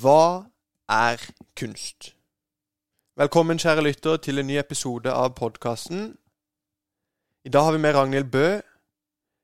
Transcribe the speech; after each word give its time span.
Hva 0.00 0.44
er 0.88 1.16
kunst? 1.60 2.14
Velkommen, 3.16 3.58
kjære 3.58 3.82
lytter, 3.82 4.16
til 4.16 4.38
en 4.38 4.46
ny 4.46 4.56
episode 4.56 5.12
av 5.12 5.34
podkasten. 5.36 6.14
I 7.44 7.48
dag 7.48 7.64
har 7.64 7.72
vi 7.72 7.78
med 7.78 7.94
Ragnhild 7.94 8.30
Bø. 8.32 8.60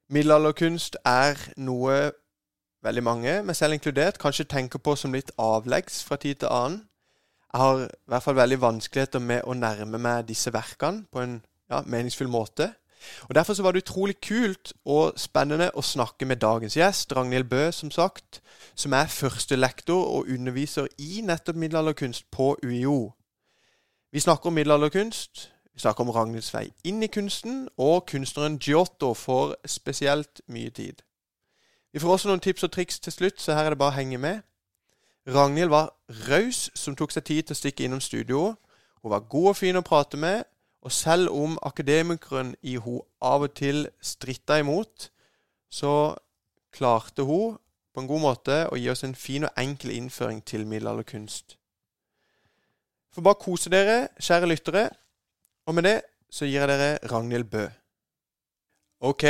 Middelalderkunst 0.08 0.96
er 1.04 1.36
noe 1.56 1.98
veldig 2.82 3.04
mange, 3.04 3.34
meg 3.42 3.56
selv 3.56 3.76
inkludert, 3.76 4.18
kanskje 4.22 4.48
tenker 4.48 4.80
på 4.80 4.94
som 4.96 5.12
litt 5.12 5.34
avleggs 5.36 6.00
fra 6.04 6.16
tid 6.16 6.40
til 6.40 6.48
annen. 6.48 6.80
Jeg 7.52 7.60
har 7.60 7.82
i 7.84 7.90
hvert 8.06 8.24
fall 8.24 8.40
veldig 8.40 8.60
vanskeligheter 8.60 9.20
med 9.20 9.44
å 9.44 9.52
nærme 9.52 10.00
meg 10.00 10.24
disse 10.30 10.52
verkene 10.54 11.04
på 11.12 11.20
en 11.20 11.42
ja, 11.68 11.82
meningsfull 11.84 12.32
måte. 12.32 12.70
Og 13.28 13.34
Derfor 13.34 13.54
så 13.54 13.62
var 13.62 13.72
det 13.72 13.82
utrolig 13.82 14.20
kult 14.20 14.72
og 14.84 15.12
spennende 15.16 15.70
å 15.74 15.82
snakke 15.82 16.24
med 16.24 16.36
dagens 16.36 16.76
gjest, 16.76 17.12
Ragnhild 17.16 17.48
Bø, 17.50 17.70
som 17.70 17.90
sagt, 17.90 18.40
som 18.74 18.92
er 18.92 19.06
førstelektor 19.06 20.04
og 20.04 20.30
underviser 20.32 20.86
i 20.98 21.20
nettopp 21.24 21.56
middelalderkunst 21.56 22.30
på 22.30 22.56
UiO. 22.64 23.12
Vi 24.12 24.20
snakker 24.20 24.46
om 24.46 24.52
middelalderkunst, 24.52 25.52
vi 25.74 25.80
snakker 25.80 26.04
om 26.04 26.10
Ragnhilds 26.10 26.54
vei 26.54 26.70
inn 26.84 27.02
i 27.02 27.10
kunsten, 27.12 27.68
og 27.76 28.06
kunstneren 28.06 28.58
Giotto 28.58 29.14
får 29.14 29.54
spesielt 29.66 30.40
mye 30.48 30.70
tid. 30.70 31.02
Vi 31.92 32.00
får 32.00 32.12
også 32.12 32.28
noen 32.28 32.40
tips 32.40 32.64
og 32.64 32.72
triks 32.72 33.00
til 33.00 33.12
slutt, 33.12 33.40
så 33.40 33.52
her 33.52 33.64
er 33.64 33.74
det 33.74 33.78
bare 33.78 33.92
å 33.92 33.98
henge 33.98 34.18
med. 34.18 34.40
Ragnhild 35.26 35.68
var 35.68 35.92
raus 36.28 36.70
som 36.74 36.96
tok 36.96 37.12
seg 37.12 37.24
tid 37.24 37.42
til 37.42 37.56
å 37.56 37.58
stikke 37.58 37.84
innom 37.84 38.00
studio. 38.00 38.54
Hun 39.02 39.10
var 39.10 39.26
god 39.28 39.48
og 39.52 39.56
fin 39.56 39.76
å 39.76 39.84
prate 39.84 40.16
med, 40.16 40.44
og 40.86 40.92
selv 40.94 41.32
om 41.34 41.58
akademikeren 41.66 42.52
i 42.62 42.76
hun 42.78 43.02
av 43.18 43.42
og 43.42 43.54
til 43.58 43.88
stritta 43.98 44.60
imot, 44.62 45.08
så 45.66 46.14
klarte 46.70 47.26
hun 47.26 47.56
på 47.90 48.02
en 48.04 48.06
god 48.06 48.22
måte 48.22 48.58
å 48.70 48.78
gi 48.78 48.86
oss 48.92 49.02
en 49.02 49.16
fin 49.18 49.48
og 49.48 49.58
enkel 49.58 49.90
innføring 49.96 50.44
til 50.46 50.66
middelalderkunst. 50.68 51.56
Får 53.10 53.26
bare 53.26 53.40
kose 53.42 53.72
dere, 53.72 53.98
kjære 54.20 54.50
lyttere. 54.52 54.84
Og 55.66 55.74
med 55.74 55.88
det 55.88 55.96
så 56.30 56.46
gir 56.46 56.60
jeg 56.60 56.70
dere 56.70 57.10
Ragnhild 57.10 57.50
Bø. 57.50 57.64
Ok, 59.10 59.24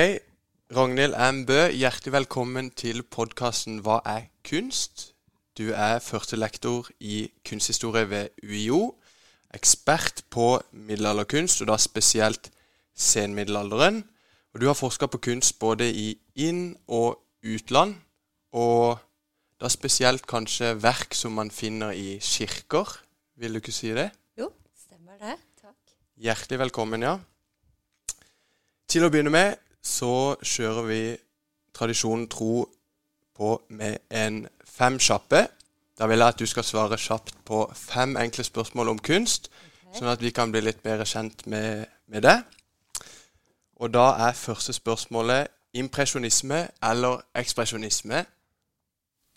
Ragnhild 0.77 1.17
M. 1.17 1.45
Bø, 1.49 1.71
hjertelig 1.73 2.13
velkommen 2.19 2.69
til 2.77 3.01
podkasten 3.01 3.81
Hva 3.87 4.03
er 4.05 4.29
kunst? 4.45 5.15
Du 5.57 5.71
er 5.73 6.05
førstelektor 6.05 6.91
i 7.01 7.31
kunsthistorie 7.49 8.11
ved 8.11 8.45
UiO 8.45 8.99
ekspert 9.57 10.25
på 10.31 10.57
middelalderkunst, 10.73 11.63
og 11.63 11.73
da 11.73 11.79
spesielt 11.81 12.51
senmiddelalderen. 12.97 14.03
Og 14.55 14.61
du 14.61 14.69
har 14.69 14.79
forska 14.79 15.09
på 15.13 15.21
kunst 15.21 15.59
både 15.61 15.89
i 15.91 16.15
inn- 16.37 16.77
og 16.89 17.19
utland, 17.45 17.97
og 18.53 18.99
da 19.61 19.69
spesielt 19.73 20.27
kanskje 20.29 20.75
verk 20.81 21.15
som 21.17 21.37
man 21.37 21.51
finner 21.51 21.97
i 21.97 22.19
kirker. 22.21 22.89
Vil 23.37 23.53
du 23.53 23.61
ikke 23.61 23.73
si 23.73 23.93
det? 23.97 24.11
Jo, 24.39 24.51
stemmer 24.77 25.19
det. 25.21 25.37
Takk. 25.61 25.97
Hjertelig 26.17 26.59
velkommen, 26.67 27.05
ja. 27.05 27.19
Til 28.89 29.05
å 29.05 29.11
begynne 29.13 29.33
med 29.33 29.57
så 29.87 30.37
kjører 30.43 30.89
vi 30.89 31.01
tradisjonen 31.77 32.27
tro 32.33 32.65
på 33.37 33.51
med 33.77 34.09
en 34.11 34.45
fem 34.65 34.99
kjappe. 34.99 35.45
Da 35.99 36.07
vil 36.07 36.21
jeg 36.21 36.29
at 36.29 36.39
du 36.39 36.47
skal 36.47 36.65
svare 36.65 36.99
kjapt 37.01 37.35
på 37.49 37.63
fem 37.75 38.17
enkle 38.21 38.45
spørsmål 38.45 38.89
om 38.93 38.99
kunst, 38.99 39.49
okay. 39.49 39.99
sånn 39.99 40.13
at 40.13 40.21
vi 40.21 40.31
kan 40.31 40.53
bli 40.53 40.61
litt 40.61 40.83
bedre 40.85 41.07
kjent 41.09 41.47
med, 41.49 41.87
med 42.07 42.27
det. 42.27 42.37
Og 43.81 43.93
da 43.95 44.11
er 44.29 44.37
første 44.37 44.75
spørsmålet 44.77 45.49
impresjonisme 45.77 46.63
eller 46.85 47.25
ekspresjonisme? 47.37 48.25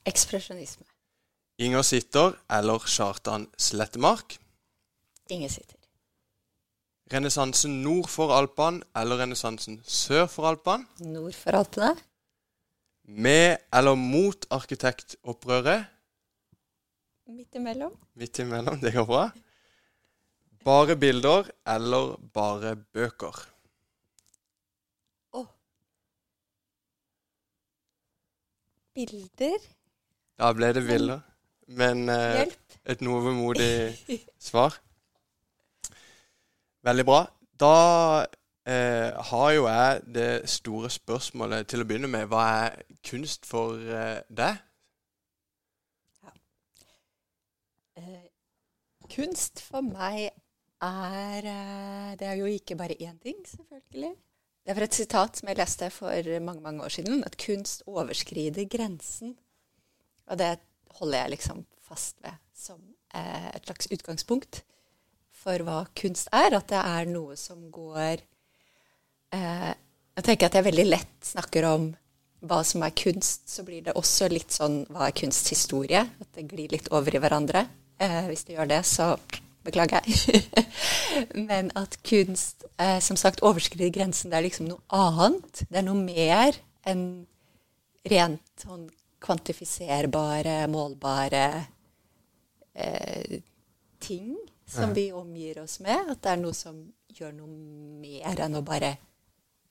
Ekspresjonisme. 0.07 0.85
Inger 1.59 1.83
Sitter 1.83 2.35
eller 2.55 2.79
Kjartan 2.87 3.47
Slettemark? 3.59 4.37
Inger 5.29 5.51
Sitter. 5.51 5.75
Renessansen 7.13 7.81
nord 7.83 8.07
for 8.07 8.31
Alpene 8.35 8.83
eller 8.95 9.19
renessansen 9.23 9.81
sør 9.83 10.27
for 10.31 10.47
Alpene? 10.47 10.85
Nord 10.99 11.33
for 11.35 11.57
Alpene. 11.57 11.95
Med 13.07 13.57
eller 13.73 13.95
mot 13.95 14.45
arkitektopprøret? 14.51 15.87
Midt 17.29 17.55
imellom. 17.55 17.93
Midt 18.17 18.39
imellom, 18.39 18.79
det 18.81 18.93
går 18.93 19.05
bra. 19.05 19.29
Bare 20.65 20.95
bilder 20.97 21.49
eller 21.67 22.15
bare 22.33 22.71
bøker? 22.75 23.35
Å. 25.37 25.43
Oh. 25.43 25.49
Bilder? 28.97 29.67
Da 30.41 30.49
ble 30.57 30.71
det 30.73 30.83
bilder. 30.87 31.21
Men 31.77 32.09
eh, 32.09 32.49
et 32.89 33.03
noe 33.05 33.21
vemodig 33.27 33.69
svar. 34.49 34.79
Veldig 36.89 37.05
bra. 37.05 37.19
Da 37.61 37.75
eh, 38.65 39.13
har 39.29 39.51
jo 39.53 39.67
jeg 39.69 40.01
det 40.17 40.31
store 40.49 40.89
spørsmålet 40.89 41.69
til 41.69 41.85
å 41.85 41.87
begynne 41.91 42.09
med. 42.09 42.25
Hva 42.33 42.47
er 42.63 42.81
kunst 43.05 43.45
for 43.45 43.77
eh, 43.77 44.25
deg? 44.33 44.65
Kunst 49.09 49.61
for 49.65 49.85
meg 49.85 50.29
er 50.85 51.45
eh, 51.49 52.15
Det 52.19 52.27
er 52.27 52.39
jo 52.39 52.49
ikke 52.49 52.77
bare 52.79 52.97
én 52.99 53.17
ting, 53.21 53.39
selvfølgelig. 53.47 54.13
Det 54.63 54.71
er 54.71 54.77
fra 54.77 54.85
et 54.85 54.97
sitat 54.99 55.39
som 55.39 55.49
jeg 55.49 55.57
leste 55.57 55.89
for 55.89 56.39
mange 56.45 56.61
mange 56.61 56.83
år 56.85 56.93
siden, 56.93 57.23
at 57.25 57.37
kunst 57.41 57.83
overskrider 57.87 58.67
grensen. 58.69 59.35
Og 60.29 60.37
det 60.37 60.59
holder 60.99 61.23
jeg 61.23 61.33
liksom 61.35 61.65
fast 61.81 62.19
ved 62.21 62.37
som 62.53 62.79
eh, 63.15 63.49
et 63.55 63.65
slags 63.65 63.89
utgangspunkt 63.91 64.61
for 65.33 65.63
hva 65.65 65.83
kunst 65.97 66.29
er. 66.35 66.53
At 66.53 66.69
det 66.69 66.81
er 66.81 67.09
noe 67.09 67.37
som 67.39 67.69
går 67.71 68.21
eh, 69.33 69.71
Jeg 70.19 70.27
tenker 70.27 70.49
at 70.49 70.59
jeg 70.59 70.67
veldig 70.67 70.87
lett 70.89 71.31
snakker 71.31 71.65
om 71.69 71.89
hva 72.39 72.61
som 72.63 72.83
er 72.85 72.95
kunst, 72.95 73.49
så 73.51 73.65
blir 73.67 73.83
det 73.83 73.97
også 73.99 74.29
litt 74.31 74.53
sånn 74.55 74.83
hva 74.93 75.09
er 75.09 75.15
kunsthistorie? 75.15 76.05
At 76.21 76.29
det 76.35 76.47
glir 76.51 76.71
litt 76.71 76.87
over 76.95 77.15
i 77.15 77.19
hverandre. 77.19 77.65
Eh, 77.99 78.25
hvis 78.29 78.45
det 78.47 78.55
gjør 78.55 78.69
det, 78.71 78.83
så 78.87 79.15
beklager 79.63 79.99
jeg. 80.05 80.43
Men 81.49 81.71
at 81.75 81.97
kunst 82.07 82.63
eh, 82.79 82.99
som 83.03 83.19
sagt 83.19 83.43
overskrider 83.43 83.91
grensen. 83.91 84.31
Det 84.31 84.37
er 84.37 84.47
liksom 84.47 84.69
noe 84.69 84.83
annet. 84.95 85.65
Det 85.67 85.81
er 85.81 85.87
noe 85.87 85.99
mer 85.99 86.59
enn 86.87 87.03
rent 88.09 88.63
sånn 88.63 88.87
kvantifiserbare, 89.19 90.61
målbare 90.71 91.45
eh, 92.73 93.41
ting 93.99 94.37
som 94.69 94.93
vi 94.95 95.09
omgir 95.11 95.59
oss 95.63 95.79
med. 95.83 96.13
At 96.13 96.23
det 96.23 96.33
er 96.33 96.41
noe 96.41 96.55
som 96.55 96.79
gjør 97.19 97.35
noe 97.41 97.51
mer 97.99 98.45
enn 98.45 98.55
å 98.55 98.63
bare 98.65 98.93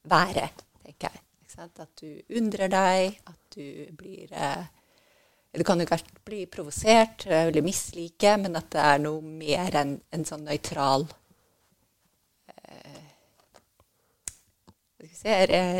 være, 0.08 0.50
tenker 0.84 1.14
jeg. 1.14 1.24
At 1.58 1.80
du 1.98 2.36
undrer 2.38 2.70
deg, 2.70 3.16
at 3.26 3.56
du 3.56 3.88
blir 3.98 4.30
eh, 4.30 4.68
du 5.52 5.64
kan 5.64 5.80
jo 5.80 5.86
kanskje 5.88 6.20
bli 6.24 6.42
provosert 6.46 7.26
eller 7.26 7.64
mislike, 7.64 8.36
men 8.36 8.56
at 8.58 8.68
det 8.74 8.84
er 8.84 9.00
noe 9.00 9.22
mer 9.24 9.76
enn 9.80 9.94
en 10.12 10.26
sånn 10.28 10.44
nøytral 10.44 11.06
eh, 12.52 13.06
si, 15.08 15.36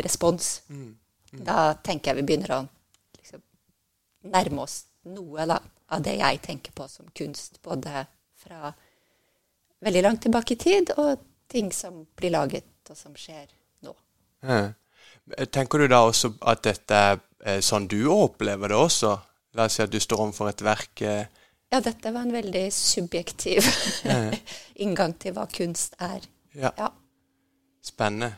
respons. 0.06 0.50
Mm. 0.72 0.96
Mm. 1.32 1.44
Da 1.44 1.74
tenker 1.84 2.10
jeg 2.10 2.22
vi 2.22 2.26
begynner 2.30 2.54
å 2.56 2.60
liksom, 3.18 3.44
nærme 4.32 4.64
oss 4.64 4.80
noe 5.12 5.44
da, 5.48 5.60
av 5.92 6.04
det 6.04 6.16
jeg 6.16 6.40
tenker 6.44 6.72
på 6.72 6.88
som 6.88 7.12
kunst. 7.16 7.60
Både 7.64 8.06
fra 8.40 8.72
veldig 9.84 10.02
langt 10.02 10.24
tilbake 10.24 10.56
i 10.56 10.60
tid, 10.64 10.96
og 10.96 11.20
ting 11.48 11.70
som 11.72 12.06
blir 12.16 12.32
laget, 12.34 12.72
og 12.88 12.96
som 12.96 13.14
skjer 13.16 13.46
nå. 13.84 13.94
Ja. 14.42 14.72
Tenker 15.52 15.84
du 15.84 15.90
da 15.92 16.06
også 16.08 16.32
at 16.48 16.64
dette 16.64 16.98
er 16.98 17.60
sånn 17.64 17.86
du 17.90 18.00
opplever 18.10 18.72
det 18.72 18.78
også? 18.80 19.18
La 19.56 19.64
oss 19.64 19.78
si 19.78 19.84
at 19.84 19.92
du 19.92 20.00
står 20.00 20.26
overfor 20.26 20.50
et 20.50 20.64
verk 20.64 21.02
eh. 21.06 21.28
Ja, 21.68 21.80
dette 21.84 22.12
var 22.14 22.24
en 22.24 22.32
veldig 22.32 22.64
subjektiv 22.72 23.66
inngang 24.82 25.12
til 25.20 25.34
hva 25.36 25.44
kunst 25.52 25.98
er. 26.00 26.24
Ja. 26.56 26.70
ja. 26.78 26.88
Spennende. 27.84 28.32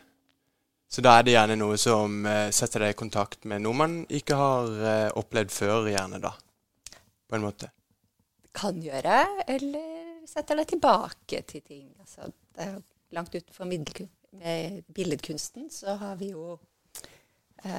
Så 0.91 1.03
da 1.07 1.13
er 1.15 1.27
det 1.27 1.37
gjerne 1.37 1.55
noe 1.61 1.77
som 1.79 2.25
uh, 2.27 2.49
setter 2.55 2.83
deg 2.83 2.97
i 2.97 2.99
kontakt 2.99 3.47
med 3.47 3.63
noe 3.63 3.79
man 3.79 4.01
ikke 4.11 4.39
har 4.39 4.73
uh, 4.83 5.19
opplevd 5.21 5.55
før, 5.55 5.87
gjerne 5.93 6.19
da. 6.23 6.33
På 7.31 7.39
en 7.39 7.45
måte. 7.47 7.71
Kan 8.51 8.83
gjøre, 8.83 9.21
eller 9.55 10.27
setter 10.27 10.59
deg 10.59 10.73
tilbake 10.73 11.45
til 11.47 11.63
ting. 11.63 11.87
Altså, 12.03 12.27
det 12.59 12.73
langt 13.15 13.35
utenfor 13.35 13.67
billedkunsten 14.95 15.71
så 15.75 15.97
har 15.99 16.19
vi 16.19 16.29
jo 16.31 16.59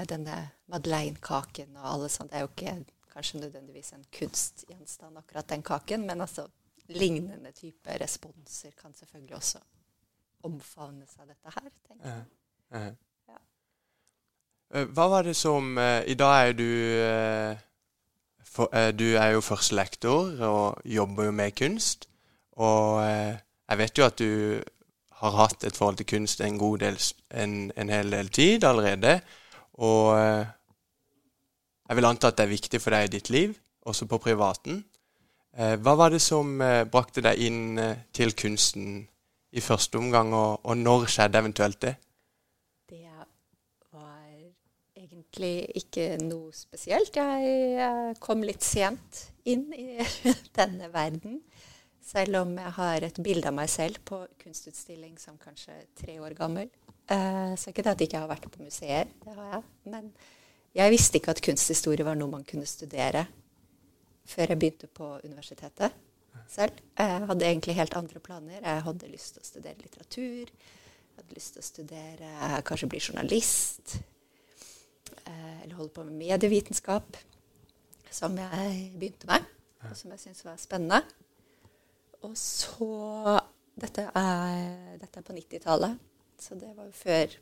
denne 0.08 0.36
Madeleine-kaken 0.72 1.78
og 1.80 1.86
alle 1.94 2.10
sånne. 2.12 2.32
Det 2.32 2.40
er 2.40 2.44
jo 2.44 2.50
ikke 2.52 2.74
kanskje 3.12 3.40
nødvendigvis 3.40 3.94
en 3.94 4.06
kunstgjenstand, 4.18 5.18
akkurat 5.18 5.50
den 5.50 5.64
kaken, 5.64 6.08
men 6.08 6.22
altså 6.22 6.48
lignende 6.92 7.52
type 7.56 7.98
responser 8.02 8.72
kan 8.82 8.94
selvfølgelig 8.94 9.36
også 9.36 9.60
omfavnes 10.44 11.18
av 11.20 11.28
dette 11.30 11.54
her, 11.56 11.70
tenker 11.88 12.10
jeg. 12.10 12.24
Uh. 12.72 12.88
Ja. 13.30 14.86
Hva 14.96 15.10
var 15.12 15.28
det 15.28 15.36
som 15.36 15.76
uh, 15.78 16.00
I 16.08 16.16
dag 16.18 16.50
er 16.50 16.56
du 16.58 16.70
for, 18.52 18.70
eh, 18.76 18.92
du 18.92 19.16
er 19.16 19.36
jo 19.36 19.42
førstelektor 19.42 20.42
og 20.44 20.82
jobber 20.86 21.30
jo 21.30 21.32
med 21.32 21.56
kunst. 21.56 22.10
Og 22.52 23.04
eh, 23.06 23.36
jeg 23.70 23.78
vet 23.78 23.98
jo 23.98 24.06
at 24.06 24.20
du 24.20 24.62
har 25.22 25.38
hatt 25.38 25.64
et 25.64 25.78
forhold 25.78 26.02
til 26.02 26.10
kunst 26.10 26.42
en 26.42 26.58
god 26.60 26.78
del, 26.84 26.98
en, 27.32 27.72
en 27.78 27.90
hel 27.90 28.12
del 28.12 28.30
tid 28.30 28.64
allerede. 28.68 29.20
Og 29.74 30.20
eh, 30.20 30.46
jeg 31.92 31.98
vil 32.00 32.08
anta 32.08 32.30
at 32.32 32.38
det 32.40 32.46
er 32.46 32.54
viktig 32.54 32.80
for 32.80 32.96
deg 32.96 33.10
i 33.10 33.12
ditt 33.18 33.30
liv, 33.34 33.56
også 33.84 34.06
på 34.08 34.22
privaten. 34.24 34.78
Eh, 35.52 35.74
hva 35.84 35.98
var 36.00 36.14
det 36.14 36.22
som 36.24 36.54
eh, 36.64 36.86
brakte 36.88 37.20
deg 37.26 37.42
inn 37.44 37.76
eh, 37.84 38.06
til 38.16 38.32
kunsten 38.32 39.02
i 39.52 39.60
første 39.60 40.00
omgang, 40.00 40.32
og, 40.32 40.62
og 40.64 40.80
når 40.80 41.10
skjedde 41.12 41.42
eventuelt 41.44 41.82
det? 41.84 41.94
Det 42.88 43.04
var 43.92 44.24
egentlig 44.96 45.68
ikke 45.84 46.08
noe 46.24 46.56
spesielt. 46.56 47.20
Jeg, 47.20 48.16
kom 48.24 48.48
litt 48.48 48.64
sent 48.64 49.26
inn 49.44 49.68
i 49.76 50.00
denne 50.62 50.88
verden. 50.96 51.42
Selv 52.00 52.46
om 52.46 52.56
jeg 52.56 52.76
har 52.80 53.04
et 53.04 53.20
bilde 53.20 53.52
av 53.52 53.60
meg 53.60 53.68
selv 53.72 54.00
på 54.08 54.24
kunstutstilling 54.40 55.20
som 55.20 55.36
kanskje 55.36 55.76
tre 56.00 56.22
år 56.24 56.40
gammel. 56.40 56.72
Så 57.60 57.70
ikke 57.70 57.84
det 57.84 57.92
at 57.92 58.02
jeg 58.02 58.08
ikke 58.08 58.22
har 58.24 58.32
vært 58.32 58.48
på 58.48 58.64
museer, 58.64 59.10
det 59.26 59.36
har 59.36 59.58
jeg. 59.58 59.64
Men 59.92 60.08
jeg 60.76 60.94
visste 60.94 61.20
ikke 61.20 61.34
at 61.36 61.42
kunsthistorie 61.44 62.06
var 62.08 62.16
noe 62.20 62.32
man 62.32 62.48
kunne 62.48 62.70
studere 62.70 63.26
før 64.32 64.54
jeg 64.54 64.60
begynte 64.60 64.88
på 64.88 65.08
universitetet 65.26 65.92
selv. 66.52 66.78
Jeg 66.98 67.26
hadde 67.28 67.48
egentlig 67.48 67.76
helt 67.76 67.96
andre 67.98 68.22
planer. 68.24 68.62
Jeg 68.62 68.86
hadde 68.86 69.10
lyst 69.12 69.36
til 69.36 69.44
å 69.44 69.48
studere 69.50 69.82
litteratur. 69.82 70.52
Jeg 70.52 71.20
hadde 71.20 71.36
lyst 71.36 71.56
til 71.56 71.64
å 71.64 71.68
studere 71.68 72.62
kanskje 72.68 72.90
bli 72.92 73.02
journalist. 73.02 73.98
Eh, 75.26 75.64
eller 75.64 75.76
holde 75.76 75.94
på 75.96 76.06
med 76.08 76.20
medievitenskap, 76.22 77.18
som 78.12 78.38
jeg 78.40 78.92
begynte 78.96 79.28
med, 79.30 79.48
og 79.84 79.96
som 79.98 80.14
jeg 80.14 80.24
syntes 80.24 80.46
var 80.48 80.60
spennende. 80.62 81.02
Og 82.22 82.38
så 82.38 83.40
Dette 83.82 84.04
er, 84.20 84.98
dette 85.00 85.22
er 85.22 85.24
på 85.26 85.34
90-tallet, 85.34 85.94
så 86.38 86.58
det 86.60 86.74
var 86.76 86.90
jo 86.90 86.92
før 86.94 87.38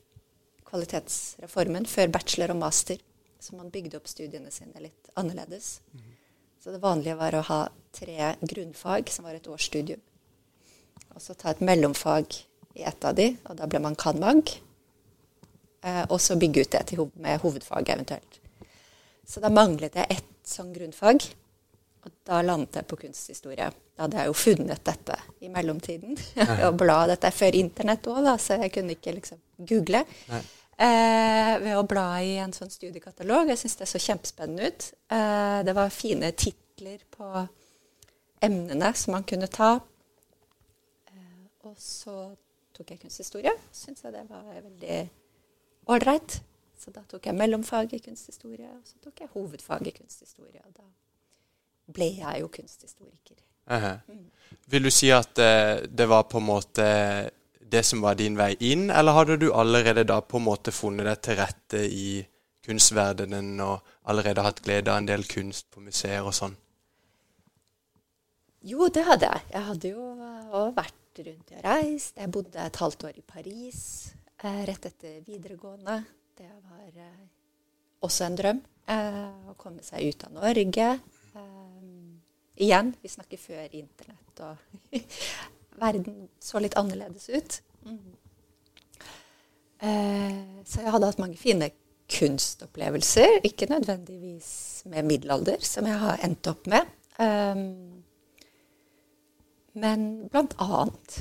kvalitetsreformen, 0.70 1.88
før 1.90 2.12
bachelor 2.14 2.54
og 2.54 2.60
master. 2.62 3.02
Så 3.40 3.56
man 3.56 3.72
bygde 3.72 3.98
opp 3.98 4.08
studiene 4.12 4.52
sine 4.52 4.82
litt 4.84 5.12
annerledes. 5.20 5.80
Mm. 5.94 6.16
Så 6.60 6.74
det 6.76 6.82
vanlige 6.84 7.16
var 7.16 7.36
å 7.40 7.46
ha 7.48 7.60
tre 7.96 8.34
grunnfag, 8.42 9.10
som 9.10 9.28
var 9.28 9.38
et 9.38 9.48
årsstudium. 9.48 10.02
Og 11.16 11.22
så 11.24 11.34
ta 11.34 11.54
et 11.54 11.64
mellomfag 11.64 12.36
i 12.76 12.84
ett 12.84 13.06
av 13.06 13.16
de, 13.16 13.32
og 13.48 13.56
da 13.60 13.68
ble 13.68 13.80
man 13.84 13.96
cand.mag. 14.00 14.52
Eh, 15.82 16.04
og 16.10 16.20
så 16.22 16.36
bygge 16.40 16.66
ut 16.66 16.72
det 16.76 16.84
til, 16.92 17.06
med 17.16 17.40
hovedfag 17.40 17.94
eventuelt. 17.96 18.40
Så 19.28 19.40
da 19.40 19.52
manglet 19.54 19.96
jeg 19.96 20.20
ett 20.20 20.34
sånn 20.48 20.74
grunnfag. 20.76 21.24
Og 22.06 22.14
da 22.28 22.40
landet 22.44 22.80
jeg 22.80 22.88
på 22.88 23.00
kunsthistorie. 23.02 23.68
Da 23.96 24.06
hadde 24.06 24.22
jeg 24.22 24.32
jo 24.32 24.36
funnet 24.38 24.84
dette 24.88 25.18
i 25.44 25.52
mellomtiden. 25.52 26.16
og 26.68 26.78
bla 26.80 27.02
dette 27.12 27.32
før 27.36 27.58
internett 27.60 28.08
òg, 28.12 28.30
så 28.40 28.60
jeg 28.64 28.74
kunne 28.76 28.96
ikke 28.96 29.16
liksom 29.18 29.42
google. 29.70 30.04
Eh, 30.80 31.54
ved 31.60 31.76
å 31.76 31.84
bla 31.84 32.22
i 32.24 32.38
en 32.40 32.54
sånn 32.56 32.72
studiekatalog. 32.72 33.50
Jeg 33.52 33.60
syns 33.60 33.76
det 33.82 33.88
så 33.92 34.00
kjempespennende 34.00 34.70
ut. 34.70 34.86
Eh, 35.12 35.60
det 35.68 35.74
var 35.76 35.92
fine 35.92 36.30
titler 36.32 37.02
på 37.12 37.28
emnene 38.48 38.94
som 38.96 39.18
man 39.18 39.26
kunne 39.28 39.50
ta. 39.52 39.74
Eh, 41.12 41.42
og 41.68 41.76
så 41.84 42.30
tok 42.78 42.94
jeg 42.94 43.02
kunsthistorie. 43.02 43.52
Syns 43.76 44.06
jeg 44.06 44.16
det 44.16 44.24
var 44.30 44.46
veldig 44.54 45.02
ålreit. 45.92 46.40
Så 46.80 46.96
da 46.96 47.04
tok 47.12 47.28
jeg 47.28 47.36
mellomfag 47.36 47.98
i 47.98 48.00
kunsthistorie, 48.00 48.70
og 48.72 48.88
så 48.88 49.02
tok 49.04 49.20
jeg 49.20 49.34
hovedfag 49.34 49.90
i 49.92 49.96
kunsthistorie. 49.98 50.62
og 50.64 50.78
da 50.78 50.88
ble 51.92 52.08
jeg 52.22 52.40
jo 52.40 52.48
kunsthistoriker. 52.48 53.36
Uh 53.68 53.84
-huh. 53.84 53.98
mm. 54.08 54.32
Vil 54.66 54.84
du 54.84 54.92
si 54.92 55.10
at 55.10 55.38
uh, 55.38 55.90
det 55.90 56.06
var 56.06 56.24
på 56.24 56.38
en 56.38 56.44
måte 56.44 57.30
det 57.72 57.84
som 57.88 58.02
var 58.02 58.18
din 58.20 58.38
vei 58.38 58.54
inn, 58.60 58.90
eller 58.90 59.16
hadde 59.18 59.40
du 59.42 59.50
allerede 59.54 60.06
da 60.08 60.20
på 60.22 60.40
en 60.40 60.48
måte 60.48 60.74
funnet 60.76 61.08
deg 61.08 61.22
til 61.26 61.40
rette 61.40 61.84
i 61.86 62.10
kunstverdenen 62.66 63.60
og 63.64 63.86
allerede 64.10 64.44
hatt 64.46 64.62
glede 64.66 64.92
av 64.92 65.02
en 65.02 65.10
del 65.10 65.26
kunst 65.30 65.70
på 65.74 65.84
museer 65.84 66.26
og 66.26 66.36
sånn? 66.38 66.56
Jo, 68.68 68.90
det 68.92 69.06
hadde 69.08 69.30
jeg. 69.30 69.46
Jeg 69.54 69.66
hadde 69.70 69.92
jo 69.94 70.08
òg 70.60 70.74
vært 70.76 71.22
rundt 71.26 71.54
og 71.56 71.62
reist. 71.64 72.18
Jeg 72.20 72.32
bodde 72.36 72.66
et 72.66 72.82
halvt 72.84 73.06
år 73.08 73.20
i 73.22 73.24
Paris 73.24 73.84
eh, 74.44 74.64
rett 74.68 74.90
etter 74.90 75.22
videregående. 75.28 76.02
Det 76.38 76.50
var 76.50 77.06
eh, 77.06 77.24
også 78.04 78.28
en 78.28 78.38
drøm. 78.40 78.60
Eh, 78.90 79.24
å 79.52 79.56
komme 79.60 79.86
seg 79.86 80.12
ut 80.12 80.28
av 80.28 80.36
Norge. 80.42 80.90
Igjen, 82.60 82.92
vi 83.00 83.08
snakker 83.08 83.40
før 83.40 83.76
internett, 83.80 84.42
og 84.44 84.92
verden 85.82 86.28
så 86.44 86.62
litt 86.62 86.78
annerledes 86.80 87.30
ut. 87.30 87.60
Mm. 87.88 88.16
Eh, 89.80 90.40
så 90.68 90.84
jeg 90.84 90.94
hadde 90.94 91.10
hatt 91.12 91.22
mange 91.22 91.40
fine 91.40 91.72
kunstopplevelser. 92.10 93.40
Ikke 93.48 93.70
nødvendigvis 93.70 94.84
med 94.90 95.08
middelalder, 95.08 95.62
som 95.62 95.88
jeg 95.88 96.00
har 96.02 96.22
endt 96.26 96.50
opp 96.52 96.68
med. 96.68 96.88
Um, 97.20 98.04
men 99.80 100.06
blant 100.32 100.56
annet. 100.60 101.20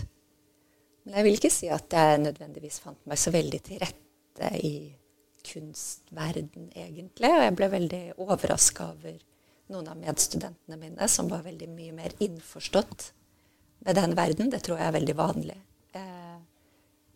Men 1.05 1.19
jeg 1.19 1.27
vil 1.27 1.39
ikke 1.39 1.53
si 1.53 1.69
at 1.73 1.93
jeg 1.93 2.23
nødvendigvis 2.23 2.81
fant 2.85 3.01
meg 3.09 3.21
så 3.21 3.33
veldig 3.35 3.61
til 3.65 3.83
rette 3.83 4.51
i 4.65 4.75
kunstverden, 5.49 6.71
egentlig. 6.77 7.31
Og 7.31 7.45
jeg 7.45 7.57
ble 7.57 7.71
veldig 7.73 8.03
overraska 8.19 8.91
over 8.95 9.17
noen 9.69 9.89
av 9.93 10.01
medstudentene 10.01 10.81
mine 10.81 11.09
som 11.13 11.29
var 11.31 11.45
veldig 11.45 11.69
mye 11.69 11.95
mer 11.97 12.15
innforstått 12.25 13.13
med 13.89 13.97
den 13.97 14.15
verden. 14.15 14.51
Det 14.51 14.61
tror 14.61 14.77
jeg 14.77 14.91
er 14.91 14.97
veldig 14.99 15.15
vanlig 15.17 15.57
eh, 15.97 16.41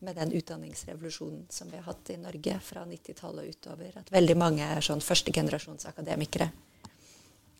med 0.00 0.16
den 0.16 0.30
utdanningsrevolusjonen 0.38 1.42
som 1.52 1.68
vi 1.68 1.76
har 1.76 1.84
hatt 1.84 2.10
i 2.14 2.16
Norge 2.16 2.54
fra 2.64 2.86
90-tallet 2.88 3.44
og 3.44 3.58
utover. 3.58 3.98
At 4.00 4.12
veldig 4.14 4.36
mange 4.40 4.64
er 4.64 4.80
sånn 4.80 5.04
førstegenerasjons 5.04 5.84
akademikere 5.90 6.48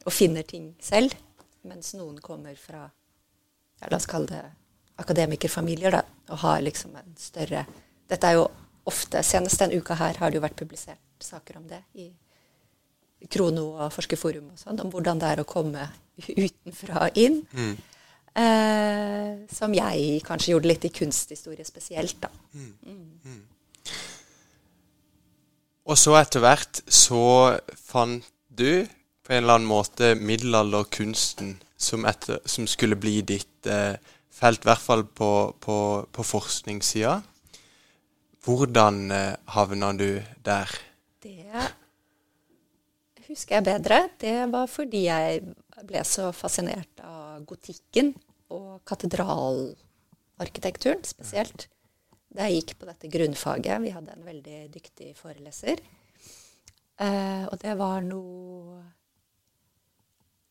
og 0.07 0.17
finner 0.17 0.49
ting 0.49 0.73
selv. 0.81 1.13
Mens 1.69 1.93
noen 1.95 2.17
kommer 2.25 2.57
fra 2.57 2.87
ja, 2.87 3.91
la 3.91 4.01
oss 4.01 4.09
kalle 4.09 4.33
det 4.33 4.43
akademikerfamilier, 5.03 5.93
da, 5.93 6.03
og 6.33 6.43
har 6.47 6.65
liksom 6.65 6.97
en 6.97 7.15
større 7.21 7.67
Dette 8.09 8.29
er 8.29 8.41
jo 8.41 8.49
ofte 8.89 9.21
Senest 9.25 9.61
denne 9.61 9.77
uka 9.77 9.95
her 10.01 10.19
har 10.21 10.33
det 10.33 10.41
jo 10.41 10.43
vært 10.45 10.59
publisert 10.59 11.01
saker 11.23 11.61
om 11.61 11.69
det 11.69 11.85
i 12.01 12.09
Krono 13.31 13.69
og 13.77 13.93
Forskerforum 13.95 14.51
og 14.55 14.59
sånn, 14.61 14.81
om 14.83 14.91
hvordan 14.91 15.21
det 15.21 15.29
er 15.31 15.43
å 15.45 15.49
komme 15.49 15.85
utenfra 16.17 17.13
inn. 17.15 17.43
Mm. 17.53 17.77
Eh, 18.33 18.82
som 19.53 19.75
jeg 19.77 20.23
kanskje 20.27 20.55
gjorde 20.55 20.71
litt 20.71 20.87
i 20.89 20.93
kunsthistorie 20.95 21.65
spesielt, 21.67 22.19
da. 22.23 22.31
Mm. 22.55 22.73
Mm. 23.25 23.43
Og 25.83 25.99
så 25.99 26.15
etter 26.21 26.43
hvert 26.45 26.83
så 26.87 27.25
fant 27.75 28.27
du 28.49 28.85
på 29.23 29.35
en 29.35 29.43
eller 29.43 29.59
annen 29.59 29.71
måte 29.71 30.15
middelalderkunsten 30.19 31.57
som, 31.77 32.07
etter, 32.07 32.41
som 32.47 32.67
skulle 32.71 32.99
bli 32.99 33.21
ditt 33.27 33.67
eh, 33.67 33.95
felt, 34.33 34.63
i 34.63 34.71
hvert 34.71 34.83
fall 34.83 35.05
på, 35.07 35.31
på, 35.63 35.77
på 36.11 36.27
forskningssida. 36.27 37.17
Hvordan 38.43 39.03
eh, 39.15 39.35
havna 39.55 39.93
du 39.99 40.09
der? 40.47 40.71
Det 41.23 41.63
husker 43.29 43.59
jeg 43.59 43.67
bedre. 43.67 44.01
Det 44.21 44.37
var 44.53 44.67
fordi 44.71 45.07
jeg 45.07 45.43
ble 45.87 46.03
så 46.07 46.31
fascinert 46.37 47.03
av 47.07 47.43
gotikken 47.49 48.13
og 48.53 48.85
katedralarkitekturen 48.89 51.05
spesielt. 51.07 51.69
Da 52.33 52.41
jeg 52.49 52.57
gikk 52.63 52.73
på 52.81 52.89
dette 52.89 53.11
grunnfaget. 53.13 53.83
Vi 53.85 53.91
hadde 53.93 54.13
en 54.17 54.27
veldig 54.27 54.61
dyktig 54.73 55.11
foreleser. 55.19 55.77
Eh, 57.03 57.45
og 57.49 57.57
det 57.61 57.75
var 57.81 58.01
noe 58.05 58.83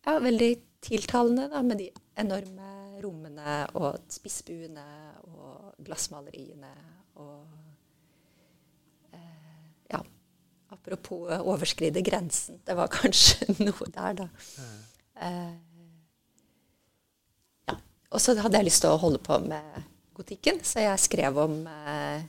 ja, 0.05 0.19
veldig 0.21 0.53
tiltalende 0.81 1.49
da, 1.51 1.61
med 1.65 1.77
de 1.81 1.89
enorme 2.21 2.69
rommene 3.01 3.67
og 3.77 3.91
spissbuene 4.13 4.87
og 5.29 5.73
glassmaleriene 5.81 6.73
og 7.21 7.45
Apropos 10.71 11.31
eh, 11.31 11.41
overskride 11.41 12.01
grensen. 12.01 12.61
Det 12.65 12.75
var 12.75 12.87
kanskje 12.91 13.53
noe 13.67 13.89
der, 13.91 14.23
da. 14.23 14.27
Ja. 14.57 14.69
Og 18.11 18.21
så 18.21 18.35
hadde 18.39 18.59
jeg 18.59 18.67
lyst 18.67 18.83
til 18.83 18.91
å 18.91 18.99
holde 19.01 19.21
på 19.23 19.37
med 19.45 19.85
gotikken, 20.17 20.59
så 20.67 20.83
jeg 20.83 21.01
skrev 21.01 21.37
om 21.39 21.61
eh, 21.67 22.25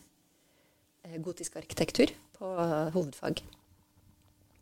gotisk 1.22 1.58
arkitektur 1.58 2.12
på 2.38 2.52
uh, 2.54 2.92
hovedfag. 2.94 3.42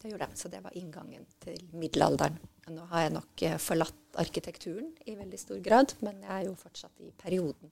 Det 0.01 0.09
gjorde 0.09 0.31
jeg. 0.31 0.39
Så 0.41 0.49
det 0.53 0.63
var 0.65 0.77
inngangen 0.81 1.27
til 1.45 1.61
middelalderen. 1.77 2.39
Nå 2.73 2.87
har 2.91 3.05
jeg 3.05 3.13
nok 3.19 3.45
forlatt 3.61 4.19
arkitekturen 4.23 4.89
i 5.11 5.17
veldig 5.19 5.39
stor 5.39 5.61
grad, 5.65 5.93
men 6.01 6.23
jeg 6.25 6.33
er 6.39 6.49
jo 6.49 6.57
fortsatt 6.57 7.05
i 7.05 7.13
perioden. 7.21 7.71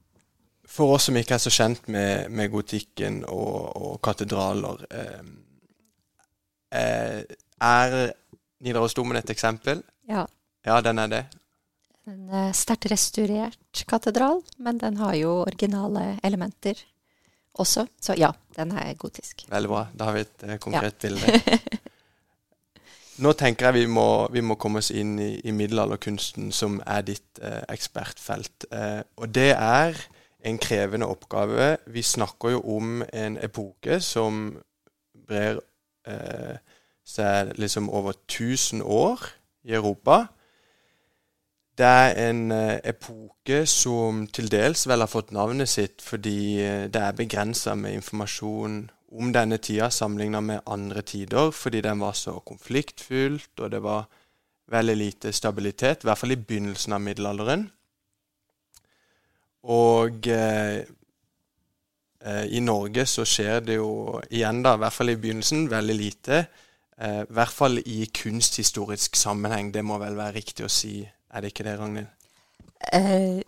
For 0.68 0.98
oss 0.98 1.08
som 1.08 1.16
ikke 1.16 1.38
er 1.38 1.42
så 1.42 1.52
kjent 1.54 1.88
med, 1.88 2.28
med 2.28 2.50
gotikken 2.52 3.22
og, 3.24 3.70
og 3.80 4.00
katedraler, 4.04 4.84
eh, 4.92 5.28
Eh, 6.70 7.22
er 7.60 8.12
Nidarosdomen 8.60 9.16
et 9.16 9.30
eksempel? 9.30 9.82
Ja. 10.08 10.26
Ja, 10.66 10.80
den 10.80 10.98
er 10.98 11.06
det. 11.06 11.24
En 12.08 12.28
eh, 12.32 12.52
sterkt 12.56 12.88
restaurert 12.88 13.82
katedral, 13.88 14.40
men 14.56 14.80
den 14.80 14.96
har 15.02 15.16
jo 15.18 15.42
originale 15.42 16.14
elementer 16.24 16.78
også. 17.58 17.86
Så 18.00 18.16
ja, 18.16 18.32
den 18.56 18.72
er 18.72 18.94
gotisk. 18.96 19.44
Veldig 19.50 19.70
bra. 19.70 19.84
Da 19.92 20.08
har 20.08 20.16
vi 20.16 20.24
et 20.24 20.46
eh, 20.46 20.58
konkret 20.62 20.98
bilde. 21.02 21.38
Nå 23.18 23.32
tenker 23.34 23.68
jeg 23.68 23.82
vi 23.82 23.90
må, 23.90 24.28
vi 24.30 24.42
må 24.46 24.54
komme 24.62 24.78
oss 24.78 24.92
inn 24.94 25.16
i, 25.18 25.32
i 25.42 25.52
middelalderkunsten, 25.52 26.52
som 26.54 26.78
er 26.86 27.02
ditt 27.08 27.40
eh, 27.42 27.64
ekspertfelt. 27.74 28.68
Eh, 28.70 29.02
og 29.18 29.34
det 29.34 29.50
er 29.56 29.98
en 30.46 30.58
krevende 30.62 31.08
oppgave. 31.10 31.76
Vi 31.90 32.02
snakker 32.06 32.54
jo 32.54 32.62
om 32.78 33.02
en 33.02 33.38
epoke 33.42 33.98
som 34.04 34.52
brer 35.28 35.58
eh, 36.06 36.62
seg 37.02 37.56
liksom 37.58 37.90
over 37.90 38.14
1000 38.14 38.84
år 38.86 39.26
i 39.66 39.74
Europa. 39.74 40.28
Det 41.78 41.86
er 41.86 42.16
en 42.26 42.50
eh, 42.50 42.80
epoke 42.90 43.60
som 43.70 44.24
til 44.34 44.48
dels 44.50 44.82
vel 44.90 45.04
har 45.04 45.10
fått 45.10 45.30
navnet 45.30 45.70
sitt 45.70 46.02
fordi 46.02 46.58
eh, 46.58 46.86
det 46.90 46.98
er 46.98 47.14
begrensa 47.14 47.76
med 47.78 47.94
informasjon 48.00 48.80
om 49.14 49.28
denne 49.32 49.60
tida 49.62 49.86
sammenligna 49.94 50.40
med 50.42 50.64
andre 50.66 51.04
tider, 51.06 51.52
fordi 51.54 51.80
den 51.86 52.00
var 52.02 52.16
så 52.18 52.34
konfliktfylt, 52.44 53.52
og 53.60 53.70
det 53.70 53.80
var 53.82 54.08
veldig 54.68 54.96
lite 54.96 55.32
stabilitet, 55.32 56.02
i 56.02 56.08
hvert 56.08 56.18
fall 56.18 56.34
i 56.34 56.40
begynnelsen 56.40 56.96
av 56.96 57.04
middelalderen. 57.04 57.62
Og 59.70 60.26
eh, 60.34 60.80
eh, 60.82 62.46
i 62.58 62.60
Norge 62.60 63.06
så 63.06 63.24
skjer 63.24 63.62
det 63.68 63.76
jo 63.78 64.18
igjen, 64.28 64.64
da, 64.66 64.74
i 64.74 64.82
hvert 64.82 64.96
fall 64.98 65.14
i 65.14 65.16
begynnelsen, 65.22 65.70
veldig 65.70 65.96
lite. 65.96 66.42
I 66.98 67.30
hvert 67.30 67.54
fall 67.54 67.78
i 67.78 68.08
kunsthistorisk 68.10 69.14
sammenheng. 69.14 69.68
Det 69.70 69.84
må 69.86 70.00
vel 70.02 70.16
være 70.18 70.34
riktig 70.34 70.64
å 70.66 70.70
si, 70.72 70.96
er 71.30 71.44
det 71.44 71.52
ikke 71.52 71.66
det, 71.66 71.76
Ragnhild? 71.78 72.08
Eh, 72.92 73.40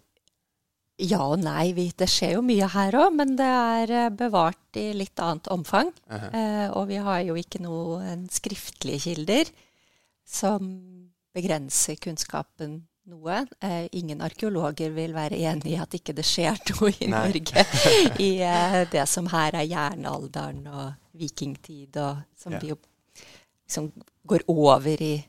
ja 1.00 1.22
og 1.24 1.40
nei. 1.40 1.72
Det 1.96 2.08
skjer 2.10 2.36
jo 2.36 2.42
mye 2.44 2.68
her 2.74 2.98
òg, 3.00 3.14
men 3.16 3.36
det 3.38 3.48
er 3.48 3.94
eh, 4.04 4.10
bevart 4.12 4.76
i 4.80 4.90
litt 4.96 5.18
annet 5.22 5.48
omfang. 5.48 5.92
Uh 6.10 6.16
-huh. 6.18 6.34
Eh, 6.34 6.70
og 6.76 6.88
vi 6.88 6.96
har 6.96 7.20
jo 7.20 7.34
ikke 7.34 7.62
noen 7.62 8.28
skriftlige 8.28 9.00
kilder 9.00 9.44
som 10.26 11.10
begrenser 11.34 11.96
kunnskapen 11.96 12.82
noe. 13.10 13.46
Eh, 13.60 13.88
ingen 13.92 14.20
arkeologer 14.20 14.90
vil 14.90 15.14
være 15.14 15.38
enig 15.38 15.72
i 15.72 15.76
at 15.80 15.94
ikke 15.94 16.12
det 16.12 16.24
skjer 16.24 16.58
noe 16.70 16.92
i 17.00 17.06
Nei. 17.06 17.24
Norge 17.26 17.64
i 18.28 18.30
eh, 18.42 18.88
det 18.90 19.08
som 19.08 19.26
her 19.26 19.54
er 19.54 19.66
jernalderen 19.66 20.66
og 20.66 20.92
vikingtid, 21.12 21.96
og 21.96 22.16
som 22.36 22.52
Ja. 22.52 22.58
vi 22.58 22.68
jo 22.68 22.78
liksom 23.66 23.92
går 24.26 24.40
over 24.48 25.02
i 25.02 25.24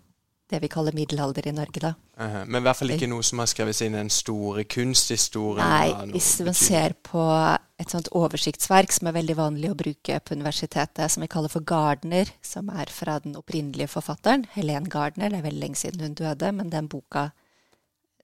det 0.52 0.60
vi 0.62 0.70
kaller 0.72 0.96
middelalder 0.96 1.48
i 1.48 1.54
Norge, 1.56 1.80
da. 1.80 1.94
Uh 2.20 2.26
-huh. 2.26 2.46
Men 2.46 2.62
i 2.62 2.66
hvert 2.66 2.78
fall 2.78 2.92
ikke 2.92 3.08
noe 3.08 3.24
som 3.24 3.40
har 3.40 3.48
skrevet 3.48 3.82
inn 3.82 3.96
i 3.96 3.98
den 3.98 4.10
store 4.10 4.64
kunsthistorien. 4.64 5.68
Nei, 5.68 6.12
hvis 6.12 6.40
man 6.40 6.54
ser 6.54 6.94
på 7.04 7.58
et 7.80 7.92
sånt 7.92 8.10
oversiktsverk 8.12 8.92
som 8.92 9.08
er 9.08 9.12
veldig 9.12 9.38
vanlig 9.38 9.72
å 9.72 9.76
bruke 9.76 10.20
på 10.20 10.34
universitetet, 10.34 11.12
som 11.12 11.22
vi 11.22 11.28
kaller 11.28 11.50
for 11.50 11.64
Gardner, 11.64 12.26
som 12.42 12.70
er 12.70 12.86
fra 12.90 13.20
den 13.20 13.36
opprinnelige 13.36 13.88
forfatteren, 13.88 14.46
Helen 14.52 14.90
Gardner. 14.90 15.30
Det 15.30 15.38
er 15.38 15.50
veldig 15.50 15.60
lenge 15.60 15.76
siden 15.76 16.02
hun 16.02 16.14
døde, 16.14 16.52
men 16.52 16.70
den 16.70 16.88
boka 16.88 17.32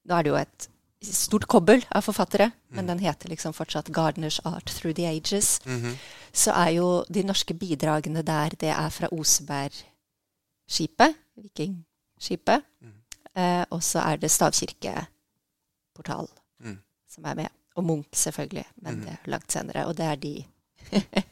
Nå 0.07 0.15
er 0.15 0.24
det 0.24 0.29
jo 0.29 0.36
et 0.36 0.69
stort 1.03 1.48
kobbel 1.48 1.86
av 1.91 2.01
forfattere, 2.01 2.51
men 2.69 2.88
den 2.88 3.00
heter 3.00 3.29
liksom 3.29 3.53
fortsatt 3.53 3.91
'Gardners 3.91 4.39
Art 4.46 4.65
Through 4.65 4.96
the 4.96 5.05
Ages'. 5.05 5.62
Mhm. 5.65 5.98
Så 6.34 6.51
er 6.51 6.69
jo 6.69 7.05
de 7.13 7.24
norske 7.24 7.53
bidragene 7.53 8.22
der, 8.22 8.50
det 8.50 8.69
er 8.69 8.89
fra 8.89 9.07
Osebergskipet, 9.12 11.15
vikingskipet. 12.17 12.63
Mm. 12.81 12.93
Eh, 13.36 13.65
og 13.71 13.81
så 13.83 14.00
er 14.00 14.17
det 14.17 14.31
stavkirkeportal 14.31 16.27
Mm. 16.63 16.79
som 17.07 17.25
er 17.25 17.36
med. 17.36 17.47
Og 17.75 17.83
Munch, 17.83 18.07
selvfølgelig, 18.13 18.65
men 18.81 18.95
Mhm. 18.95 19.01
det 19.05 19.12
er 19.12 19.17
langt 19.29 19.51
senere. 19.51 19.86
Og 19.86 19.95
det 19.97 20.05
er 20.05 20.15
de. 20.15 20.45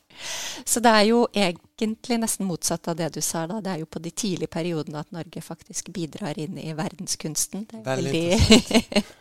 så 0.65 0.79
det 0.79 0.91
er 0.91 1.01
jo 1.01 1.27
egentlig 1.33 2.19
nesten 2.19 2.45
motsatt 2.45 2.87
av 2.87 2.95
det 2.95 3.13
du 3.13 3.21
sa 3.21 3.47
da. 3.47 3.59
Det 3.61 3.71
er 3.71 3.77
jo 3.79 3.85
på 3.85 3.99
de 3.99 4.11
tidlige 4.11 4.47
periodene 4.47 4.99
at 4.99 5.11
Norge 5.11 5.41
faktisk 5.41 5.89
bidrar 5.93 6.37
inn 6.37 6.57
i 6.57 6.73
verdenskunsten. 6.73 7.65
Det 7.65 7.73
er 7.73 7.95
Veldig 7.95 9.03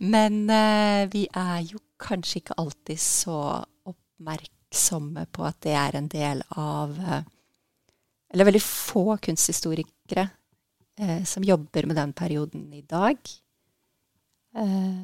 men 0.00 0.50
eh, 0.50 1.06
vi 1.12 1.28
er 1.32 1.60
jo 1.62 1.78
kanskje 2.00 2.36
ikke 2.40 2.54
alltid 2.58 2.98
så 2.98 3.64
oppmerksomme 3.86 5.26
på 5.32 5.44
at 5.46 5.60
det 5.62 5.72
er 5.72 5.96
en 5.96 6.08
del 6.08 6.42
av 6.50 6.98
eh, 6.98 7.22
Eller 8.34 8.44
veldig 8.44 8.62
få 8.62 9.16
kunsthistorikere 9.22 10.28
eh, 10.98 11.24
som 11.24 11.44
jobber 11.44 11.86
med 11.86 11.96
den 11.96 12.12
perioden 12.12 12.72
i 12.72 12.82
dag. 12.82 13.16
Eh, 14.56 14.94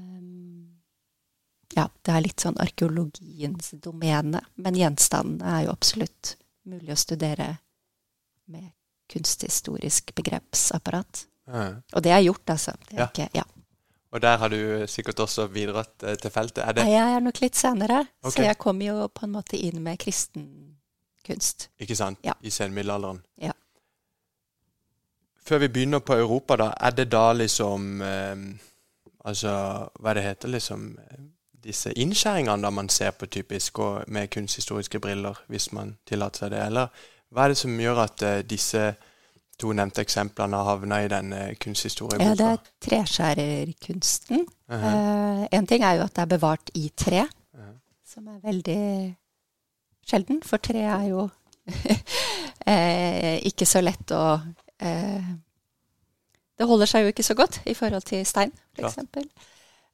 ja, 1.75 1.89
det 2.03 2.13
er 2.13 2.25
litt 2.25 2.45
sånn 2.45 2.59
arkeologiens 2.61 3.73
domene, 3.81 4.43
men 4.61 4.77
gjenstandene 4.77 5.57
er 5.57 5.67
jo 5.67 5.73
absolutt 5.73 6.37
mulig 6.69 6.93
å 6.93 7.01
studere 7.01 7.49
med 8.53 8.71
kunsthistorisk 9.13 10.15
begrepsapparat. 10.17 11.27
Uh. 11.49 11.81
Og 11.93 12.05
det 12.05 12.13
er 12.15 12.23
gjort, 12.25 12.45
altså. 12.55 12.77
Det 12.89 12.97
er 12.97 13.01
Ja. 13.01 13.09
ikke, 13.09 13.29
ja. 13.35 13.45
Og 14.13 14.21
der 14.21 14.37
har 14.39 14.49
du 14.49 14.87
sikkert 14.87 15.21
også 15.21 15.49
bidratt 15.49 16.03
eh, 16.03 16.17
til 16.21 16.31
feltet. 16.31 16.65
Er 16.65 16.73
det 16.73 16.85
Nei, 16.85 16.93
jeg 16.93 17.17
er 17.17 17.21
nok 17.25 17.41
litt 17.41 17.57
senere, 17.57 18.01
okay. 18.21 18.31
så 18.31 18.43
jeg 18.45 18.59
kom 18.59 18.83
jo 18.85 19.09
på 19.09 19.25
en 19.25 19.33
måte 19.33 19.57
inn 19.57 19.83
med 19.83 19.99
kristen 19.99 20.77
kunst. 21.25 21.71
Ikke 21.81 21.97
sant? 21.97 22.19
Ja. 22.23 22.35
I 22.43 22.51
senmiddelalderen. 22.51 23.23
Ja. 23.41 23.52
Før 25.53 25.59
vi 25.61 25.69
begynner 25.69 26.01
på 26.01 26.17
Europa, 26.17 26.57
da, 26.57 26.71
er 26.81 26.95
det 26.97 27.11
da 27.13 27.27
liksom 27.37 28.01
eh, 28.01 28.45
Altså, 29.29 29.51
hva 30.01 30.15
det 30.17 30.23
heter 30.25 30.49
liksom 30.49 30.87
Disse 31.63 31.93
innskjæringene 31.93 32.65
da 32.65 32.71
man 32.75 32.89
ser 32.89 33.13
på 33.15 33.27
typisk, 33.31 33.79
og 33.79 34.09
med 34.09 34.31
kunsthistoriske 34.33 34.99
briller, 35.01 35.37
hvis 35.53 35.69
man 35.77 35.93
tillater 36.09 36.47
seg 36.47 36.51
det, 36.55 36.63
eller 36.67 36.89
hva 37.31 37.45
er 37.45 37.53
det 37.53 37.59
som 37.61 37.77
gjør 37.81 38.01
at 38.03 38.25
eh, 38.27 38.41
disse 38.49 38.81
to 39.61 39.71
nevnte 39.77 40.03
eksemplene 40.03 40.57
har 40.59 40.71
havna 40.73 41.03
i 41.05 41.11
denne 41.13 41.43
kunsthistorieboka? 41.63 42.33
Ja, 42.33 42.35
det 42.35 42.49
er 42.49 42.73
treskjærerkunsten. 42.89 44.43
Mhm. 44.73 44.89
Eh, 44.89 45.45
en 45.53 45.69
ting 45.71 45.85
er 45.87 46.01
jo 46.01 46.09
at 46.09 46.17
det 46.17 46.25
er 46.25 46.33
bevart 46.33 46.73
i 46.75 46.89
tre, 46.97 47.23
Mhm. 47.55 47.77
som 48.15 48.29
er 48.29 48.41
veldig 48.49 48.81
sjelden, 50.09 50.43
for 50.43 50.57
tre 50.57 50.83
er 50.89 51.07
jo 51.13 51.29
eh, 52.67 53.39
ikke 53.47 53.67
så 53.69 53.81
lett 53.85 54.11
å 54.11 54.25
eh, 54.83 55.33
Det 56.59 56.67
holder 56.69 56.87
seg 56.91 57.05
jo 57.07 57.13
ikke 57.15 57.25
så 57.27 57.35
godt 57.39 57.61
i 57.67 57.75
forhold 57.75 58.05
til 58.07 58.25
stein, 58.29 58.53
f.eks. 58.77 58.99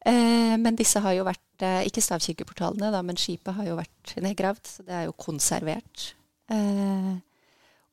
Eh, 0.07 0.57
men 0.61 0.77
disse 0.79 1.01
har 1.03 1.13
jo 1.17 1.25
vært 1.27 1.63
eh, 1.67 1.85
Ikke 1.89 2.03
stavkirkeportalene, 2.05 2.91
da, 2.95 3.01
men 3.03 3.17
skipet 3.19 3.55
har 3.57 3.67
jo 3.67 3.77
vært 3.79 4.15
nedgravd, 4.23 4.67
så 4.67 4.85
det 4.87 4.95
er 4.95 5.05
jo 5.09 5.15
konservert. 5.19 6.13
Eh, 6.51 7.15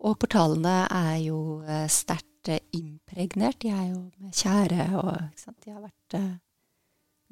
og 0.06 0.18
portalene 0.22 0.86
er 0.92 1.18
jo 1.26 1.40
sterkt 1.90 2.52
impregnert. 2.78 3.58
De 3.64 3.72
er 3.74 3.88
jo 3.90 4.04
med 4.22 4.34
tjære 4.38 4.90
og 5.00 5.16
ikke 5.32 5.42
sant? 5.48 5.58
De 5.66 5.72
har 5.74 5.82
vært 5.82 6.18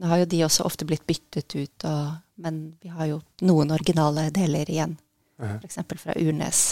Nå 0.01 0.07
har 0.09 0.23
jo 0.23 0.25
de 0.25 0.39
også 0.41 0.63
ofte 0.65 0.87
blitt 0.89 1.03
byttet 1.05 1.53
ut, 1.53 1.83
og, 1.85 2.15
men 2.41 2.55
vi 2.81 2.89
har 2.89 3.05
jo 3.11 3.19
noen 3.45 3.69
originale 3.75 4.23
deler 4.33 4.65
igjen. 4.73 4.95
Mhm. 5.37 5.59
F.eks. 5.61 5.77
fra 6.01 6.15
Urnes 6.17 6.63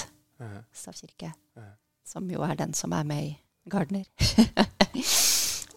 Mhm. 0.42 0.64
stavkirke, 0.74 1.28
Mhm. 1.30 1.41
Som 2.12 2.28
jo 2.32 2.44
er 2.44 2.58
den 2.60 2.74
som 2.76 2.92
er 2.94 3.08
med 3.08 3.24
i 3.30 3.38
Gardner. 3.72 4.06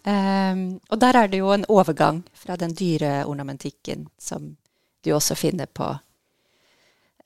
um, 0.03 0.79
og 0.91 0.99
der 0.99 1.21
er 1.21 1.31
det 1.31 1.39
jo 1.39 1.53
en 1.55 1.65
overgang 1.71 2.23
fra 2.33 2.57
den 2.59 2.75
dyre 2.75 3.23
ornamentikken 3.25 4.07
som 4.19 4.55
du 5.05 5.13
også 5.15 5.35
finner 5.37 5.69
på 5.71 5.87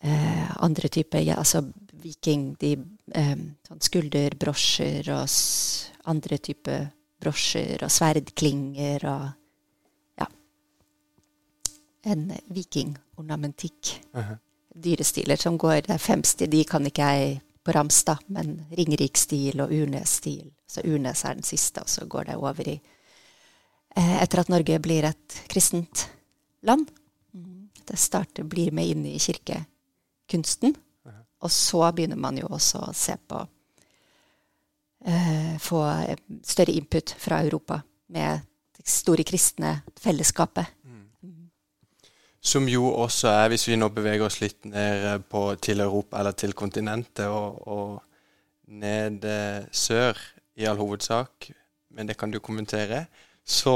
uh, 0.03 0.63
andre 0.63 0.87
typer, 0.87 1.23
ja, 1.23 1.39
altså 1.39 1.63
viking, 1.99 2.53
de 2.61 2.75
um, 2.77 3.43
sånn 3.67 3.81
skulderbrosjer 3.83 5.09
og 5.15 5.27
andre 6.11 6.37
typer 6.37 6.87
brosjer 7.19 7.81
og 7.83 7.91
sverdklinger 7.91 9.03
og 9.09 9.25
ja. 10.21 10.27
En 12.07 12.29
vikingornamentikk 12.47 13.97
Mhm. 14.13 14.37
dyrestiler 14.75 15.35
som 15.35 15.57
går 15.57 15.81
Det 15.81 15.89
er 15.89 15.97
femsti, 15.97 16.47
de 16.47 16.63
kan 16.63 16.85
ikke 16.85 17.03
jeg 17.03 17.41
på 17.73 18.17
men 18.27 18.65
ringerik 18.71 19.17
stil 19.17 19.59
Ringeriksstil 19.59 19.61
og 19.61 19.71
Urnes-stil. 19.71 20.51
Så 20.67 20.81
Urnes 20.85 21.25
er 21.25 21.35
den 21.35 21.43
siste, 21.43 21.81
og 21.81 21.89
så 21.89 22.05
går 22.05 22.29
det 22.29 22.35
over 22.35 22.67
i 22.67 22.79
eh, 23.95 24.21
Etter 24.23 24.39
at 24.39 24.49
Norge 24.49 24.79
blir 24.79 25.03
et 25.05 25.41
kristent 25.47 26.09
land. 26.61 26.89
Det 27.85 27.97
starter, 27.97 28.43
blir 28.43 28.71
med 28.71 28.87
inn 28.87 29.05
i 29.05 29.17
kirkekunsten. 29.19 30.75
Og 31.41 31.51
så 31.51 31.91
begynner 31.95 32.19
man 32.19 32.37
jo 32.37 32.49
også 32.51 32.83
å 32.89 32.93
se 32.93 33.15
på 33.15 33.39
eh, 35.05 35.55
Få 35.59 35.83
eh, 35.87 36.17
større 36.43 36.75
input 36.75 37.15
fra 37.17 37.41
Europa 37.43 37.81
med 38.07 38.45
det 38.77 38.87
store 38.89 39.23
kristne 39.23 39.79
fellesskapet. 39.99 40.78
Som 42.41 42.69
jo 42.71 42.87
også 42.95 43.27
er, 43.33 43.49
hvis 43.51 43.67
vi 43.67 43.75
nå 43.75 43.89
beveger 43.91 44.23
oss 44.23 44.39
litt 44.39 44.63
ned 44.69 45.05
eh, 45.09 45.17
på, 45.19 45.43
til 45.61 45.83
Europa, 45.83 46.19
eller 46.19 46.37
til 46.39 46.55
kontinentet, 46.55 47.27
og, 47.27 47.67
og 47.67 48.77
ned 48.79 49.25
eh, 49.27 49.65
sør 49.71 50.19
i 50.59 50.67
all 50.69 50.79
hovedsak, 50.79 51.49
men 51.95 52.07
det 52.07 52.15
kan 52.17 52.31
du 52.31 52.39
kommentere, 52.39 53.05
så, 53.43 53.75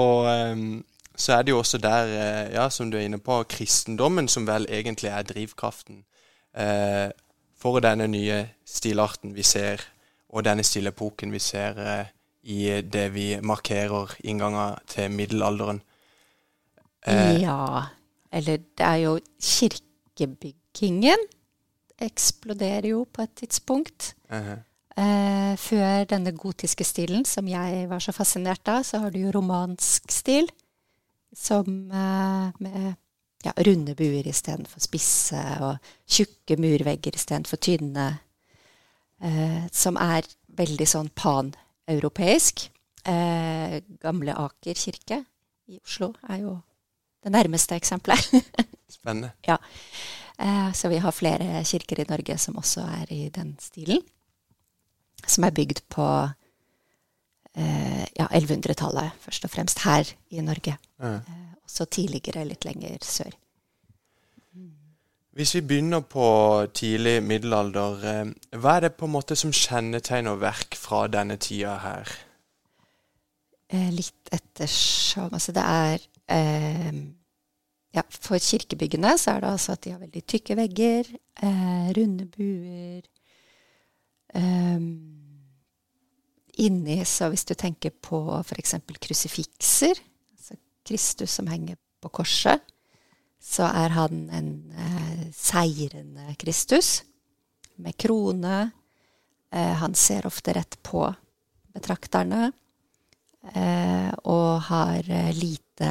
um, 0.53 0.83
så 1.15 1.33
er 1.33 1.43
det 1.43 1.51
jo 1.51 1.59
også 1.59 1.79
der, 1.81 2.11
ja, 2.53 2.67
som 2.69 2.91
du 2.91 2.97
er 2.99 3.07
inne 3.07 3.19
på, 3.19 3.39
kristendommen 3.49 4.27
som 4.29 4.45
vel 4.47 4.67
egentlig 4.69 5.09
er 5.09 5.25
drivkraften 5.25 6.03
for 7.57 7.81
denne 7.81 8.05
nye 8.11 8.35
stilarten 8.69 9.31
vi 9.33 9.41
ser, 9.47 9.81
og 10.29 10.45
denne 10.45 10.61
stilepoken 10.67 11.33
vi 11.33 11.39
ser 11.41 11.79
i 12.43 12.67
det 12.81 13.07
vi 13.15 13.27
markerer 13.41 14.13
innganger 14.23 14.77
til 14.87 15.11
middelalderen. 15.11 15.81
ja, 17.41 17.87
eller 18.33 18.57
det 18.57 18.85
er 18.87 18.99
jo 19.05 19.15
kirkebyggingen 19.39 21.29
eksploderer 22.03 22.89
jo 22.89 23.05
på 23.13 23.21
et 23.21 23.35
tidspunkt. 23.35 24.15
-huh. 24.29 24.59
Eh, 24.97 25.57
før 25.57 26.03
denne 26.03 26.31
gotiske 26.37 26.83
stilen, 26.83 27.25
som 27.25 27.47
jeg 27.47 27.89
var 27.89 27.99
så 27.99 28.11
fascinert 28.11 28.67
av, 28.67 28.83
så 28.83 28.99
har 28.99 29.09
du 29.09 29.19
jo 29.19 29.31
romansk 29.31 30.11
stil, 30.11 30.49
som 31.35 31.91
eh, 31.91 32.51
med 32.59 32.93
ja, 33.45 33.51
runde 33.57 33.95
buer 33.95 34.27
istedenfor 34.27 34.79
spisse, 34.79 35.41
og 35.61 35.77
tjukke 36.07 36.57
murvegger 36.57 37.15
istedenfor 37.15 37.57
tynne, 37.57 38.19
eh, 39.23 39.63
som 39.71 39.95
er 39.95 40.21
veldig 40.47 40.87
sånn 40.87 41.09
paneuropeisk. 41.15 42.69
Eh, 43.05 43.81
gamle 43.99 44.37
Aker 44.37 44.73
kirke 44.73 45.25
i 45.67 45.79
Oslo 45.81 46.13
er 46.29 46.37
jo 46.37 46.61
det 47.23 47.31
nærmeste 47.31 47.75
eksempelet. 47.75 48.43
Spennende. 48.97 49.31
Ja. 49.47 49.57
Eh, 50.39 50.73
så 50.73 50.89
vi 50.89 50.97
har 50.97 51.11
flere 51.11 51.63
kirker 51.63 51.99
i 51.99 52.09
Norge 52.09 52.37
som 52.37 52.57
også 52.57 52.81
er 52.81 53.13
i 53.13 53.29
den 53.29 53.55
stilen. 53.61 54.01
Som 55.27 55.43
er 55.43 55.55
bygd 55.55 55.83
på 55.89 56.07
eh, 57.55 58.05
ja, 58.17 58.27
1100-tallet, 58.27 59.11
først 59.19 59.45
og 59.45 59.53
fremst 59.53 59.83
her 59.85 60.09
i 60.29 60.41
Norge. 60.41 60.77
Ja. 60.99 61.15
Eh, 61.15 61.55
også 61.63 61.85
tidligere 61.85 62.45
litt 62.45 62.65
lenger 62.65 62.97
sør. 63.01 63.31
Hvis 65.33 65.55
vi 65.55 65.63
begynner 65.65 66.03
på 66.05 66.25
tidlig 66.77 67.23
middelalder, 67.25 68.33
hva 68.53 68.75
er 68.75 68.83
det 68.85 68.91
på 68.99 69.07
en 69.07 69.15
måte 69.15 69.35
som 69.35 69.49
kjennetegner 69.49 70.37
verk 70.37 70.77
fra 70.77 71.07
denne 71.09 71.39
tida 71.41 71.79
her? 71.81 72.11
Litt 73.73 74.29
ettersom 74.29 75.33
Altså 75.33 75.55
det 75.55 75.63
er 75.65 76.03
eh, 76.33 76.91
ja, 77.93 78.03
For 78.09 78.41
kirkebyggene 78.41 79.15
så 79.21 79.35
er 79.35 79.43
det 79.43 79.51
altså 79.53 79.75
at 79.75 79.83
de 79.85 79.93
har 79.93 80.01
veldig 80.01 80.23
tykke 80.25 80.57
vegger, 80.57 81.09
eh, 81.45 81.89
runde 81.97 82.25
buer 82.33 83.03
eh, 84.33 84.87
Inni, 86.63 86.99
så 87.09 87.31
hvis 87.33 87.47
du 87.49 87.55
tenker 87.57 87.89
på 87.89 88.19
f.eks. 88.43 88.75
krusifikser, 89.01 89.97
altså 90.37 90.57
Kristus 90.85 91.33
som 91.39 91.47
henger 91.49 91.79
på 92.03 92.11
korset, 92.13 92.61
så 93.41 93.65
er 93.73 93.95
han 93.97 94.27
en 94.29 94.51
eh, 94.77 95.23
seirende 95.33 96.35
Kristus 96.39 97.01
med 97.81 97.97
krone. 97.97 98.69
Eh, 99.51 99.73
han 99.81 99.95
ser 99.97 100.27
ofte 100.29 100.53
rett 100.53 100.77
på 100.85 101.07
betrakterne 101.73 102.51
eh, 103.53 104.11
og 104.29 104.61
har 104.69 105.09
eh, 105.09 105.33
lite 105.35 105.89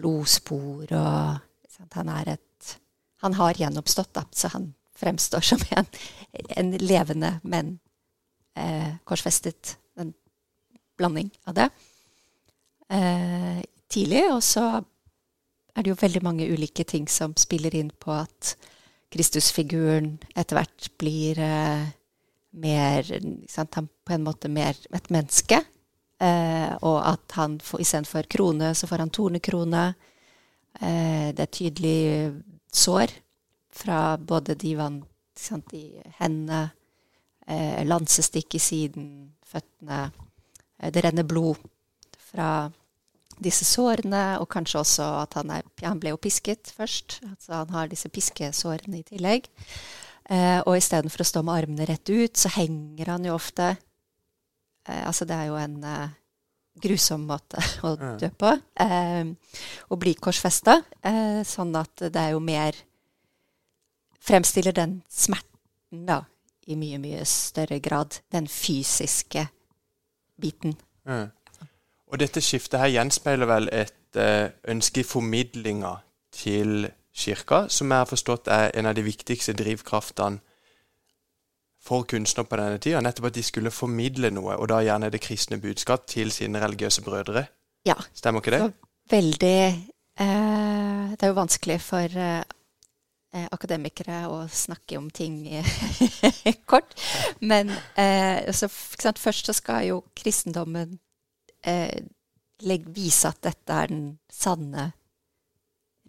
blodspor 0.00 0.90
og 0.96 1.70
sant, 1.70 1.94
Han 1.94 2.08
er 2.08 2.36
et 2.36 2.76
Han 3.20 3.34
har 3.36 3.58
gjenoppstått, 3.58 4.14
da, 4.16 4.24
så 4.32 4.48
han 4.48 4.70
fremstår 4.96 5.44
som 5.44 5.60
en, 5.76 5.86
en 6.56 6.70
levende, 6.80 7.34
men 7.42 7.78
eh, 8.56 8.96
korsfestet. 9.04 9.76
En 10.00 10.14
blanding 10.96 11.28
av 11.44 11.58
det. 11.58 11.66
Eh, 12.88 13.60
tidlig, 13.92 14.24
og 14.32 14.40
så 14.44 14.64
er 14.80 15.84
det 15.84 15.92
jo 15.92 16.00
veldig 16.00 16.22
mange 16.24 16.48
ulike 16.48 16.84
ting 16.88 17.08
som 17.12 17.36
spiller 17.36 17.76
inn 17.76 17.92
på 17.92 18.12
at 18.14 18.54
Kristusfiguren 19.10 20.14
etter 20.38 20.56
hvert 20.58 20.88
blir 21.00 21.38
eh, 21.44 21.90
mer 22.50 23.12
sant, 23.50 23.74
Han 23.74 23.88
på 23.88 24.16
en 24.16 24.24
måte 24.26 24.50
mer 24.50 24.76
et 24.94 25.10
menneske. 25.12 25.60
Eh, 26.20 26.72
og 26.84 26.98
at 27.08 27.36
han 27.38 27.56
istedenfor 27.60 28.28
krone, 28.28 28.74
så 28.76 28.88
får 28.90 29.04
han 29.04 29.12
tornekrone. 29.14 29.84
Eh, 30.80 31.30
det 31.32 31.46
er 31.46 31.54
tydelig 31.54 32.00
sår 32.72 33.14
fra 33.72 34.16
både 34.18 34.54
de 34.60 34.74
vant 34.78 35.06
sant, 35.40 35.72
i 35.72 36.02
hendene, 36.18 36.70
eh, 37.46 37.80
lansestikk 37.86 38.54
i 38.54 38.62
siden, 38.62 39.06
føttene. 39.46 40.10
Eh, 40.78 40.90
det 40.90 41.04
renner 41.04 41.24
blod 41.24 41.56
fra 42.30 42.70
disse 43.40 43.64
sårene, 43.64 44.38
og 44.40 44.50
kanskje 44.52 44.82
også 44.82 45.06
at 45.22 45.34
han, 45.38 45.50
er, 45.56 45.64
han 45.82 46.00
ble 46.00 46.12
jo 46.12 46.20
pisket 46.20 46.72
først. 46.76 47.20
Altså 47.24 47.62
han 47.62 47.72
har 47.74 47.88
disse 47.88 48.10
piskesårene 48.12 49.00
i 49.00 49.06
tillegg. 49.06 49.48
Eh, 50.30 50.60
og 50.66 50.76
istedenfor 50.76 51.24
å 51.24 51.30
stå 51.30 51.42
med 51.42 51.56
armene 51.56 51.88
rett 51.88 52.12
ut, 52.12 52.36
så 52.36 52.52
henger 52.54 53.14
han 53.16 53.24
jo 53.26 53.34
ofte 53.34 53.72
eh, 54.90 55.06
Altså 55.06 55.26
det 55.28 55.36
er 55.36 55.48
jo 55.50 55.58
en 55.60 55.78
eh, 55.86 56.16
grusom 56.82 57.26
måte 57.30 57.62
å 57.86 57.94
dø 58.20 58.30
på. 58.36 58.52
Eh, 58.82 59.30
å 59.88 60.00
bli 60.00 60.14
korsfesta. 60.18 60.80
Eh, 61.02 61.40
sånn 61.46 61.74
at 61.78 62.08
det 62.08 62.28
er 62.28 62.36
jo 62.36 62.44
mer 62.44 62.86
Fremstiller 64.20 64.74
den 64.76 64.98
smerten, 65.08 66.02
da, 66.04 66.18
i 66.68 66.74
mye, 66.76 66.98
mye 67.00 67.22
større 67.24 67.78
grad. 67.80 68.18
Den 68.28 68.44
fysiske 68.52 69.46
biten. 70.36 70.74
Ja. 71.08 71.22
Og 72.12 72.20
dette 72.20 72.42
skiftet 72.44 72.82
her 72.82 72.92
gjenspeiler 72.92 73.48
vel 73.48 73.70
et 73.72 74.20
eh, 74.20 74.52
ønske 74.68 75.00
i 75.00 75.08
formidlinga 75.08 75.94
til 76.36 76.90
kirka, 77.16 77.64
som 77.72 77.90
jeg 77.90 78.04
har 78.04 78.10
forstått 78.10 78.52
er 78.52 78.70
en 78.76 78.90
av 78.90 78.96
de 78.98 79.06
viktigste 79.08 79.54
drivkraftene 79.56 80.44
for 81.80 82.04
kunstnere 82.08 82.48
på 82.48 82.58
denne 82.60 82.78
tida. 82.82 83.00
Nettopp 83.04 83.30
at 83.30 83.38
de 83.38 83.44
skulle 83.44 83.72
formidle 83.72 84.30
noe, 84.34 84.56
og 84.60 84.68
da 84.72 84.82
gjerne 84.84 85.10
det 85.12 85.22
kristne 85.24 85.60
budskap, 85.62 86.06
til 86.10 86.32
sine 86.34 86.60
religiøse 86.62 87.04
brødre. 87.06 87.46
Ja. 87.88 87.96
Stemmer 88.14 88.44
ikke 88.44 88.56
det? 88.56 88.62
Så 88.66 89.14
veldig 89.14 89.58
eh, 90.20 91.04
Det 91.16 91.22
er 91.24 91.32
jo 91.32 91.38
vanskelig 91.40 91.78
for 91.82 92.16
eh, 92.20 93.46
akademikere 93.50 94.22
å 94.28 94.42
snakke 94.52 94.98
om 95.00 95.08
ting 95.10 95.42
kort. 96.70 96.94
Men 97.40 97.72
eh, 97.96 98.44
altså, 98.46 98.68
sant, 98.68 99.18
først 99.18 99.50
så 99.50 99.56
skal 99.56 99.88
jo 99.88 100.02
kristendommen 100.16 100.98
eh, 101.64 102.02
vise 102.92 103.30
at 103.30 103.40
dette 103.42 103.72
er 103.72 103.88
den 103.88 104.06
sanne 104.28 104.90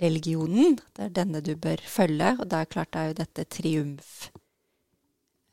religionen. 0.02 0.80
Det 0.96 1.08
er 1.08 1.18
denne 1.22 1.42
du 1.46 1.56
bør 1.56 1.82
følge. 1.88 2.36
Og 2.40 2.48
da 2.52 2.62
er 2.62 2.72
klart 2.72 2.94
det 2.94 3.02
er 3.02 3.12
jo 3.12 3.20
dette 3.22 3.48
triumf 3.48 4.14
eh, 4.28 4.41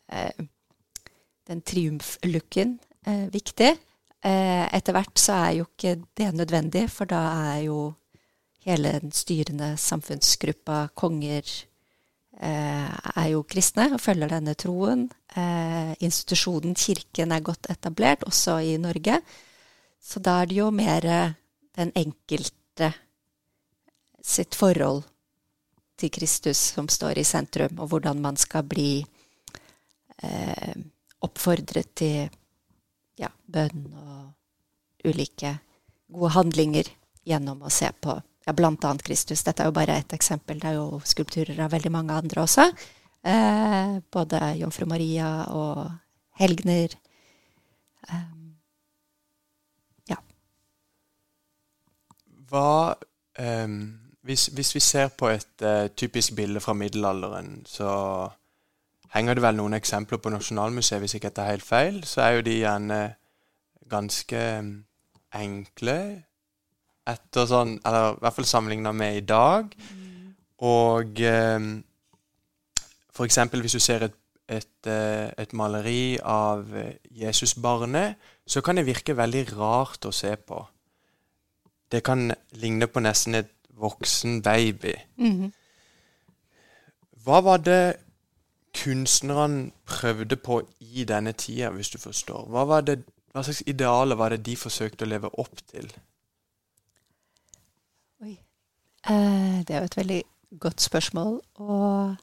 Den 0.08 1.60
triumflooken 1.64 2.78
eh, 3.06 3.26
viktig. 3.32 3.76
Eh, 4.24 4.66
etter 4.74 4.96
hvert 4.96 5.20
så 5.20 5.38
er 5.44 5.52
jo 5.60 5.68
ikke 5.68 5.94
det 6.18 6.28
nødvendig, 6.34 6.88
for 6.90 7.08
da 7.10 7.22
er 7.54 7.64
jo 7.68 7.78
hele 8.66 8.96
den 8.98 9.14
styrende 9.14 9.72
samfunnsgruppa, 9.78 10.88
konger, 10.98 11.46
eh, 12.40 12.88
er 13.14 13.28
jo 13.30 13.44
kristne 13.48 13.88
og 13.94 14.02
følger 14.02 14.34
denne 14.34 14.56
troen. 14.58 15.06
Eh, 15.36 15.94
institusjonen 16.04 16.74
Kirken 16.74 17.32
er 17.32 17.46
godt 17.46 17.70
etablert, 17.70 18.26
også 18.26 18.58
i 18.60 18.76
Norge. 18.76 19.20
Så 20.02 20.20
da 20.20 20.42
er 20.42 20.46
det 20.46 20.58
jo 20.58 20.70
mer 20.70 21.02
den 21.78 21.92
enkelte 21.94 22.92
sitt 24.22 24.54
forhold 24.54 25.04
til 25.98 26.10
Kristus 26.10 26.58
som 26.74 26.88
står 26.88 27.18
i 27.18 27.24
sentrum, 27.26 27.78
og 27.78 27.88
hvordan 27.88 28.20
man 28.20 28.36
skal 28.36 28.62
bli 28.62 29.04
eh, 30.22 30.74
oppfordret 31.24 31.94
til 31.98 32.28
ja, 33.18 33.30
bønn 33.46 33.88
og 33.98 35.08
ulike 35.08 35.56
gode 36.08 36.32
handlinger 36.36 36.90
gjennom 37.28 37.62
å 37.62 37.72
se 37.72 37.90
på 38.00 38.14
ja, 38.46 38.54
annet 38.54 39.02
Kristus. 39.04 39.42
Dette 39.44 39.62
er 39.62 39.68
jo 39.68 39.76
bare 39.76 39.98
ett 39.98 40.14
eksempel. 40.16 40.60
Det 40.60 40.70
er 40.70 40.78
jo 40.78 41.00
skulpturer 41.04 41.58
av 41.60 41.74
veldig 41.74 41.92
mange 41.92 42.16
andre 42.16 42.42
også. 42.46 42.70
Eh, 43.22 43.98
både 44.12 44.54
Jomfru 44.62 44.86
Maria 44.88 45.44
og 45.52 45.84
helgener. 46.40 46.94
Eh, 48.08 48.26
ja. 50.08 50.20
Hva 52.48 52.96
eh, 53.36 53.68
hvis, 54.28 54.48
hvis, 54.52 54.74
vi 54.74 54.80
ser 54.80 55.08
på 55.08 55.30
et 55.32 55.62
uh, 55.64 55.86
typisk 55.96 56.34
bilde 56.36 56.60
fra 56.60 56.74
middelalderen, 56.76 57.62
så 57.66 57.88
henger 59.14 59.38
det 59.38 59.44
vel 59.44 59.58
noen 59.58 59.76
eksempler 59.78 60.20
på 60.22 60.32
Nasjonalmuseet, 60.32 61.00
hvis 61.02 61.16
ikke 61.16 61.30
dette 61.30 61.44
er 61.44 61.56
helt 61.56 61.66
feil. 61.66 62.00
Så 62.04 62.22
er 62.24 62.36
jo 62.36 62.46
de 62.46 62.58
gjerne 62.60 63.00
ganske 63.88 64.40
enkle 65.38 65.98
etter 67.08 67.46
sånn 67.48 67.78
Eller 67.88 68.10
i 68.12 68.20
hvert 68.20 68.36
fall 68.36 68.48
sammenligna 68.48 68.92
med 68.92 69.16
i 69.16 69.24
dag. 69.24 69.70
Og 70.68 71.20
eh, 71.24 71.68
for 73.14 73.24
eksempel 73.24 73.64
hvis 73.64 73.78
du 73.78 73.80
ser 73.80 74.04
et, 74.08 74.18
et, 74.48 74.88
eh, 74.90 75.28
et 75.40 75.54
maleri 75.56 76.18
av 76.20 76.68
Jesusbarnet, 77.16 78.18
så 78.48 78.60
kan 78.64 78.76
det 78.76 78.88
virke 78.88 79.16
veldig 79.16 79.44
rart 79.56 80.04
å 80.08 80.12
se 80.12 80.34
på. 80.36 80.60
Det 81.88 82.02
kan 82.04 82.28
ligne 82.60 82.88
på 82.92 83.00
nesten 83.00 83.40
et 83.40 83.54
voksen 83.78 84.42
baby. 84.42 84.94
Mhm. 85.16 85.52
Hva 87.24 87.40
var 87.44 87.58
det 87.60 87.96
kunstnerne 88.78 89.70
prøvde 89.86 90.36
på 90.36 90.60
i 90.80 91.04
denne 91.08 91.32
tida, 91.32 91.70
hvis 91.74 91.90
du 91.90 91.98
forstår? 91.98 92.46
Hva, 92.50 92.80
det, 92.80 93.00
hva 93.32 93.42
slags 93.42 93.62
idealer 93.66 94.18
var 94.18 94.34
det 94.34 94.44
de 94.46 94.56
forsøkte 94.58 95.06
å 95.06 95.10
leve 95.10 95.30
opp 95.40 95.62
til? 95.70 95.90
Oi. 98.24 98.36
Eh, 99.08 99.58
det 99.66 99.74
er 99.74 99.82
jo 99.82 99.90
et 99.90 100.00
veldig 100.00 100.20
godt 100.58 100.80
spørsmål, 100.80 101.40
og 101.60 102.16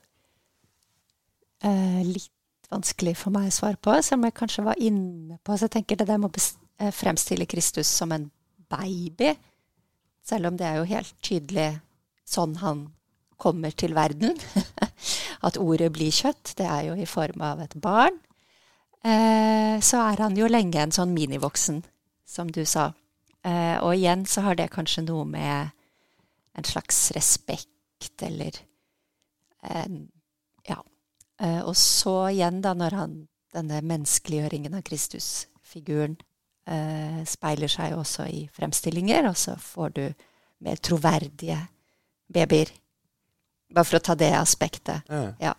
eh, 1.63 2.01
litt 2.07 2.31
vanskelig 2.71 3.15
for 3.19 3.35
meg 3.35 3.49
å 3.49 3.55
svare 3.55 3.79
på, 3.79 3.93
selv 4.01 4.19
om 4.21 4.29
jeg 4.29 4.37
kanskje 4.39 4.65
var 4.65 4.81
inne 4.81 5.37
på 5.43 5.57
Så 5.57 5.67
jeg 5.67 5.75
tenker 5.77 5.99
det 5.99 6.07
der 6.09 6.21
med 6.21 6.33
å 6.33 6.45
eh, 6.81 6.91
fremstille 6.93 7.47
Kristus 7.49 7.87
som 7.87 8.11
en 8.15 8.29
baby, 8.71 9.35
selv 10.25 10.49
om 10.49 10.57
det 10.57 10.67
er 10.67 10.79
jo 10.79 10.89
helt 10.89 11.13
tydelig 11.23 11.69
sånn 12.25 12.57
han 12.63 12.87
kommer 13.37 13.71
til 13.71 13.93
verden. 13.95 14.33
At 15.45 15.59
ordet 15.61 15.91
blir 15.93 16.13
kjøtt, 16.13 16.55
det 16.57 16.65
er 16.65 16.87
jo 16.89 16.95
i 16.97 17.07
form 17.09 17.43
av 17.45 17.61
et 17.65 17.75
barn. 17.81 18.17
Eh, 19.05 19.77
så 19.85 20.01
er 20.09 20.23
han 20.23 20.37
jo 20.37 20.49
lenge 20.49 20.81
en 20.81 20.95
sånn 20.95 21.13
minivoksen, 21.13 21.83
som 22.25 22.49
du 22.49 22.63
sa. 22.65 22.89
Eh, 23.45 23.77
og 23.77 23.93
igjen 23.93 24.25
så 24.25 24.47
har 24.47 24.57
det 24.57 24.71
kanskje 24.73 25.05
noe 25.05 25.27
med 25.29 25.69
en 26.57 26.65
slags 26.65 27.11
respekt 27.13 28.25
eller 28.25 28.57
eh, 29.63 30.01
Ja. 30.65 30.81
Og 31.67 31.75
så 31.75 32.29
igjen, 32.31 32.61
da, 32.63 32.71
når 32.73 32.93
han 32.95 33.15
denne 33.55 33.81
menneskeliggjøringen 33.83 34.75
av 34.77 34.83
Kristusfiguren 34.87 36.15
eh, 36.67 37.21
speiler 37.27 37.71
seg 37.71 37.95
også 37.97 38.27
i 38.31 38.45
fremstillinger, 38.55 39.27
og 39.29 39.37
så 39.39 39.55
får 39.61 39.95
du 39.95 40.03
mer 40.65 40.81
troverdige 40.83 41.59
babyer. 42.31 42.71
Bare 43.73 43.87
for 43.87 43.99
å 43.99 44.03
ta 44.03 44.15
det 44.19 44.33
aspektet. 44.37 45.07
Ja. 45.41 45.55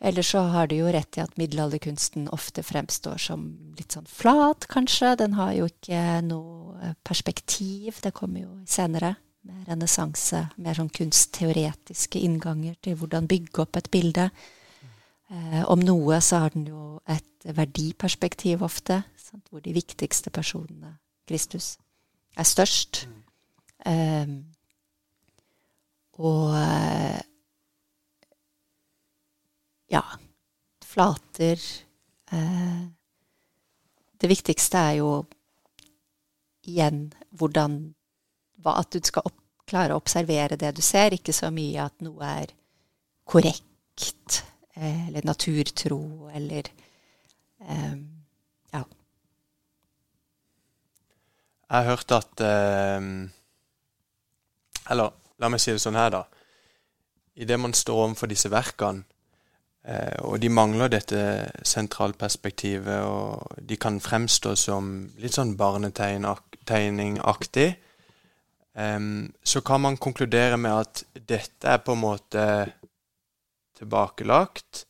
Ellers 0.00 0.30
så 0.30 0.44
har 0.52 0.68
du 0.70 0.76
jo 0.78 0.90
rett 0.94 1.18
i 1.18 1.22
at 1.24 1.34
middelalderkunsten 1.40 2.28
ofte 2.34 2.62
fremstår 2.62 3.18
som 3.18 3.48
litt 3.78 3.96
sånn 3.96 4.06
flat, 4.06 4.68
kanskje. 4.70 5.16
Den 5.18 5.34
har 5.34 5.56
jo 5.56 5.66
ikke 5.66 6.02
noe 6.26 6.92
perspektiv. 7.06 7.98
Det 8.04 8.14
kommer 8.14 8.44
jo 8.44 8.52
senere 8.70 9.16
med 9.48 9.66
renessanse, 9.70 10.44
mer 10.62 10.78
sånn 10.78 10.92
kunstteoretiske 10.94 12.22
innganger 12.22 12.76
til 12.84 12.98
hvordan 13.00 13.26
bygge 13.30 13.64
opp 13.64 13.80
et 13.80 13.90
bilde. 13.90 14.28
Eh, 15.28 15.62
om 15.68 15.82
noe 15.82 16.20
så 16.24 16.44
har 16.44 16.54
den 16.54 16.68
jo 16.70 17.00
et 17.10 17.48
verdiperspektiv 17.56 18.62
ofte, 18.66 19.02
sant? 19.18 19.48
hvor 19.50 19.64
de 19.64 19.74
viktigste 19.76 20.30
personene, 20.34 20.94
Kristus, 21.28 21.74
er 22.38 22.46
størst. 22.48 23.06
Eh, 23.86 24.30
og 26.18 26.54
eh, 26.58 27.20
ja, 29.94 30.02
flater 30.84 31.60
eh, 32.32 32.80
Det 34.18 34.30
viktigste 34.30 34.78
er 34.78 34.94
jo 34.98 35.10
igjen 36.68 37.06
hvordan 37.30 37.78
At 38.68 38.90
du 38.92 38.98
skal 39.06 39.24
opp, 39.30 39.38
klare 39.68 39.94
å 39.94 40.00
observere 40.02 40.58
det 40.58 40.74
du 40.76 40.82
ser, 40.82 41.14
ikke 41.14 41.32
så 41.32 41.52
mye 41.54 41.86
at 41.86 42.02
noe 42.04 42.32
er 42.42 42.52
korrekt 43.28 44.42
eh, 44.74 45.08
eller 45.08 45.24
naturtro 45.24 46.30
eller 46.34 46.74
Ja. 47.58 48.84
Jeg 51.68 51.74
har 51.74 51.88
hørt 51.88 52.12
at 52.14 52.40
Eller 54.88 55.10
la 55.38 55.48
meg 55.50 55.60
si 55.62 55.72
det 55.72 55.80
sånn 55.82 55.98
her, 55.98 56.10
da. 56.14 56.22
Idet 57.38 57.60
man 57.60 57.74
står 57.76 58.04
overfor 58.04 58.26
disse 58.30 58.50
verkene, 58.50 59.04
eh, 59.86 60.18
og 60.26 60.40
de 60.42 60.48
mangler 60.50 60.88
dette 60.90 61.50
sentralperspektivet, 61.66 63.02
og 63.06 63.46
de 63.62 63.76
kan 63.78 64.00
fremstå 64.02 64.56
som 64.58 65.12
litt 65.22 65.34
sånn 65.38 65.56
barnetegningaktig, 65.58 67.68
eh, 68.74 68.98
så 69.44 69.60
kan 69.62 69.80
man 69.86 69.96
konkludere 69.96 70.56
med 70.58 70.72
at 70.72 71.04
dette 71.14 71.68
er 71.68 71.78
på 71.78 71.92
en 71.94 72.02
måte 72.02 72.72
tilbakelagt. 73.78 74.86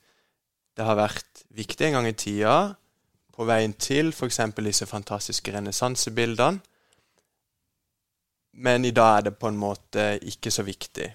Det 0.77 0.85
har 0.87 0.97
vært 0.97 1.45
viktig 1.53 1.87
en 1.87 1.93
gang 1.99 2.07
i 2.09 2.17
tida, 2.17 2.77
på 3.39 3.47
veien 3.47 3.71
til 3.79 4.09
f.eks. 4.11 4.41
disse 4.57 4.87
fantastiske 4.91 5.53
renessansebildene. 5.55 6.59
Men 8.59 8.85
i 8.85 8.91
dag 8.91 9.17
er 9.17 9.27
det 9.29 9.39
på 9.39 9.49
en 9.49 9.59
måte 9.59 10.19
ikke 10.27 10.51
så 10.51 10.65
viktig. 10.67 11.13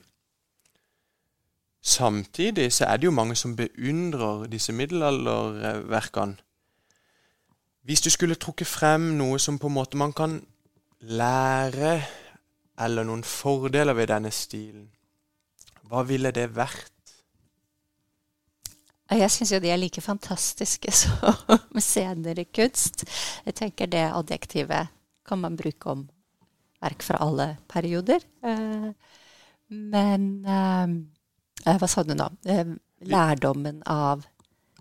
Samtidig 1.84 2.70
så 2.72 2.86
er 2.86 2.98
det 2.98 3.10
jo 3.10 3.12
mange 3.12 3.36
som 3.36 3.56
beundrer 3.56 4.46
disse 4.48 4.72
middelalderverkene. 4.72 6.38
Hvis 7.84 8.02
du 8.02 8.10
skulle 8.10 8.40
trukket 8.40 8.68
frem 8.68 9.10
noe 9.20 9.40
som 9.40 9.60
på 9.60 9.68
en 9.68 9.76
måte 9.76 10.00
man 10.00 10.14
kan 10.16 10.38
lære, 11.02 11.98
eller 12.80 13.04
noen 13.04 13.26
fordeler 13.28 13.94
ved 13.94 14.08
denne 14.08 14.32
stilen, 14.32 14.88
hva 15.84 16.06
ville 16.08 16.32
det 16.32 16.48
vært? 16.56 16.92
Jeg 19.12 19.32
syns 19.32 19.52
jo 19.52 19.60
de 19.60 19.70
er 19.70 19.78
like 19.78 20.02
fantastiske 20.02 20.92
som 21.02 21.84
senere 21.84 22.48
kunst. 22.56 23.04
Jeg 23.46 23.60
tenker 23.60 23.92
det 23.92 24.08
adjektivet 24.08 24.88
kan 25.28 25.44
man 25.44 25.60
bruke 25.60 25.92
om 25.92 26.08
verk 26.84 27.04
fra 27.08 27.18
alle 27.24 27.48
perioder. 27.72 28.22
Eh, 28.44 28.92
Men 29.74 30.26
eh, 30.46 30.88
eh, 31.66 31.78
hva 31.82 31.88
sa 31.90 32.04
du 32.04 32.14
nå? 32.14 32.28
Lærdommen 33.04 33.82
av 33.90 34.26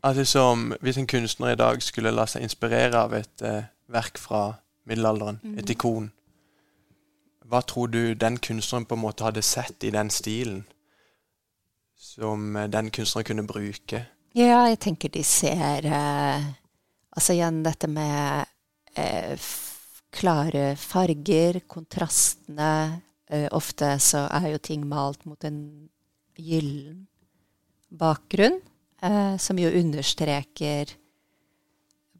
Altså 0.02 0.18
liksom, 0.20 0.72
Hvis 0.82 0.98
en 0.98 1.06
kunstner 1.06 1.52
i 1.52 1.56
dag 1.56 1.82
skulle 1.82 2.10
la 2.10 2.24
seg 2.26 2.42
inspirere 2.42 2.98
av 3.06 3.12
et 3.14 3.42
verk 3.88 4.18
fra 4.18 4.40
middelalderen, 4.86 5.38
Mhm. 5.44 5.58
et 5.58 5.70
ikon, 5.70 6.10
hva 7.46 7.60
tror 7.62 7.86
du 7.92 8.14
den 8.14 8.38
kunstneren 8.38 8.84
på 8.86 8.94
en 8.96 9.00
måte 9.04 9.22
hadde 9.24 9.42
sett 9.42 9.84
i 9.84 9.90
den 9.94 10.10
stilen 10.10 10.64
som 11.96 12.54
den 12.72 12.90
kunstneren 12.90 13.24
kunne 13.26 13.46
bruke? 13.46 14.06
Ja, 14.34 14.64
jeg 14.66 14.78
tenker 14.80 15.08
de 15.12 15.22
ser 15.24 15.86
eh, 15.86 16.44
Altså 17.16 17.34
igjen 17.36 17.62
dette 17.62 17.88
med 17.92 18.46
eh, 18.96 19.36
klare 20.12 20.74
farger, 20.76 21.62
kontrastene. 21.66 23.00
Eh, 23.32 23.48
ofte 23.56 23.94
så 24.02 24.26
er 24.28 24.52
jo 24.52 24.60
ting 24.62 24.84
malt 24.88 25.24
mot 25.24 25.44
en 25.48 25.62
gyllen 26.36 27.06
bakgrunn, 27.92 28.60
eh, 29.02 29.36
som 29.36 29.58
jo 29.58 29.70
understreker 29.80 30.92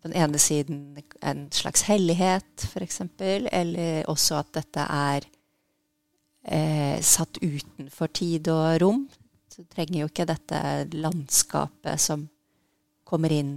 på 0.02 0.08
den 0.08 0.16
ene 0.18 0.38
siden 0.40 0.98
en 1.22 1.46
slags 1.54 1.84
hellighet, 1.86 2.66
f.eks., 2.72 3.00
eller 3.20 4.08
også 4.10 4.40
at 4.40 4.52
dette 4.56 4.86
er 4.88 5.28
eh, 6.42 6.98
satt 7.00 7.38
utenfor 7.42 8.10
tid 8.12 8.50
og 8.52 8.80
rom. 8.82 9.02
Så 9.52 9.64
trenger 9.70 10.00
jo 10.00 10.10
ikke 10.10 10.26
dette 10.26 10.60
landskapet 10.96 12.00
som 12.00 12.24
kommer 13.04 13.32
inn 13.36 13.54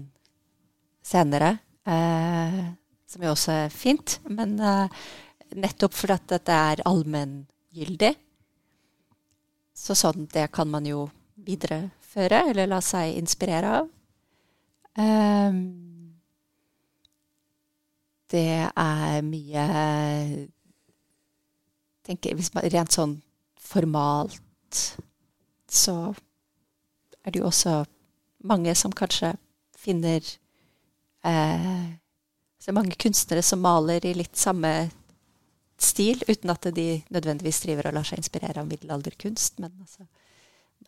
senere, 1.06 1.58
eh, 1.88 2.66
som 3.16 3.24
jo 3.24 3.32
også 3.32 3.54
er 3.56 3.74
fint. 3.74 4.18
Men 4.28 4.58
uh, 4.60 4.92
nettopp 5.56 5.96
fordi 5.96 6.18
at 6.18 6.30
dette 6.36 6.60
er 6.70 6.84
allmenngyldig, 6.88 8.14
så 9.76 9.96
sånn 9.96 10.28
det 10.32 10.50
kan 10.56 10.70
man 10.72 10.88
jo 10.88 11.08
videreføre, 11.46 12.46
eller 12.52 12.70
la 12.72 12.82
seg 12.84 13.16
inspirere 13.20 13.72
av. 13.82 13.90
Um, 14.96 15.64
det 18.32 18.48
er 18.72 19.26
mye 19.28 19.66
tenker, 22.06 22.36
Hvis 22.36 22.54
man 22.56 22.64
rent 22.72 22.96
sånn 22.96 23.18
formalt 23.60 24.40
så 25.76 26.14
er 27.26 27.34
det 27.34 27.42
jo 27.42 27.50
også 27.50 27.84
mange 28.46 28.76
som 28.78 28.94
kanskje 28.96 29.34
finner 29.78 30.22
eh, 31.26 31.86
Så 32.66 32.74
mange 32.74 32.96
kunstnere 32.98 33.44
som 33.46 33.62
maler 33.62 34.02
i 34.10 34.16
litt 34.18 34.40
samme 34.42 34.72
stil, 35.78 36.24
uten 36.26 36.50
at 36.50 36.66
de 36.74 37.04
nødvendigvis 37.14 37.60
driver 37.62 37.92
og 37.92 37.98
lar 38.00 38.08
seg 38.10 38.24
inspirere 38.24 38.64
av 38.64 38.70
middelalderkunst. 38.70 39.60
Men 39.62 39.76
altså 39.84 40.08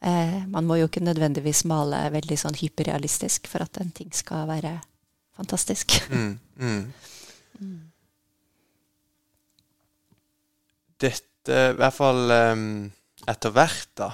eh, 0.02 0.40
Man 0.50 0.66
må 0.66 0.80
jo 0.80 0.88
ikke 0.90 1.04
nødvendigvis 1.06 1.68
male 1.70 2.00
veldig 2.16 2.38
sånn 2.42 2.58
hyperrealistisk 2.58 3.46
for 3.52 3.68
at 3.68 3.78
en 3.84 3.92
ting 3.94 4.10
skal 4.16 4.48
være 4.50 4.80
fantastisk. 5.38 6.00
Mm, 6.10 6.40
mm. 6.58 7.76
Dette, 10.98 11.60
i 11.76 11.78
hvert 11.78 11.94
fall 11.94 12.34
um, 12.34 12.64
etter 13.30 13.54
hvert, 13.54 13.92
da, 14.02 14.10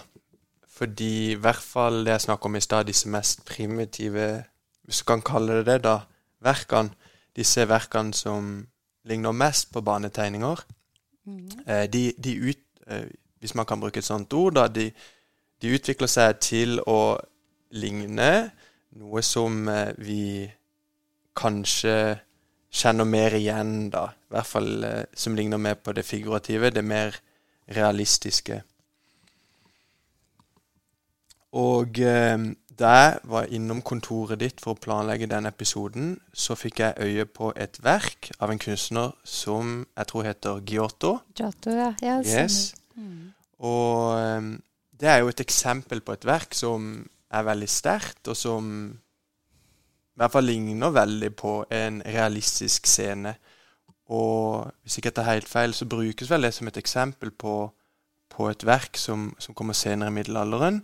Fordi 0.67 1.13
i 1.31 1.39
hvert 1.39 1.63
fall 1.63 2.01
det 2.03 2.17
jeg 2.17 2.25
snakker 2.25 2.51
om 2.51 2.59
i 2.59 2.65
stad, 2.65 2.89
disse 2.91 3.07
mest 3.07 3.45
primitive, 3.47 4.27
hvis 4.83 4.99
du 4.99 5.07
kan 5.07 5.23
kalle 5.23 5.61
det 5.61 5.65
det, 5.69 5.79
da, 5.87 6.01
verkene, 6.43 6.91
disse 7.35 7.65
verkene 7.69 8.13
som 8.13 8.67
ligner 9.03 9.31
mest 9.31 9.71
på 9.73 9.81
banetegninger, 9.81 10.63
Mm. 11.25 11.49
eh, 11.67 11.85
de, 11.87 12.13
de 12.23 12.33
ut, 12.49 12.57
eh, 12.87 13.05
hvis 13.39 13.55
man 13.55 13.65
kan 13.65 13.79
bruke 13.79 13.97
et 13.97 14.03
sånt 14.03 14.33
ord, 14.33 14.55
da, 14.57 14.67
de, 14.67 14.91
de 15.61 15.69
utvikler 15.71 16.07
seg 16.11 16.39
til 16.43 16.81
å 16.83 17.15
ligne 17.71 18.51
noe 18.99 19.21
som 19.23 19.69
eh, 19.71 19.93
vi 20.03 20.51
kanskje 21.39 22.19
kjenner 22.73 23.07
mer 23.07 23.37
igjen, 23.39 23.89
da. 23.93 24.09
I 24.11 24.35
hvert 24.35 24.49
fall 24.49 24.85
som 25.15 25.35
ligner 25.35 25.57
mer 25.57 25.79
på 25.79 25.93
det 25.93 26.03
figurative, 26.05 26.73
det 26.75 26.83
mer 26.83 27.15
realistiske. 27.71 28.59
Og 31.53 31.99
da 32.79 32.91
jeg 32.95 33.17
var 33.29 33.49
innom 33.53 33.81
kontoret 33.85 34.39
ditt 34.41 34.61
for 34.63 34.73
å 34.73 34.81
planlegge 34.81 35.29
den 35.29 35.45
episoden, 35.49 36.15
så 36.33 36.55
fikk 36.57 36.81
jeg 36.83 37.05
øye 37.05 37.25
på 37.29 37.51
et 37.59 37.77
verk 37.83 38.31
av 38.39 38.53
en 38.53 38.61
kunstner 38.61 39.13
som 39.27 39.83
jeg 39.85 40.09
tror 40.09 40.27
heter 40.27 40.61
Giotto. 40.67 41.17
Giotto, 41.37 41.73
ja. 41.73 41.91
ja 42.01 42.19
Yes. 42.23 42.73
Mm. 42.95 43.33
Og 43.63 44.17
eh, 44.17 44.49
det 44.99 45.09
er 45.11 45.21
jo 45.21 45.31
et 45.33 45.43
eksempel 45.43 46.01
på 46.05 46.15
et 46.15 46.25
verk 46.27 46.55
som 46.57 46.95
er 47.33 47.47
veldig 47.47 47.69
sterkt, 47.69 48.27
og 48.29 48.37
som 48.37 48.67
i 48.93 50.21
hvert 50.21 50.33
fall 50.33 50.45
ligner 50.45 50.93
veldig 50.93 51.31
på 51.35 51.53
en 51.73 52.01
realistisk 52.05 52.87
scene. 52.89 53.33
Og 54.13 54.69
hvis 54.83 54.99
ikke 54.99 55.09
jeg 55.09 55.17
tar 55.17 55.31
helt 55.31 55.49
feil, 55.49 55.73
så 55.73 55.89
brukes 55.89 56.29
vel 56.29 56.45
det 56.45 56.53
som 56.53 56.69
et 56.69 56.77
eksempel 56.77 57.31
på, 57.31 57.55
på 58.29 58.49
et 58.51 58.65
verk 58.67 58.99
som, 58.99 59.31
som 59.41 59.57
kommer 59.57 59.73
senere 59.77 60.13
i 60.13 60.17
middelalderen, 60.19 60.83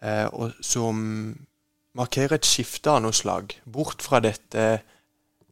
og 0.00 0.54
som 0.64 1.00
markerer 1.98 2.38
et 2.38 2.46
skifte 2.48 2.88
av 2.88 3.02
noe 3.04 3.12
slag. 3.12 3.52
Bort 3.68 4.00
fra 4.00 4.22
dette, 4.24 4.64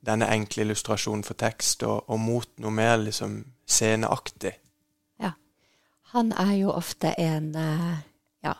denne 0.00 0.28
enkle 0.32 0.64
illustrasjonen 0.64 1.26
for 1.26 1.36
tekst, 1.36 1.84
og, 1.84 2.06
og 2.08 2.22
mot 2.22 2.48
noe 2.62 2.72
mer 2.72 2.96
liksom 3.02 3.42
sceneaktig. 3.68 4.54
Han 6.14 6.32
er 6.32 6.54
jo 6.62 6.72
ofte 6.72 7.12
en 7.20 7.50
eh, 7.58 7.96
Ja, 8.46 8.54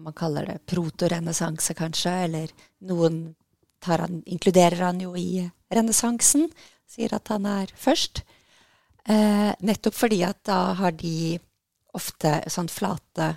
man 0.00 0.16
kaller 0.16 0.46
det 0.48 0.62
protorenessanse, 0.70 1.76
kanskje, 1.76 2.12
eller 2.28 2.54
noen 2.88 3.34
han, 3.84 4.22
inkluderer 4.24 4.80
han 4.86 5.02
jo 5.02 5.12
i 5.18 5.44
renessansen. 5.68 6.46
Sier 6.88 7.12
at 7.12 7.28
han 7.28 7.44
er 7.44 7.72
først. 7.76 8.22
Eh, 9.04 9.50
nettopp 9.60 9.98
fordi 9.98 10.22
at 10.24 10.40
da 10.48 10.60
har 10.78 10.96
de 10.96 11.36
ofte 11.94 12.38
sånn 12.48 12.70
flate 12.72 13.34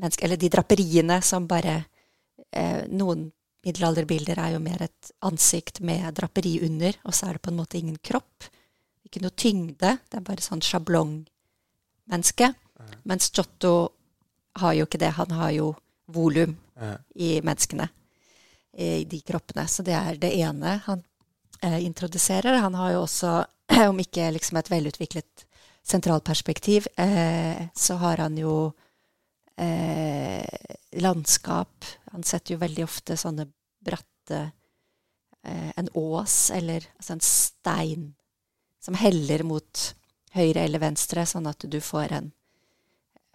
mennesker 0.00 0.26
Eller 0.26 0.40
de 0.40 0.50
draperiene 0.52 1.20
som 1.22 1.46
bare 1.50 1.76
eh, 2.52 2.86
Noen 2.88 3.28
middelalderbilder 3.66 4.40
er 4.40 4.54
jo 4.54 4.62
mer 4.64 4.86
et 4.86 5.10
ansikt 5.28 5.82
med 5.84 6.14
draperi 6.16 6.56
under, 6.64 6.96
og 7.04 7.12
så 7.14 7.28
er 7.28 7.36
det 7.36 7.42
på 7.44 7.50
en 7.52 7.58
måte 7.58 7.76
ingen 7.76 7.98
kropp. 8.00 8.46
Ikke 9.04 9.20
noe 9.20 9.36
tyngde. 9.36 9.98
Det 10.08 10.16
er 10.16 10.24
bare 10.24 10.40
sånn 10.40 10.64
sjablongmenneske. 10.64 12.48
Mens 13.04 13.28
Giotto 13.36 13.74
har 14.62 14.78
jo 14.78 14.88
ikke 14.88 15.02
det. 15.02 15.12
Han 15.18 15.36
har 15.36 15.52
jo 15.52 15.74
volum 16.08 16.56
Eh, 16.80 16.94
i 17.14 17.40
menneskene, 17.42 17.88
i 18.76 19.04
de 19.04 19.20
kroppene. 19.20 19.66
Så 19.68 19.82
det 19.82 19.94
er 19.94 20.16
det 20.16 20.32
ene 20.40 20.80
han 20.86 21.02
eh, 21.62 21.84
introduserer. 21.84 22.60
Han 22.64 22.74
har 22.74 22.92
jo 22.94 23.02
også, 23.04 23.32
om 23.90 24.00
ikke 24.00 24.30
liksom 24.32 24.60
et 24.60 24.70
velutviklet 24.70 25.46
sentralperspektiv, 25.84 26.86
eh, 26.96 27.66
så 27.74 27.98
har 28.00 28.24
han 28.24 28.38
jo 28.38 28.72
eh, 29.60 30.76
landskap. 30.92 31.84
Han 32.12 32.24
setter 32.26 32.54
jo 32.54 32.62
veldig 32.62 32.84
ofte 32.84 33.16
sånne 33.20 33.46
bratte 33.80 34.40
eh, 35.44 35.70
En 35.76 35.88
ås 35.94 36.50
eller 36.54 36.84
altså 36.96 37.16
en 37.16 37.24
stein 37.24 38.06
som 38.80 38.96
heller 38.96 39.44
mot 39.44 39.82
høyre 40.34 40.64
eller 40.64 40.82
venstre, 40.82 41.26
sånn 41.26 41.48
at 41.50 41.66
du 41.68 41.80
får 41.84 42.16
en 42.16 42.32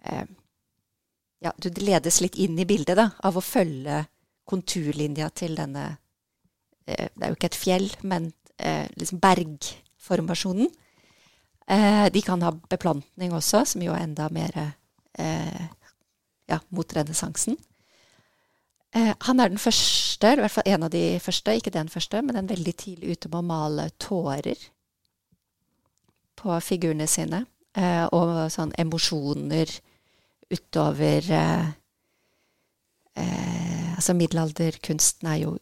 eh, 0.04 0.26
Ja, 1.44 1.52
du 1.60 1.68
ledes 1.78 2.22
litt 2.24 2.38
inn 2.40 2.58
i 2.58 2.66
bildet 2.66 2.96
da, 2.98 3.10
av 3.22 3.36
å 3.36 3.44
følge 3.44 4.06
konturlinja 4.48 5.28
til 5.36 5.56
denne 5.58 5.86
eh, 6.86 7.08
Det 7.12 7.22
er 7.22 7.30
jo 7.32 7.38
ikke 7.38 7.52
et 7.52 7.60
fjell, 7.60 7.88
men 8.02 8.30
eh, 8.58 8.86
liksom 8.96 9.20
bergformasjonen. 9.22 10.70
Eh, 11.66 12.06
de 12.14 12.22
kan 12.22 12.42
ha 12.46 12.54
beplantning 12.70 13.34
også, 13.34 13.64
som 13.66 13.82
jo 13.82 13.94
er 13.94 14.06
enda 14.06 14.30
mer 14.32 14.54
eh, 15.18 15.66
ja, 16.50 16.60
mot 16.68 16.96
renessansen. 16.96 17.56
Eh, 18.94 19.12
han 19.18 19.40
er 19.40 19.50
den 19.50 19.60
første, 19.60 20.32
i 20.32 20.40
hvert 20.40 20.54
fall 20.54 20.70
en 20.70 20.86
av 20.86 20.92
de 20.94 21.04
første, 21.22 21.56
ikke 21.58 21.74
den 21.74 21.90
første, 21.92 22.22
men 22.22 22.38
den 22.38 22.48
veldig 22.48 22.74
tidlig 22.78 23.16
ute 23.16 23.30
med 23.32 23.42
å 23.42 23.48
male 23.50 23.90
tårer 24.00 24.68
på 26.36 26.60
figurene 26.64 27.08
sine. 27.10 27.44
Eh, 27.76 28.06
og 28.14 28.46
sånn 28.52 28.72
emosjoner 28.80 29.68
utover 30.52 31.32
eh, 31.34 31.66
eh, 33.20 33.64
Altså 33.96 34.12
middelalderkunsten 34.12 35.28
er 35.30 35.38
jo 35.40 35.54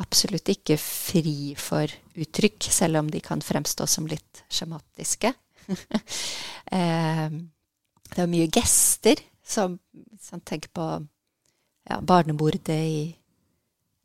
absolutt 0.00 0.48
ikke 0.48 0.78
fri 0.80 1.52
for 1.60 1.92
uttrykk, 2.16 2.64
selv 2.72 3.02
om 3.02 3.10
de 3.12 3.20
kan 3.20 3.42
fremstå 3.44 3.84
som 3.84 4.06
litt 4.08 4.40
skjematiske. 4.48 5.32
eh, 6.78 7.34
det 8.12 8.24
er 8.24 8.30
mye 8.32 8.48
gester 8.52 9.20
som 9.52 9.78
sånn, 10.20 10.42
Tenk 10.48 10.70
på 10.74 10.86
ja, 11.88 12.00
barnemordet 12.00 12.78
i 12.78 13.00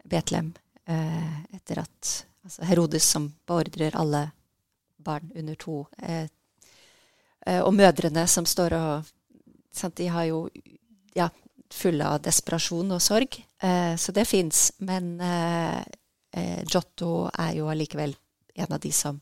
Betlehem 0.07 0.53
eh, 0.85 1.43
etter 1.55 1.83
at 1.83 2.13
altså 2.43 2.65
Herodes 2.67 3.07
som 3.15 3.29
beordrer 3.47 3.95
alle 3.95 4.29
barn 4.97 5.31
under 5.35 5.55
to 5.55 5.85
eh, 6.01 6.27
eh, 7.45 7.61
Og 7.61 7.73
mødrene 7.75 8.27
som 8.27 8.45
står 8.45 8.75
og 8.77 9.11
sant, 9.71 9.97
De 9.97 10.07
har 10.07 10.27
jo 10.29 10.47
ja, 11.15 11.29
fulle 11.73 12.05
av 12.05 12.21
desperasjon 12.21 12.91
og 12.93 13.01
sorg. 13.01 13.39
Eh, 13.61 13.95
så 13.97 14.13
det 14.13 14.27
fins. 14.29 14.71
Men 14.77 15.15
eh, 15.21 15.81
Giotto 16.67 17.29
er 17.33 17.55
jo 17.57 17.69
allikevel 17.71 18.13
en 18.57 18.73
av 18.73 18.79
de 18.79 18.91
som 18.93 19.17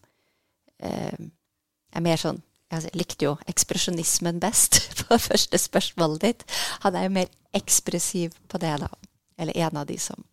er 0.85 2.01
mer 2.03 2.19
sånn 2.19 2.41
Jeg 2.75 2.97
likte 2.99 3.25
jo 3.25 3.35
ekspresjonismen 3.47 4.39
best 4.43 4.81
på 5.01 5.17
første 5.17 5.57
spørsmålet 5.57 6.21
ditt. 6.21 6.45
Han 6.85 6.95
er 6.95 7.07
jo 7.07 7.15
mer 7.19 7.31
ekspressiv 7.55 8.35
på 8.51 8.61
det, 8.61 8.73
da. 8.83 8.89
Eller 9.37 9.57
en 9.57 9.77
av 9.77 9.87
de 9.87 9.97
som 9.99 10.25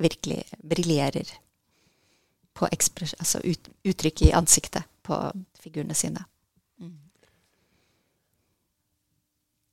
virkelig 0.00 0.44
briljerer 0.62 1.28
på 2.54 2.66
altså 2.66 3.40
ut, 3.44 3.68
uttrykk 3.84 4.22
i 4.22 4.32
ansiktet 4.32 4.84
på 5.02 5.16
figurene 5.60 5.94
sine. 5.94 6.24
Mm. 6.78 6.98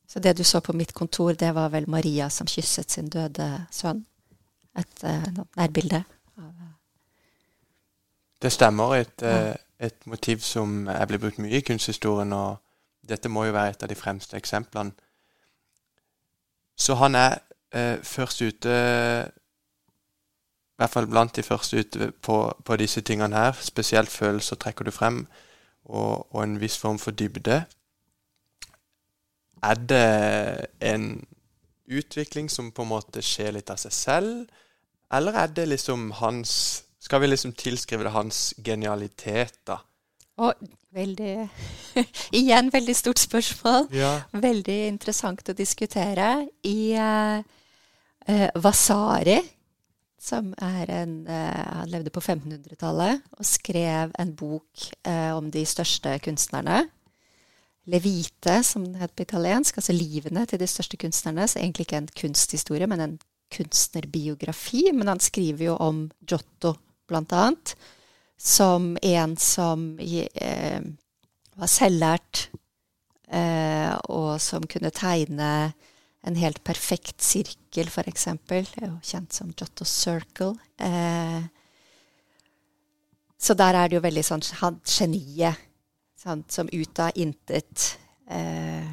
Så 0.08 0.20
det 0.20 0.38
du 0.38 0.44
så 0.44 0.62
på 0.62 0.74
mitt 0.74 0.94
kontor, 0.94 1.34
det 1.34 1.52
var 1.56 1.70
vel 1.70 1.88
Maria 1.88 2.30
som 2.30 2.48
kysset 2.48 2.92
sin 2.92 3.10
døde 3.10 3.66
sønn. 3.72 4.06
Et 4.78 5.04
uh, 5.04 5.44
nærbilde. 5.58 6.04
Det 8.42 8.52
stemmer. 8.54 8.96
Et, 8.96 9.22
Ja. 9.22 9.56
Et 9.80 10.08
motiv 10.08 10.40
som 10.40 10.88
er 10.88 11.06
blitt 11.06 11.22
brukt 11.22 11.40
mye 11.42 11.60
i 11.60 11.66
kunsthistorien, 11.66 12.34
og 12.34 12.58
dette 13.08 13.30
må 13.30 13.46
jo 13.46 13.56
være 13.56 13.76
et 13.76 13.84
av 13.84 13.90
de 13.92 13.96
fremste 13.96 14.38
eksemplene. 14.38 14.92
Så 16.78 16.96
han 16.98 17.16
er 17.16 17.40
eh, 17.74 17.98
først 18.04 18.42
ute 18.42 18.74
I 20.78 20.78
hvert 20.78 20.94
fall 20.94 21.08
blant 21.10 21.36
de 21.36 21.44
første 21.44 21.80
ute 21.80 22.12
på, 22.22 22.54
på 22.66 22.76
disse 22.78 23.02
tingene 23.02 23.36
her. 23.36 23.54
Spesielt 23.62 24.10
følelser 24.10 24.56
trekker 24.56 24.86
du 24.86 24.92
frem, 24.92 25.28
og, 25.86 26.36
og 26.36 26.44
en 26.44 26.60
viss 26.62 26.78
form 26.78 27.00
for 27.00 27.12
dybde. 27.12 27.64
Er 29.64 29.74
det 29.74 30.68
en 30.82 31.26
utvikling 31.88 32.52
som 32.52 32.72
på 32.72 32.82
en 32.86 32.92
måte 32.92 33.24
skjer 33.26 33.56
litt 33.56 33.72
av 33.74 33.80
seg 33.82 33.96
selv, 33.96 34.46
eller 35.14 35.34
er 35.40 35.48
det 35.56 35.68
liksom 35.68 36.12
hans 36.20 36.84
Skal 37.08 37.22
vi 37.24 37.28
liksom 37.30 37.54
tilskrive 37.56 38.04
det 38.04 38.12
hans 38.12 38.54
genialitet, 38.60 39.62
da? 39.64 39.78
Og 40.44 40.58
veldig 40.92 41.36
Igjen 42.40 42.72
veldig 42.74 42.96
stort 42.96 43.22
spørsmål. 43.22 43.86
Ja. 43.96 44.10
Veldig 44.36 44.76
interessant 44.90 45.48
å 45.48 45.56
diskutere. 45.56 46.50
I 46.68 46.92
eh, 47.00 47.38
eh, 48.28 48.50
Vasari, 48.60 49.38
som 50.20 50.50
er 50.60 50.92
en 50.98 51.14
eh, 51.32 51.62
Han 51.80 51.94
levde 51.94 52.12
på 52.12 52.20
1500-tallet 52.20 53.24
og 53.38 53.48
skrev 53.48 54.12
en 54.20 54.34
bok 54.36 54.90
eh, 55.08 55.32
om 55.32 55.48
de 55.54 55.64
største 55.64 56.18
kunstnerne. 56.26 56.82
Levite, 57.88 58.58
som 58.68 58.84
den 58.84 59.00
het 59.00 59.16
på 59.16 59.24
italiensk, 59.24 59.80
altså 59.80 59.96
livene 59.96 60.44
til 60.44 60.60
de 60.60 60.68
største 60.68 61.00
kunstnerne. 61.00 61.48
Så 61.48 61.62
egentlig 61.62 61.88
ikke 61.88 62.02
en 62.02 62.12
kunsthistorie, 62.20 62.92
men 62.92 63.06
en 63.06 63.16
kunstnerbiografi. 63.56 64.90
Men 64.92 65.14
han 65.14 65.24
skriver 65.24 65.70
jo 65.70 65.78
om 65.80 66.04
Giotto, 66.28 66.76
blant 67.10 67.34
annet, 67.34 67.76
som 68.38 68.96
en 69.02 69.36
som 69.42 69.90
eh, 70.00 70.82
var 71.58 71.72
selvlært, 71.72 72.48
eh, 73.34 73.94
og 74.14 74.38
som 74.44 74.68
kunne 74.70 74.94
tegne 74.94 75.52
en 76.28 76.36
helt 76.36 76.60
perfekt 76.68 77.24
sirkel, 77.24 77.88
f.eks. 77.88 78.28
Kjent 79.04 79.34
som 79.34 79.54
Jotto 79.56 79.86
Circle. 79.86 80.54
Eh, 80.78 81.42
så 83.38 83.54
der 83.54 83.78
er 83.78 83.88
det 83.88 83.98
jo 83.98 84.06
veldig 84.06 84.26
sånn 84.26 84.44
geniet 84.44 85.66
sant, 86.18 86.52
som 86.52 86.70
ut 86.72 87.00
av 87.00 87.12
intet 87.16 87.98
eh, 88.30 88.88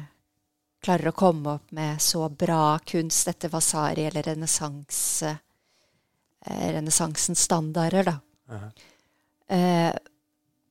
klarer 0.85 1.09
å 1.09 1.17
komme 1.17 1.57
opp 1.57 1.73
med 1.75 2.01
så 2.01 2.27
bra 2.29 2.77
kunst 2.85 3.27
etter 3.27 3.49
Vasari 3.49 4.05
eller 4.05 4.29
renessanse, 4.29 5.33
eh, 6.45 6.71
renessansens 6.77 7.41
standarder, 7.49 8.03
da. 8.03 8.19
Uh 8.49 8.61
-huh. 8.61 8.71
eh, 9.47 9.93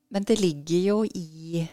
men 0.09 0.25
det 0.25 0.41
ligger 0.41 0.79
jo 0.79 1.05
i 1.05 1.69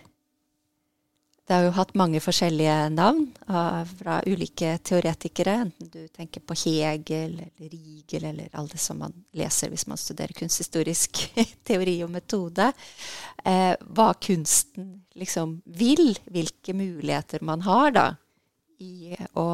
det 1.51 1.57
har 1.57 1.65
jo 1.65 1.73
hatt 1.75 1.89
mange 1.99 2.19
forskjellige 2.23 2.75
navn 2.93 3.25
av, 3.51 3.89
fra 3.99 4.21
ulike 4.23 4.69
teoretikere, 4.87 5.55
enten 5.65 5.89
du 5.91 6.05
tenker 6.07 6.39
på 6.47 6.55
Hegel 6.61 7.33
eller 7.41 7.71
Riegel 7.73 8.27
eller 8.29 8.53
alt 8.55 8.71
det 8.71 8.79
som 8.79 9.01
man 9.03 9.11
leser 9.35 9.67
hvis 9.73 9.83
man 9.91 9.99
studerer 9.99 10.31
kunsthistorisk 10.37 11.19
teori 11.67 11.97
og 12.05 12.13
metode. 12.13 12.69
Eh, 13.43 13.73
hva 13.83 14.13
kunsten 14.23 14.93
liksom 15.19 15.57
vil, 15.65 16.13
hvilke 16.31 16.77
muligheter 16.77 17.43
man 17.43 17.65
har 17.67 17.91
da 17.97 18.05
i 18.79 19.17
å 19.35 19.49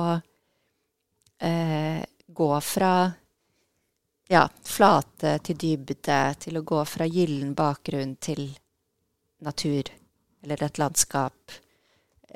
eh, 1.42 2.04
gå 2.28 2.52
fra 2.62 2.94
ja, 4.30 4.48
flate 4.64 5.38
til 5.46 5.58
dybde, 5.62 6.20
til 6.40 6.60
å 6.60 6.66
gå 6.68 6.82
fra 6.86 7.08
gyllen 7.08 7.54
bakgrunn 7.58 8.18
til 8.22 8.50
natur 9.46 9.90
eller 10.44 10.64
et 10.64 10.80
landskap 10.82 11.58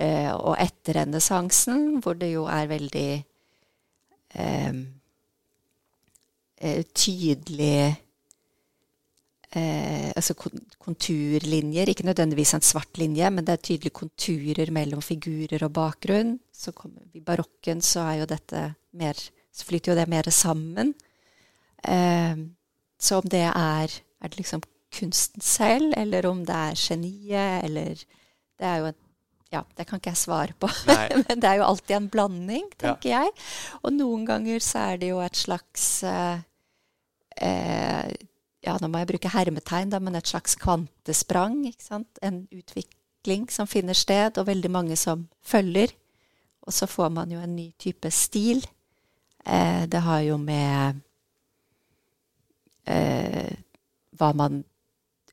Eh, 0.02 0.32
og 0.32 0.56
etter 0.58 1.02
renessansen, 1.02 2.00
hvor 2.02 2.16
det 2.18 2.32
jo 2.32 2.46
er 2.50 2.70
veldig 2.72 3.10
eh, 4.40 4.78
eh 6.62 6.84
tydelig 6.96 7.82
eh, 9.52 10.10
altså 10.16 10.34
konturlinjer, 10.80 11.92
ikke 11.92 12.08
nødvendigvis 12.08 12.54
en 12.56 12.66
svart 12.66 12.98
linje, 12.98 13.30
men 13.30 13.46
det 13.46 13.54
er 13.54 13.68
tydelige 13.68 14.00
konturer 14.00 14.72
mellom 14.72 15.02
figurer 15.04 15.68
og 15.68 15.74
bakgrunn. 15.76 16.40
Så 16.54 16.72
kom, 16.72 16.96
I 17.14 17.20
barokken 17.20 17.82
så 17.84 18.08
er 18.08 18.22
jo 18.22 18.32
dette 18.32 18.74
mer 18.94 19.16
Så 19.52 19.66
flyter 19.68 19.92
jo 19.92 19.98
det 19.98 20.08
mer 20.08 20.24
sammen. 20.32 20.94
Eh, 21.88 22.38
så 23.02 23.22
om 23.22 23.30
det 23.30 23.48
er 23.50 23.90
Er 24.22 24.30
det 24.30 24.38
liksom 24.38 24.62
kunsten 24.94 25.42
selv, 25.42 25.94
eller 25.98 26.26
om 26.30 26.46
det 26.46 26.56
er 26.56 26.76
geniet, 26.78 27.64
eller 27.64 27.96
Det 28.60 28.68
er 28.68 28.76
jo 28.78 28.86
en 28.92 29.00
ja, 29.52 29.66
det 29.76 29.84
kan 29.84 30.00
ikke 30.00 30.14
jeg 30.14 30.22
svare 30.22 30.54
på. 30.56 30.70
Men 31.28 31.42
det 31.44 31.50
er 31.50 31.58
jo 31.60 31.68
alltid 31.68 31.96
en 31.98 32.10
blanding, 32.12 32.70
tenker 32.80 33.10
ja. 33.10 33.24
jeg. 33.26 33.34
Og 33.84 33.92
noen 33.92 34.24
ganger 34.24 34.64
så 34.64 34.86
er 34.94 35.02
det 35.02 35.10
jo 35.12 35.20
et 35.20 35.36
slags 35.36 35.88
eh, 36.08 36.40
eh, 37.36 38.14
Ja, 38.64 38.78
nå 38.80 38.88
må 38.88 39.02
jeg 39.02 39.10
bruke 39.10 39.32
hermetegn, 39.34 39.90
da, 39.92 40.00
men 40.00 40.16
et 40.16 40.30
slags 40.30 40.54
kvantesprang. 40.62 41.66
ikke 41.68 41.84
sant? 41.84 42.22
En 42.22 42.46
utvikling 42.54 43.50
som 43.52 43.68
finner 43.68 43.98
sted, 43.98 44.38
og 44.38 44.48
veldig 44.48 44.72
mange 44.72 44.96
som 44.96 45.26
følger. 45.44 45.92
Og 46.62 46.72
så 46.78 46.88
får 46.88 47.10
man 47.10 47.34
jo 47.34 47.42
en 47.42 47.56
ny 47.58 47.72
type 47.82 48.12
stil. 48.14 48.62
Eh, 49.44 49.84
det 49.90 50.04
har 50.06 50.22
jo 50.30 50.38
med 50.38 51.02
eh, 52.86 53.54
hva 54.18 54.32
man 54.38 54.64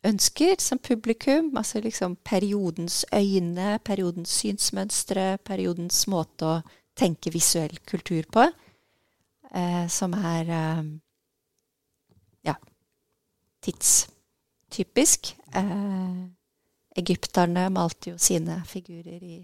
ønsker 0.07 0.61
som 0.63 0.79
publikum. 0.79 1.53
Altså 1.57 1.81
liksom 1.81 2.17
periodens 2.25 3.05
øyne, 3.15 3.79
periodens 3.85 4.33
synsmønstre, 4.41 5.39
periodens 5.45 6.07
måte 6.11 6.47
å 6.47 6.57
tenke 6.99 7.33
visuell 7.35 7.79
kultur 7.87 8.27
på. 8.33 8.49
Eh, 9.55 9.87
som 9.89 10.15
er 10.15 10.51
eh, 10.53 10.83
ja 12.49 12.57
tidstypisk. 13.65 15.35
Eh, 15.57 16.19
egypterne 16.99 17.69
malte 17.71 18.13
jo 18.13 18.19
sine 18.21 18.61
figurer 18.67 19.23
i 19.23 19.39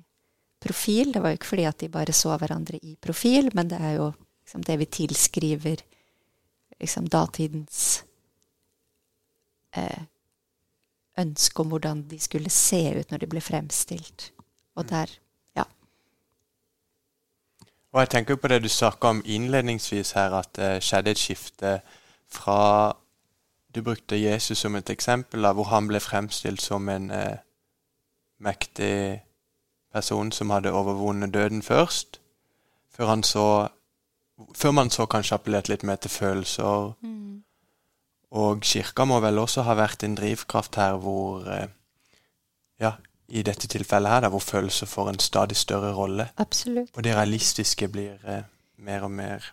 profil. 0.61 1.13
Det 1.13 1.23
var 1.23 1.33
jo 1.33 1.41
ikke 1.41 1.53
fordi 1.55 1.67
at 1.69 1.81
de 1.81 1.89
bare 1.93 2.13
så 2.17 2.37
hverandre 2.37 2.81
i 2.83 2.97
profil, 3.01 3.51
men 3.55 3.69
det 3.71 3.81
er 3.81 3.99
jo 3.99 4.13
liksom 4.45 4.65
det 4.67 4.79
vi 4.81 4.91
tilskriver 5.01 5.85
liksom 6.81 7.07
datidens 7.07 8.05
eh, 9.77 10.03
ønske 11.19 11.61
om 11.61 11.69
hvordan 11.69 12.03
de 12.11 12.19
skulle 12.21 12.51
se 12.51 12.99
ut 12.99 13.11
når 13.11 13.19
de 13.19 13.27
ble 13.27 13.41
fremstilt. 13.41 14.33
Og 14.75 14.85
mm. 14.85 14.89
der 14.89 15.19
Ja. 15.57 15.65
Og 17.93 18.01
jeg 18.01 18.11
tenker 18.11 18.37
på 18.37 18.49
det 18.49 18.63
du 18.63 18.69
snakka 18.69 19.09
om 19.09 19.23
innledningsvis 19.25 20.13
her, 20.13 20.31
at 20.31 20.57
det 20.57 20.83
skjedde 20.83 21.11
et 21.11 21.19
skifte 21.19 21.81
fra 22.29 22.97
Du 23.75 23.83
brukte 23.83 24.17
Jesus 24.17 24.59
som 24.59 24.77
et 24.77 24.91
eksempel, 24.91 25.43
da, 25.43 25.53
hvor 25.53 25.65
han 25.65 25.89
ble 25.89 26.01
fremstilt 26.01 26.63
som 26.63 26.89
en 26.89 27.11
eh, 27.11 27.37
mektig 28.39 29.23
person 29.93 30.33
som 30.33 30.51
hadde 30.51 30.73
overvunnet 30.73 31.35
døden 31.35 31.63
først. 31.63 32.21
Før, 32.91 33.07
han 33.07 33.23
så, 33.23 33.69
før 34.55 34.71
man 34.75 34.91
så 34.91 35.07
kanskje 35.07 35.39
appellerte 35.39 35.73
litt 35.73 35.85
mer 35.87 35.97
til 35.97 36.11
følelser. 36.11 36.95
Mm 37.01 37.45
og 38.35 38.63
kirka 38.67 39.07
må 39.07 39.21
vel 39.23 39.39
også 39.39 39.63
ha 39.63 39.77
vært 39.79 40.03
en 40.03 40.17
drivkraft 40.19 40.79
her 40.81 40.99
hvor 41.03 41.47
eh, 41.51 41.67
Ja, 42.83 42.97
i 43.31 43.45
dette 43.47 43.69
tilfellet 43.71 44.11
her, 44.11 44.25
da, 44.25 44.29
hvor 44.35 44.43
følelser 44.43 44.91
får 44.91 45.13
en 45.13 45.21
stadig 45.23 45.57
større 45.57 45.93
rolle. 45.95 46.27
Absolutt. 46.43 46.91
Og 46.97 47.05
det 47.07 47.15
realistiske 47.15 47.89
blir 47.89 48.19
eh, 48.27 48.43
mer 48.77 49.07
og 49.07 49.13
mer 49.15 49.53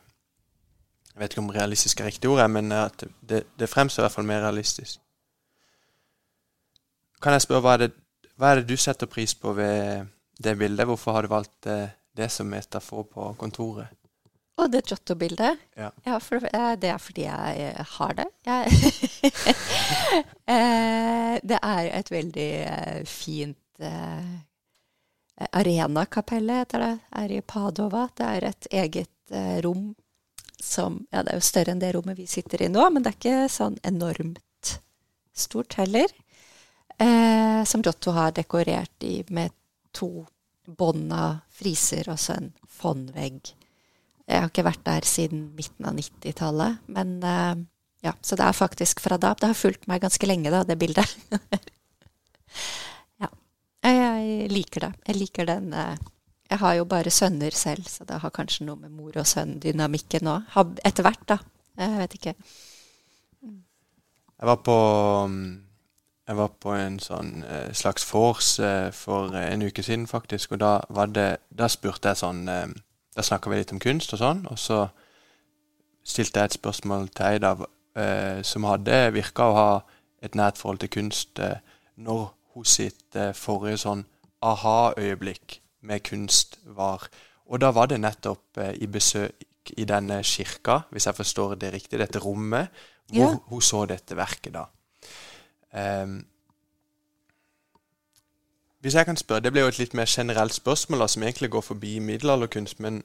Jeg 1.11 1.19
vet 1.19 1.33
ikke 1.33 1.43
om 1.43 1.53
realistisk 1.53 1.99
er 1.99 2.07
riktig 2.07 2.29
ord, 2.29 2.41
men 2.49 2.71
at 2.71 3.03
det, 3.29 3.43
det 3.59 3.69
fremstår 3.69 4.01
i 4.01 4.05
hvert 4.05 4.15
fall 4.15 4.25
mer 4.25 4.41
realistisk. 4.41 4.99
Kan 7.21 7.35
jeg 7.35 7.43
spørre, 7.43 7.61
hva 7.61 7.73
er, 7.75 7.81
det, 7.83 7.91
hva 8.39 8.51
er 8.51 8.61
det 8.61 8.69
du 8.71 8.77
setter 8.79 9.11
pris 9.11 9.35
på 9.35 9.51
ved 9.53 10.07
det 10.41 10.55
bildet? 10.57 10.87
Hvorfor 10.87 11.11
har 11.11 11.27
du 11.27 11.33
valgt 11.35 11.67
eh, 11.67 11.91
det 12.17 12.31
som 12.31 12.47
metafor 12.49 13.03
på 13.11 13.33
kontoret? 13.37 13.91
Og 14.59 14.71
det 14.71 14.83
Giotto-bildet? 14.89 15.61
Ja. 15.79 15.89
ja 16.05 16.17
for, 16.19 16.43
det 16.43 16.89
er 16.91 16.99
fordi 17.01 17.25
jeg 17.25 17.69
eh, 17.71 17.93
har 17.95 18.13
det. 18.17 18.27
Jeg 18.45 18.61
eh, 20.55 21.39
det 21.41 21.59
er 21.61 21.89
et 22.01 22.11
veldig 22.11 22.51
eh, 22.67 23.01
fint 23.09 23.57
Arena-kapellet, 25.41 26.59
heter 26.61 26.83
det. 26.83 26.91
Er 27.17 27.31
i 27.33 27.41
Padova. 27.41 28.03
Det 28.13 28.27
er 28.27 28.45
et 28.51 28.67
eget 28.83 29.33
rom 29.65 29.95
som 30.61 30.99
Ja, 31.09 31.23
det 31.23 31.31
er 31.31 31.39
jo 31.39 31.45
større 31.47 31.73
enn 31.73 31.81
det 31.81 31.95
rommet 31.95 32.19
vi 32.19 32.27
sitter 32.29 32.61
i 32.61 32.69
nå, 32.69 32.83
men 32.93 33.01
det 33.01 33.09
er 33.09 33.17
ikke 33.17 33.49
sånn 33.49 33.79
enormt 33.87 34.75
stort 35.33 35.73
heller. 35.79 36.11
Eh, 37.01 37.63
som 37.65 37.81
Giotto 37.81 38.11
har 38.11 38.35
dekorert 38.37 39.03
i 39.03 39.23
med 39.29 39.55
to 39.91 40.27
bånd 40.65 41.09
av 41.13 41.39
friser 41.49 42.11
og 42.11 42.19
så 42.21 42.37
en 42.37 42.51
fondvegg 42.69 43.55
jeg 44.27 44.43
har 44.43 44.49
ikke 44.49 44.65
vært 44.67 44.83
der 44.85 45.07
siden 45.07 45.43
midten 45.57 45.87
av 45.89 45.97
90-tallet. 45.97 46.81
Men 46.93 47.13
uh, 47.23 47.55
ja, 48.05 48.13
så 48.23 48.37
det 48.39 48.47
er 48.47 48.57
faktisk 48.57 49.01
fra 49.03 49.17
da. 49.21 49.33
Det 49.37 49.51
har 49.51 49.57
fulgt 49.57 49.87
meg 49.91 50.03
ganske 50.03 50.29
lenge, 50.29 50.53
da, 50.53 50.63
det 50.67 50.77
bildet. 50.81 51.15
ja. 53.21 53.29
Jeg 53.85 54.51
liker 54.53 54.87
det. 54.87 54.91
Jeg 55.09 55.19
liker 55.19 55.49
den 55.49 55.73
uh, 55.73 55.95
Jeg 56.51 56.61
har 56.61 56.77
jo 56.79 56.85
bare 56.89 57.13
sønner 57.13 57.55
selv, 57.55 57.87
så 57.89 58.05
det 58.07 58.21
har 58.21 58.35
kanskje 58.35 58.67
noe 58.67 58.79
med 58.79 58.93
mor 58.93 59.17
og 59.17 59.27
sønn-dynamikken 59.27 60.29
òg. 60.31 60.61
Etter 60.85 61.07
hvert, 61.07 61.25
da. 61.27 61.41
Jeg 61.81 61.97
vet 62.03 62.15
ikke. 62.19 62.37
Jeg 63.41 64.49
var 64.49 64.63
på 64.65 64.77
jeg 66.31 66.37
var 66.37 66.51
på 66.63 66.71
en 66.77 66.95
sånn 67.01 67.41
eh, 67.43 67.71
slags 67.75 68.05
vors 68.07 68.53
for 68.95 69.33
en 69.35 69.63
uke 69.65 69.83
siden, 69.83 70.05
faktisk. 70.07 70.53
Og 70.55 70.61
da, 70.61 70.77
det, 71.11 71.25
da 71.49 71.67
spurte 71.67 72.13
jeg 72.13 72.21
sånn 72.21 72.45
da 73.15 73.23
snakka 73.25 73.51
vi 73.51 73.59
litt 73.59 73.73
om 73.75 73.81
kunst 73.81 74.13
og 74.15 74.21
sånn, 74.21 74.45
og 74.51 74.59
så 74.59 74.85
stilte 76.03 76.41
jeg 76.41 76.51
et 76.51 76.59
spørsmål 76.59 77.09
til 77.13 77.27
ei 77.27 77.41
da, 77.43 77.55
eh, 77.99 78.39
som 78.47 78.65
hadde 78.69 79.01
virka 79.15 79.49
å 79.49 79.57
ha 79.57 79.71
et 80.23 80.37
nært 80.37 80.61
forhold 80.61 80.81
til 80.83 80.93
kunst 80.93 81.41
eh, 81.43 81.59
når 82.01 82.31
hun 82.55 82.67
sitt 82.67 83.17
eh, 83.19 83.33
forrige 83.37 83.83
sånn 83.83 84.05
aha-øyeblikk 84.41 85.59
med 85.85 86.03
kunst 86.07 86.57
var. 86.65 87.07
Og 87.51 87.61
da 87.61 87.71
var 87.75 87.91
det 87.91 87.99
nettopp 88.01 88.57
i 88.57 88.87
besøk 88.89 89.73
i 89.77 89.85
denne 89.85 90.21
kirka, 90.25 90.81
hvis 90.89 91.05
jeg 91.07 91.17
forstår 91.17 91.55
det 91.61 91.73
riktig, 91.73 91.99
dette 91.99 92.21
rommet, 92.21 92.71
hvor 93.11 93.35
ja. 93.35 93.39
hun 93.51 93.61
så 93.61 93.83
dette 93.89 94.15
verket, 94.17 94.55
da. 94.55 94.65
Um, 95.71 96.17
hvis 98.81 98.95
jeg 98.95 99.05
kan 99.05 99.17
spørre, 99.17 99.39
Det 99.39 99.51
blir 99.51 99.61
jo 99.61 99.67
et 99.67 99.79
litt 99.79 99.93
mer 99.93 100.05
generelt 100.07 100.53
spørsmål 100.53 101.09
som 101.09 101.23
egentlig 101.23 101.51
går 101.51 101.61
forbi 101.61 101.99
middelalderkunst. 101.99 102.79
Men 102.79 103.03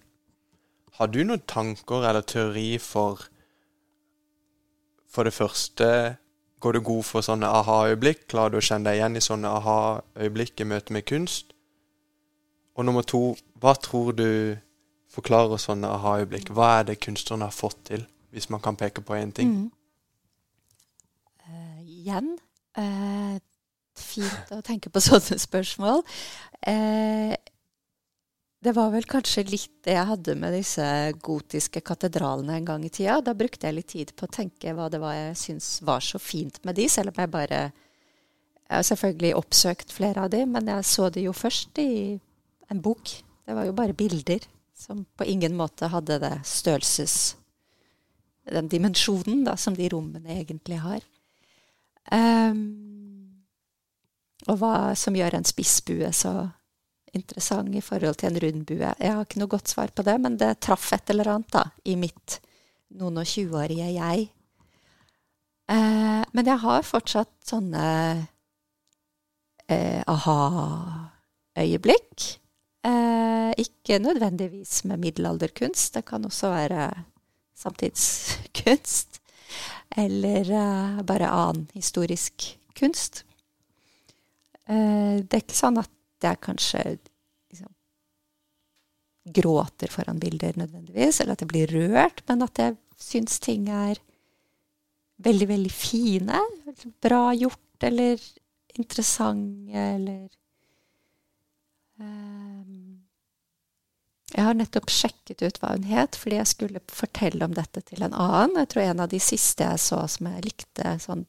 har 0.93 1.07
du 1.07 1.24
noen 1.24 1.43
tanker 1.49 2.09
eller 2.09 2.20
teori 2.20 2.79
for 2.79 3.29
For 5.09 5.22
det 5.22 5.33
første, 5.33 6.16
går 6.61 6.72
du 6.72 6.81
god 6.81 7.03
for 7.03 7.20
sånne 7.20 7.47
aha-øyeblikk? 7.47 8.27
Klarer 8.29 8.51
du 8.51 8.57
å 8.57 8.61
kjenne 8.61 8.85
deg 8.85 8.99
igjen 8.99 9.16
i 9.16 9.20
sånne 9.20 9.49
aha-øyeblikk 9.49 10.61
i 10.61 10.64
møte 10.64 10.93
med 10.93 11.05
kunst? 11.05 11.55
Og 12.77 12.85
nummer 12.85 13.03
to, 13.03 13.37
hva 13.61 13.72
tror 13.81 14.12
du 14.12 14.57
forklarer 15.16 15.61
sånne 15.61 15.91
aha-øyeblikk. 15.97 16.53
Hva 16.55 16.81
er 16.81 16.91
det 16.91 17.01
kunstnerne 17.05 17.49
har 17.49 17.57
fått 17.57 17.79
til, 17.91 18.07
hvis 18.35 18.51
man 18.53 18.62
kan 18.64 18.77
peke 18.77 19.05
på 19.05 19.16
én 19.16 19.33
ting? 19.37 19.53
Mm. 19.53 19.70
Uh, 21.47 21.81
igjen 21.87 22.33
uh, 22.79 23.37
fint 24.01 24.55
å 24.55 24.62
tenke 24.64 24.92
på 24.92 25.03
sånne 25.09 25.38
spørsmål. 25.42 26.03
Eh, 26.66 27.34
det 28.66 28.72
var 28.74 28.90
vel 28.90 29.05
kanskje 29.07 29.44
litt 29.47 29.74
det 29.86 29.94
jeg 29.94 30.09
hadde 30.09 30.34
med 30.40 30.55
disse 30.57 30.84
gotiske 31.22 31.82
katedralene 31.86 32.57
en 32.57 32.66
gang 32.66 32.86
i 32.86 32.90
tida. 32.90 33.20
Da 33.22 33.36
brukte 33.36 33.68
jeg 33.68 33.76
litt 33.76 33.92
tid 33.92 34.14
på 34.16 34.26
å 34.26 34.32
tenke 34.32 34.72
hva 34.74 34.88
det 34.90 34.99
var 35.03 35.14
jeg 35.14 35.36
syntes 35.38 35.68
var 35.86 36.03
så 36.03 36.18
fint 36.18 36.59
med 36.66 36.78
de, 36.78 36.88
selv 36.90 37.12
om 37.12 37.20
jeg 37.22 37.32
bare 37.34 37.61
Jeg 38.66 38.80
har 38.80 38.86
selvfølgelig 38.88 39.36
oppsøkt 39.38 39.92
flere 39.94 40.24
av 40.24 40.30
de, 40.32 40.40
men 40.51 40.66
jeg 40.66 40.86
så 40.88 41.07
de 41.14 41.22
jo 41.28 41.32
først 41.36 41.78
i 41.78 42.18
en 42.66 42.80
bok. 42.82 43.12
Det 43.47 43.55
var 43.55 43.68
jo 43.68 43.76
bare 43.78 43.94
bilder 43.94 44.42
som 44.74 45.05
på 45.16 45.24
ingen 45.24 45.55
måte 45.57 45.92
hadde 45.92 46.20
det 46.22 46.36
størrelses... 46.44 47.36
Den 48.47 48.68
dimensjonen 48.70 49.40
da, 49.42 49.57
som 49.59 49.74
de 49.74 49.88
rommene 49.90 50.36
egentlig 50.38 50.76
har. 50.78 51.03
Um, 52.14 52.86
og 54.47 54.61
hva 54.61 54.94
som 54.99 55.16
gjør 55.16 55.34
en 55.38 55.47
spissbue 55.47 56.11
så 56.14 56.32
interessant 57.16 57.74
i 57.74 57.82
forhold 57.84 58.16
til 58.20 58.30
en 58.30 58.40
rundbue. 58.42 58.92
Jeg 59.01 59.12
har 59.12 59.24
ikke 59.24 59.40
noe 59.40 59.53
godt 59.53 59.68
svar 59.72 59.88
på 59.94 60.03
det, 60.07 60.16
men 60.22 60.38
det 60.40 60.61
traff 60.64 60.92
et 60.94 61.11
eller 61.12 61.28
annet 61.32 61.53
da, 61.55 61.64
i 61.84 61.97
mitt 61.99 62.28
noen 62.97 63.18
og 63.22 63.28
tjueårige 63.28 63.88
jeg. 63.97 64.18
Eh, 65.72 66.22
men 66.30 66.44
jeg 66.47 66.59
har 66.62 66.82
fortsatt 66.86 67.34
sånne 67.49 67.84
eh, 69.72 70.03
aha-øyeblikk. 70.07 72.16
Eh, 72.86 73.51
ikke 73.59 73.99
nødvendigvis 74.03 74.84
med 74.86 74.99
middelalderkunst. 75.03 75.94
Det 75.97 76.05
kan 76.07 76.24
også 76.28 76.47
være 76.55 76.90
samtidskunst. 77.57 79.20
Eller 79.97 80.51
eh, 80.53 81.03
bare 81.07 81.32
annen 81.32 81.68
historisk 81.74 82.59
kunst. 82.78 83.26
Eh, 84.66 85.22
det 85.22 85.38
er 85.38 85.44
ikke 85.44 85.58
sånn 85.58 85.78
at 85.78 85.92
jeg 86.24 86.40
kanskje 86.42 86.82
liksom, 86.96 87.70
gråter 89.36 89.92
foran 89.92 90.18
bilder 90.22 90.58
nødvendigvis, 90.58 91.20
eller 91.20 91.36
at 91.36 91.44
jeg 91.44 91.52
blir 91.52 91.74
rørt, 91.74 92.24
men 92.28 92.42
at 92.46 92.62
jeg 92.62 92.76
syns 92.98 93.38
ting 93.42 93.68
er 93.70 94.00
veldig, 95.22 95.48
veldig 95.52 95.72
fine. 95.72 96.40
Bra 97.04 97.30
gjort, 97.36 97.62
eller 97.86 98.20
interessante, 98.76 99.72
eller 99.76 100.26
um, 102.00 102.82
Jeg 104.34 104.42
har 104.42 104.56
nettopp 104.58 104.90
sjekket 104.90 105.44
ut 105.46 105.62
hva 105.62 105.76
hun 105.76 105.86
het, 105.88 106.18
fordi 106.18 106.40
jeg 106.40 106.50
skulle 106.50 106.82
fortelle 106.92 107.46
om 107.46 107.54
dette 107.56 107.80
til 107.86 108.02
en 108.02 108.12
annen. 108.12 108.58
Jeg 108.64 108.72
tror 108.72 108.82
en 108.82 109.04
av 109.06 109.12
de 109.12 109.20
siste 109.22 109.64
jeg 109.64 109.80
så 109.80 110.02
som 110.10 110.28
jeg 110.32 110.48
likte 110.48 110.96
sånn 111.00 111.24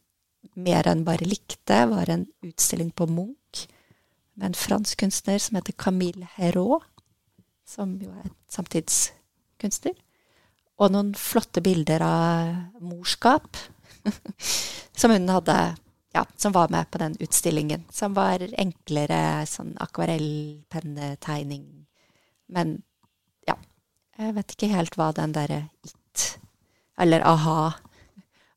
mer 0.57 0.89
enn 0.89 1.05
bare 1.07 1.27
likte, 1.27 1.83
var 1.91 2.09
en 2.09 2.25
utstilling 2.45 2.91
på 2.91 3.07
Munch 3.09 3.67
med 4.37 4.51
en 4.51 4.57
fransk 4.57 4.99
kunstner 5.01 5.39
som 5.41 5.57
heter 5.57 5.75
Camille 5.77 6.27
Hérault, 6.37 6.85
som 7.67 7.97
jo 8.01 8.11
er 8.21 8.29
samtidskunstner. 8.53 9.97
Og 10.77 10.93
noen 10.93 11.15
flotte 11.17 11.61
bilder 11.65 12.03
av 12.05 12.83
morskap 12.85 13.57
som 14.99 15.13
hun 15.13 15.29
hadde 15.33 15.57
ja, 16.13 16.25
som 16.37 16.51
var 16.51 16.69
med 16.69 16.91
på 16.91 16.97
den 16.97 17.17
utstillingen. 17.19 17.83
Som 17.91 18.13
var 18.17 18.41
enklere 18.57 19.45
sånn 19.49 19.75
akvarellpennetegning. 19.81 21.65
Men 22.53 22.79
ja, 23.45 23.57
jeg 24.17 24.37
vet 24.37 24.55
ikke 24.55 24.71
helt 24.71 24.97
hva 24.97 25.11
den 25.17 25.35
derre 25.35 25.59
it, 25.85 26.25
eller 26.97 27.25
aha, 27.27 27.73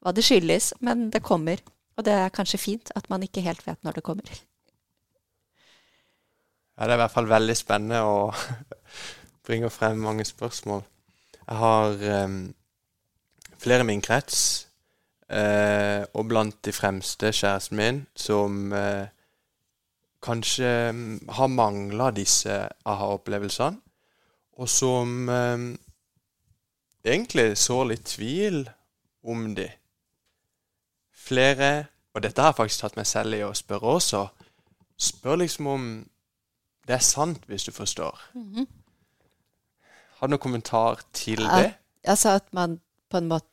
hva 0.00 0.14
det 0.16 0.24
skyldes. 0.24 0.72
Men 0.80 1.10
det 1.12 1.24
kommer. 1.26 1.60
Og 1.98 2.06
det 2.06 2.14
er 2.14 2.32
kanskje 2.34 2.60
fint 2.60 2.92
at 2.96 3.10
man 3.10 3.22
ikke 3.26 3.44
helt 3.44 3.66
vet 3.66 3.82
når 3.84 3.98
det 3.98 4.06
kommer. 4.06 4.30
Ja, 6.78 6.86
det 6.86 6.94
er 6.94 6.96
i 6.96 7.02
hvert 7.02 7.12
fall 7.12 7.28
veldig 7.28 7.56
spennende 7.58 8.00
å 8.08 8.30
bringe 9.46 9.68
frem 9.72 10.00
mange 10.00 10.24
spørsmål. 10.24 10.80
Jeg 11.42 11.58
har 11.60 12.04
um, 12.24 12.36
flere 13.60 13.84
i 13.84 13.88
min 13.90 14.00
krets, 14.00 14.68
uh, 15.28 16.06
og 16.14 16.28
blant 16.30 16.56
de 16.64 16.72
fremste 16.72 17.32
kjæresten 17.36 17.76
min, 17.76 18.00
som 18.16 18.72
uh, 18.72 19.10
kanskje 20.24 20.72
um, 20.94 21.18
har 21.28 21.52
mangla 21.52 22.10
disse 22.16 22.62
aha-opplevelsene, 22.88 23.80
og 24.60 24.68
som 24.68 25.28
um, 25.28 25.68
egentlig 27.04 27.58
sår 27.58 27.84
litt 27.92 28.08
tvil 28.14 28.62
om 29.28 29.50
de. 29.56 29.68
Flere, 31.20 31.70
og 32.14 32.22
dette 32.24 32.42
har 32.42 32.52
jeg 32.52 32.60
faktisk 32.62 32.84
tatt 32.84 32.96
meg 32.98 33.08
selv 33.08 33.36
i 33.36 33.42
å 33.46 33.52
spørre 33.56 33.96
også, 34.00 34.24
spør 35.00 35.42
liksom 35.42 35.68
om 35.70 35.90
det 36.88 36.96
er 36.96 37.04
sant, 37.04 37.44
hvis 37.46 37.64
du 37.68 37.72
forstår. 37.72 38.20
Mm 38.34 38.54
-hmm. 38.54 38.66
Har 40.18 40.26
du 40.26 40.30
noen 40.30 40.42
kommentar 40.42 41.00
til 41.12 41.38
det? 41.38 41.74
Altså 42.04 42.28
at 42.28 42.52
man 42.52 42.80
på 43.10 43.16
en 43.16 43.28
måte 43.28 43.46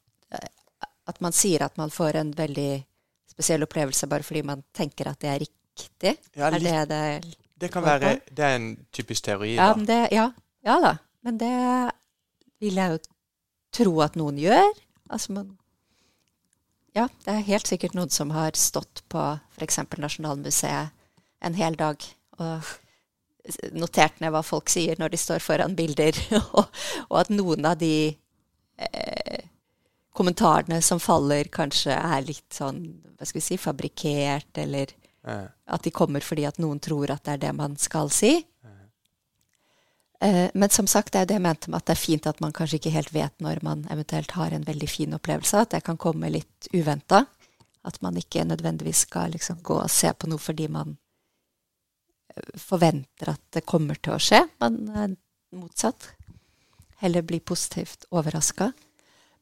At 1.07 1.22
man 1.22 1.32
sier 1.32 1.63
at 1.63 1.78
man 1.78 1.91
får 1.91 2.15
en 2.15 2.38
veldig 2.38 2.86
spesiell 3.32 3.63
opplevelse 3.63 4.07
bare 4.07 4.24
fordi 4.24 4.41
man 4.41 4.63
tenker 4.74 5.07
at 5.07 5.22
det 5.22 5.30
er 5.30 5.39
riktig? 5.39 6.18
Ja, 6.36 6.49
er 6.49 6.59
det 6.59 6.89
det 6.89 7.36
Det 7.61 7.72
kan 7.72 7.84
være 7.84 8.20
Det 8.38 8.45
er 8.45 8.55
en 8.55 8.86
typisk 8.93 9.24
teori, 9.24 9.53
ja, 9.55 9.74
da. 9.74 9.86
Det, 9.86 10.07
ja, 10.11 10.32
ja 10.65 10.80
da. 10.80 10.95
Men 11.22 11.39
det 11.39 11.91
vil 12.59 12.76
jeg 12.76 12.91
jo 12.91 12.97
tro 13.72 14.01
at 14.01 14.15
noen 14.15 14.38
gjør. 14.38 14.68
Altså 15.09 15.34
man 15.34 15.57
Ja, 16.98 17.06
det 17.26 17.34
er 17.34 17.50
helt 17.52 17.70
sikkert 17.70 17.93
noen 17.93 18.10
som 18.10 18.32
har 18.34 18.56
stått 18.58 19.04
på 19.12 19.22
f.eks. 19.54 19.84
Nasjonalmuseet 20.02 20.93
en 21.45 21.58
hel 21.58 21.78
dag 21.78 22.02
og 22.41 22.72
notert 23.78 24.18
ned 24.20 24.34
hva 24.34 24.41
folk 24.43 24.72
sier 24.72 24.98
når 24.98 25.14
de 25.14 25.20
står 25.22 25.43
foran 25.43 25.76
bilder, 25.78 26.18
og, 26.58 26.66
og 27.08 27.20
at 27.22 27.30
noen 27.30 27.70
av 27.70 27.78
de 27.80 28.10
eh, 28.82 29.43
kommentarene 30.18 30.82
som 30.82 31.00
faller, 31.00 31.52
kanskje 31.54 31.93
er 31.93 32.26
litt 32.26 32.58
sånn 32.58 32.82
hva 33.14 33.28
skal 33.30 33.39
vi 33.39 33.45
si, 33.45 33.60
fabrikkert, 33.62 34.50
eller 34.66 34.95
at 35.28 35.84
de 35.84 35.91
kommer 35.91 36.24
fordi 36.24 36.45
at 36.48 36.60
noen 36.62 36.80
tror 36.80 37.12
at 37.12 37.26
det 37.26 37.34
er 37.36 37.41
det 37.45 37.54
man 37.58 37.78
skal 37.82 38.10
si. 38.14 38.39
Eh, 40.20 40.49
men 40.53 40.70
som 40.74 40.88
sagt, 40.88 41.13
det 41.13 41.22
er 41.22 41.30
det 41.30 41.38
jeg 41.38 41.45
mente 41.45 41.72
med 41.72 41.82
at 41.82 41.89
det 41.89 41.95
er 41.95 42.01
fint 42.01 42.30
at 42.30 42.39
man 42.43 42.55
kanskje 42.55 42.80
ikke 42.80 42.95
helt 42.95 43.13
vet 43.13 43.36
når 43.43 43.61
man 43.65 43.84
eventuelt 43.93 44.34
har 44.38 44.53
en 44.53 44.65
veldig 44.65 44.89
fin 44.89 45.13
opplevelse, 45.18 45.65
at 45.65 45.76
det 45.76 45.84
kan 45.86 45.99
komme 46.01 46.32
litt 46.34 46.70
uventa. 46.74 47.26
At 47.88 48.01
man 48.01 48.18
ikke 48.20 48.43
nødvendigvis 48.43 49.05
skal 49.05 49.32
liksom 49.36 49.61
gå 49.63 49.78
og 49.84 49.91
se 49.93 50.11
på 50.13 50.28
noe 50.28 50.41
fordi 50.41 50.68
man 50.68 50.97
forventer 52.59 53.32
at 53.34 53.41
det 53.55 53.65
kommer 53.65 53.97
til 54.01 54.18
å 54.18 54.22
skje, 54.22 54.43
men 54.61 55.15
motsatt. 55.55 56.11
Heller 57.01 57.26
bli 57.26 57.39
positivt 57.39 58.07
overraska. 58.09 58.72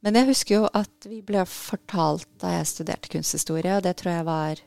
Men 0.03 0.19
jeg 0.19 0.29
husker 0.29 0.55
jo 0.59 0.69
at 0.75 1.07
vi 1.09 1.21
ble 1.25 1.45
fortalt 1.49 2.27
da 2.41 2.57
jeg 2.57 2.69
studerte 2.69 3.11
kunsthistorie, 3.11 3.77
og 3.77 3.85
det 3.85 3.95
tror 3.99 4.11
jeg 4.13 4.27
var 4.27 4.63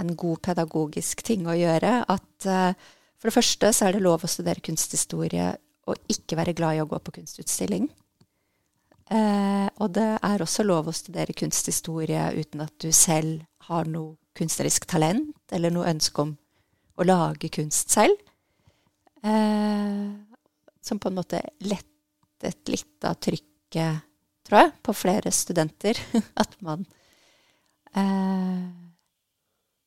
en 0.00 0.12
god 0.18 0.42
pedagogisk 0.48 1.22
ting 1.24 1.46
å 1.48 1.56
gjøre, 1.56 2.00
at 2.10 2.48
uh, 2.50 2.88
for 3.16 3.28
det 3.28 3.36
første 3.36 3.72
så 3.72 3.86
er 3.86 3.96
det 3.96 4.04
lov 4.04 4.24
å 4.24 4.30
studere 4.30 4.64
kunsthistorie 4.64 5.52
og 5.86 6.10
ikke 6.10 6.38
være 6.38 6.54
glad 6.58 6.76
i 6.76 6.82
å 6.82 6.88
gå 6.90 6.98
på 7.00 7.14
kunstutstilling. 7.20 7.88
Eh, 9.06 9.66
og 9.78 9.92
det 9.94 10.08
er 10.18 10.42
også 10.42 10.64
lov 10.66 10.90
å 10.90 10.94
studere 10.96 11.36
kunsthistorie 11.36 12.24
uten 12.34 12.64
at 12.64 12.74
du 12.82 12.90
selv 12.90 13.44
har 13.68 13.86
noe 13.90 14.16
kunstnerisk 14.36 14.88
talent 14.90 15.54
eller 15.54 15.72
noe 15.72 15.88
ønske 15.92 16.24
om 16.24 16.34
å 16.96 17.06
lage 17.06 17.50
kunst 17.54 17.94
selv. 17.94 18.18
Eh, 19.22 20.10
som 20.82 20.98
på 21.02 21.10
en 21.10 21.18
måte 21.18 21.42
lettet 21.66 22.70
litt 22.70 23.06
av 23.06 23.16
trykket, 23.22 24.02
tror 24.46 24.60
jeg, 24.60 24.74
på 24.82 24.94
flere 24.94 25.32
studenter. 25.34 25.98
At 26.42 26.58
man 26.66 26.84
eh, 27.94 28.85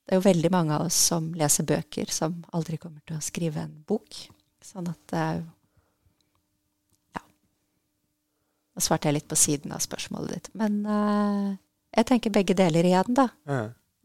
Det 0.10 0.16
er 0.16 0.24
jo 0.24 0.26
veldig 0.26 0.49
mange 0.49 0.74
av 0.74 0.88
oss 0.88 0.95
som 1.12 1.28
leser 1.38 1.68
bøker, 1.70 2.10
som 2.10 2.39
aldri 2.57 2.80
kommer 2.82 3.03
til 3.05 3.20
å 3.20 3.22
skrive 3.22 3.62
en 3.62 3.76
bok. 3.86 4.16
Sånn 4.66 4.89
at 4.89 4.97
det 5.12 5.20
er 5.22 5.36
jo 5.38 5.43
Ja. 7.14 7.22
Nå 8.74 8.82
svarte 8.82 9.05
jeg 9.05 9.20
litt 9.20 9.28
på 9.30 9.38
siden 9.38 9.76
av 9.76 9.84
spørsmålet 9.86 10.34
ditt. 10.34 10.49
Men 10.57 10.80
uh, 10.89 11.53
jeg 11.93 12.10
tenker 12.10 12.34
begge 12.34 12.57
deler 12.57 12.89
igjen, 12.89 13.14
da. 13.22 13.28
Ja. 13.45 13.60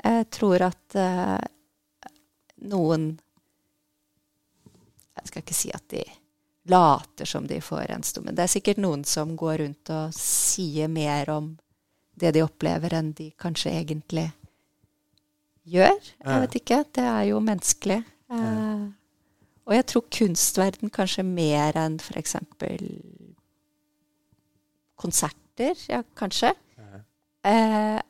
Jeg 0.04 0.28
tror 0.36 0.66
at 0.68 0.98
uh, 1.00 1.40
noen 2.68 3.08
Jeg 5.16 5.30
skal 5.30 5.40
ikke 5.46 5.56
si 5.56 5.72
at 5.72 5.88
de 5.88 6.04
later 6.68 7.32
som 7.32 7.48
de 7.48 7.62
får 7.64 7.96
en 7.96 8.04
stor 8.04 8.28
Men 8.28 8.36
det 8.36 8.44
er 8.44 8.56
sikkert 8.58 8.84
noen 8.84 9.08
som 9.08 9.32
går 9.40 9.62
rundt 9.64 9.96
og 9.96 10.12
sier 10.20 10.92
mer 10.92 11.32
om 11.32 11.54
det 12.12 12.36
de 12.36 12.44
opplever, 12.44 12.92
enn 12.92 13.14
de 13.16 13.32
kanskje 13.40 13.72
egentlig 13.72 14.28
gjør. 14.28 14.40
Jeg 16.24 16.40
vet 16.44 16.54
ikke. 16.60 16.84
Det 16.94 17.04
er 17.04 17.22
jo 17.30 17.40
menneskelig. 17.40 18.00
Eh, 18.30 18.84
Og 19.66 19.72
jeg 19.74 19.86
tror 19.86 20.04
kunstverden 20.12 20.90
kanskje 20.92 21.22
mer 21.24 21.72
enn 21.80 21.94
f.eks. 22.00 22.34
konserter, 24.96 25.74
ja, 25.88 26.02
kanskje, 26.16 26.52
eh, 27.44 28.00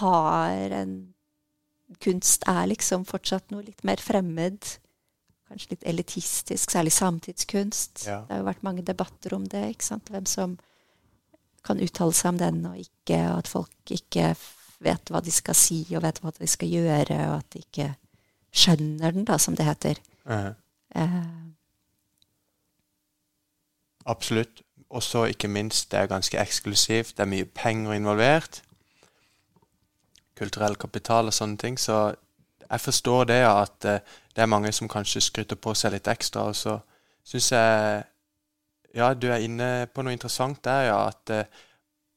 har 0.00 0.70
en 0.82 1.14
Kunst 2.04 2.42
er 2.46 2.66
liksom 2.68 3.06
fortsatt 3.08 3.48
noe 3.50 3.62
litt 3.64 3.80
mer 3.82 3.96
fremmed. 3.96 4.60
Kanskje 5.48 5.70
litt 5.70 5.86
elitistisk, 5.88 6.70
særlig 6.70 6.92
samtidskunst. 6.92 8.02
Ja. 8.06 8.18
Det 8.28 8.34
har 8.34 8.42
jo 8.42 8.44
vært 8.50 8.62
mange 8.62 8.82
debatter 8.84 9.32
om 9.34 9.46
det. 9.48 9.62
ikke 9.70 9.84
sant? 9.86 10.04
Hvem 10.12 10.26
som 10.28 10.58
kan 11.64 11.80
uttale 11.80 12.12
seg 12.12 12.28
om 12.28 12.36
den 12.38 12.60
og 12.68 12.76
ikke, 12.76 13.22
og 13.32 13.38
at 13.38 13.48
folk 13.48 13.70
ikke 13.96 14.34
vet 14.84 15.10
hva 15.10 15.20
de 15.24 15.32
skal 15.34 15.56
si 15.58 15.80
og 15.96 16.04
vet 16.04 16.20
hva 16.22 16.32
de 16.38 16.48
skal 16.50 16.70
gjøre, 16.70 17.18
og 17.30 17.36
at 17.40 17.50
de 17.54 17.64
ikke 17.64 17.88
skjønner 18.54 19.14
den, 19.14 19.26
da, 19.28 19.38
som 19.38 19.56
det 19.56 19.66
heter. 19.66 20.00
Eh, 20.28 20.52
absolutt. 24.06 24.62
Og 24.88 25.02
så 25.02 25.24
ikke 25.28 25.48
minst, 25.52 25.90
det 25.92 26.00
er 26.00 26.06
ganske 26.06 26.38
eksklusivt. 26.40 27.16
Det 27.16 27.20
er 27.24 27.28
mye 27.28 27.44
penger 27.44 27.92
involvert. 27.92 28.62
Kulturell 30.38 30.78
kapital 30.80 31.28
og 31.28 31.36
sånne 31.36 31.60
ting. 31.60 31.76
Så 31.80 32.14
jeg 32.70 32.80
forstår 32.80 33.24
det 33.28 33.42
at 33.44 33.84
eh, 33.84 34.00
det 34.36 34.42
er 34.42 34.50
mange 34.50 34.72
som 34.72 34.88
kanskje 34.88 35.20
skryter 35.20 35.56
på 35.60 35.74
seg 35.76 35.92
litt 35.92 36.08
ekstra. 36.08 36.48
Og 36.48 36.56
så 36.56 36.78
syns 37.24 37.52
jeg 37.52 38.04
Ja, 38.96 39.12
du 39.14 39.28
er 39.28 39.44
inne 39.44 39.86
på 39.92 40.02
noe 40.02 40.14
interessant 40.16 40.62
der, 40.64 40.86
ja. 40.88 41.08
At 41.12 41.30
eh, 41.30 41.44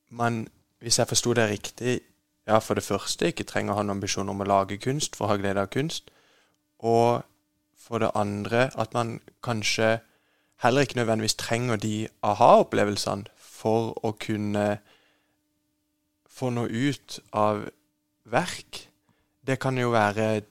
man, 0.10 0.48
hvis 0.80 1.00
jeg 1.00 1.08
forsto 1.08 1.34
det 1.34 1.50
riktig, 1.50 2.00
ja, 2.48 2.58
for 2.58 2.74
det 2.74 2.84
første 2.84 3.30
ikke 3.30 3.46
trenger 3.48 3.74
å 3.74 3.80
ha 3.80 3.84
noen 3.84 3.98
ambisjon 4.00 4.30
om 4.30 4.42
å 4.42 4.48
lage 4.48 4.80
kunst 4.82 5.16
for 5.16 5.28
å 5.28 5.34
ha 5.34 5.42
glede 5.42 5.62
av 5.62 5.70
kunst. 5.74 6.10
Og 6.80 7.22
for 7.78 8.02
det 8.02 8.12
andre 8.16 8.70
at 8.80 8.94
man 8.94 9.20
kanskje 9.44 10.00
heller 10.62 10.86
ikke 10.86 11.00
nødvendigvis 11.02 11.36
trenger 11.36 11.76
de 11.82 12.08
aha-opplevelsene 12.24 13.30
for 13.38 13.94
å 14.06 14.14
kunne 14.18 14.80
få 16.30 16.50
noe 16.50 16.70
ut 16.70 17.20
av 17.34 17.68
verk. 18.26 18.88
Det 19.42 19.60
kan 19.60 19.78
jo 19.78 19.92
være 19.94 20.42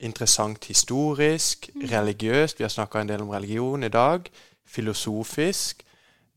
interessant 0.00 0.64
historisk, 0.64 1.68
religiøst. 1.76 2.58
Vi 2.58 2.64
har 2.64 2.72
snakka 2.72 3.00
en 3.00 3.08
del 3.08 3.24
om 3.24 3.32
religion 3.32 3.84
i 3.84 3.92
dag. 3.92 4.28
Filosofisk. 4.64 5.84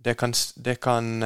Det 0.06 0.18
kan, 0.18 0.34
det 0.66 0.80
kan 0.84 1.24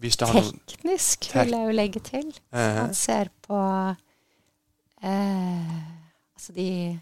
noen 0.00 0.60
teknisk, 0.66 1.20
Tek- 1.32 1.44
vil 1.48 1.54
jeg 1.56 1.66
jo 1.66 1.74
legge 1.74 2.00
til. 2.06 2.28
Eh, 2.52 2.74
Man 2.78 2.94
ser 2.94 3.28
på 3.42 3.58
eh, 5.02 5.72
altså 6.36 6.52
de 6.54 7.00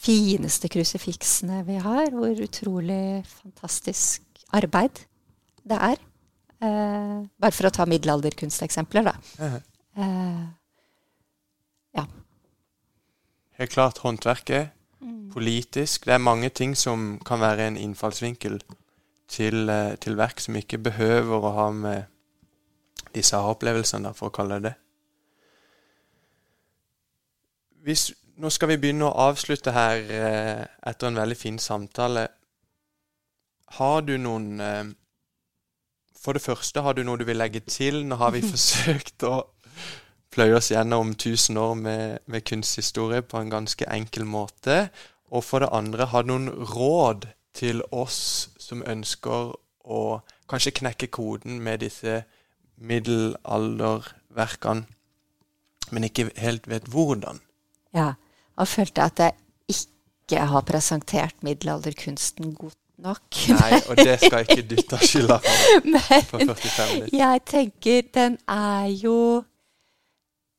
fineste 0.00 0.68
krusifiksene 0.72 1.62
vi 1.66 1.76
har, 1.82 2.10
hvor 2.16 2.40
utrolig 2.46 3.24
fantastisk 3.28 4.22
arbeid 4.56 5.02
det 5.68 5.76
er. 5.76 6.00
Eh, 6.60 7.26
bare 7.40 7.52
for 7.56 7.68
å 7.68 7.72
ta 7.72 7.84
middelalderkunsteksempler, 7.88 9.02
da. 9.10 9.14
eh, 9.96 10.46
ja. 11.96 12.04
Helt 13.60 13.70
klart 13.76 13.98
håndverket. 14.04 14.70
Politisk. 15.32 16.04
Det 16.08 16.12
er 16.16 16.18
mange 16.18 16.48
ting 16.50 16.72
som 16.76 17.18
kan 17.24 17.40
være 17.40 17.68
en 17.68 17.76
innfallsvinkel 17.78 18.58
til, 19.30 19.68
eh, 19.70 19.96
til 19.96 20.16
verk 20.18 20.40
som 20.42 20.56
ikke 20.58 20.78
behøver 20.78 21.46
å 21.46 21.54
ha 21.56 21.70
med 21.70 22.02
disse 23.14 23.36
aha-opplevelsene, 23.36 24.12
for 24.14 24.30
å 24.30 24.34
kalle 24.34 24.58
det 24.58 24.70
det. 24.70 24.74
Hvis, 27.86 28.10
nå 28.36 28.50
skal 28.52 28.74
vi 28.74 28.80
begynne 28.82 29.08
å 29.08 29.28
avslutte 29.30 29.72
her 29.74 30.10
eh, 30.12 30.66
etter 30.90 31.08
en 31.08 31.20
veldig 31.22 31.38
fin 31.38 31.58
samtale. 31.58 32.26
Har 33.78 34.02
du 34.02 34.16
noen 34.18 34.60
eh, 34.60 34.84
For 36.20 36.36
det 36.36 36.42
første, 36.44 36.82
har 36.84 36.92
du 36.92 37.00
noe 37.02 37.16
du 37.16 37.24
vil 37.24 37.38
legge 37.40 37.62
til? 37.64 38.02
Nå 38.04 38.18
har 38.20 38.34
vi 38.34 38.42
forsøkt 38.52 39.24
å 39.24 39.46
pløye 40.30 40.58
oss 40.58 40.68
gjennom 40.70 41.14
1000 41.14 41.56
år 41.56 41.74
med, 41.74 42.18
med 42.26 42.44
kunsthistorie 42.44 43.22
på 43.22 43.40
en 43.40 43.50
ganske 43.50 43.86
enkel 43.88 44.26
måte. 44.28 44.90
Og 45.32 45.46
for 45.46 45.64
det 45.64 45.70
andre, 45.72 46.10
har 46.12 46.26
du 46.26 46.34
noen 46.34 46.50
råd 46.74 47.24
til 47.56 47.80
oss 47.90 48.50
som 48.70 48.84
ønsker 48.86 49.52
å 49.90 50.00
kanskje 50.50 50.76
knekke 50.80 51.08
koden 51.12 51.60
med 51.64 51.76
disse 51.82 52.20
middelalderverkene, 52.80 54.84
men 55.90 56.06
ikke 56.06 56.28
helt 56.38 56.68
vet 56.70 56.86
hvordan? 56.90 57.40
ja. 57.96 58.12
Og 58.60 58.68
følte 58.68 59.00
at 59.08 59.16
jeg 59.22 59.32
ikke 59.72 60.42
har 60.50 60.62
presentert 60.68 61.38
middelalderkunsten 61.46 62.50
godt 62.54 62.76
nok. 63.00 63.22
Nei, 63.56 63.78
og 63.88 63.96
det 63.96 64.18
skal 64.20 64.44
ikke 64.44 64.66
du 64.68 64.76
ta 64.84 64.98
skylda 65.00 65.38
for 65.40 65.56
Men 65.94 66.02
45 66.04 66.92
minutter. 66.92 67.16
jeg 67.16 67.40
tenker 67.48 68.02
den 68.14 68.36
er 68.44 68.90
jo 69.00 69.14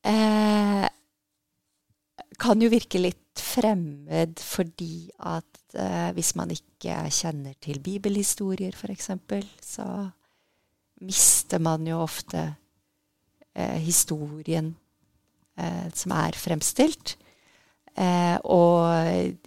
eh, 0.02 0.88
Kan 2.42 2.58
jo 2.64 2.68
virke 2.72 2.98
litt 2.98 3.38
fremmed 3.38 4.42
fordi 4.42 5.06
at 5.22 5.61
eh, 5.78 6.10
hvis 6.16 6.34
man 6.38 6.52
ikke 6.54 6.96
kjenner 7.12 7.54
til 7.62 7.80
bibelhistorier, 7.82 8.76
f.eks., 8.76 9.10
så 9.62 9.86
mister 11.02 11.62
man 11.62 11.86
jo 11.86 12.02
ofte 12.02 12.44
eh, 13.54 13.78
historien 13.82 14.72
eh, 15.58 15.88
som 15.94 16.14
er 16.16 16.38
fremstilt. 16.38 17.16
Eh, 17.92 18.36
og 18.48 18.88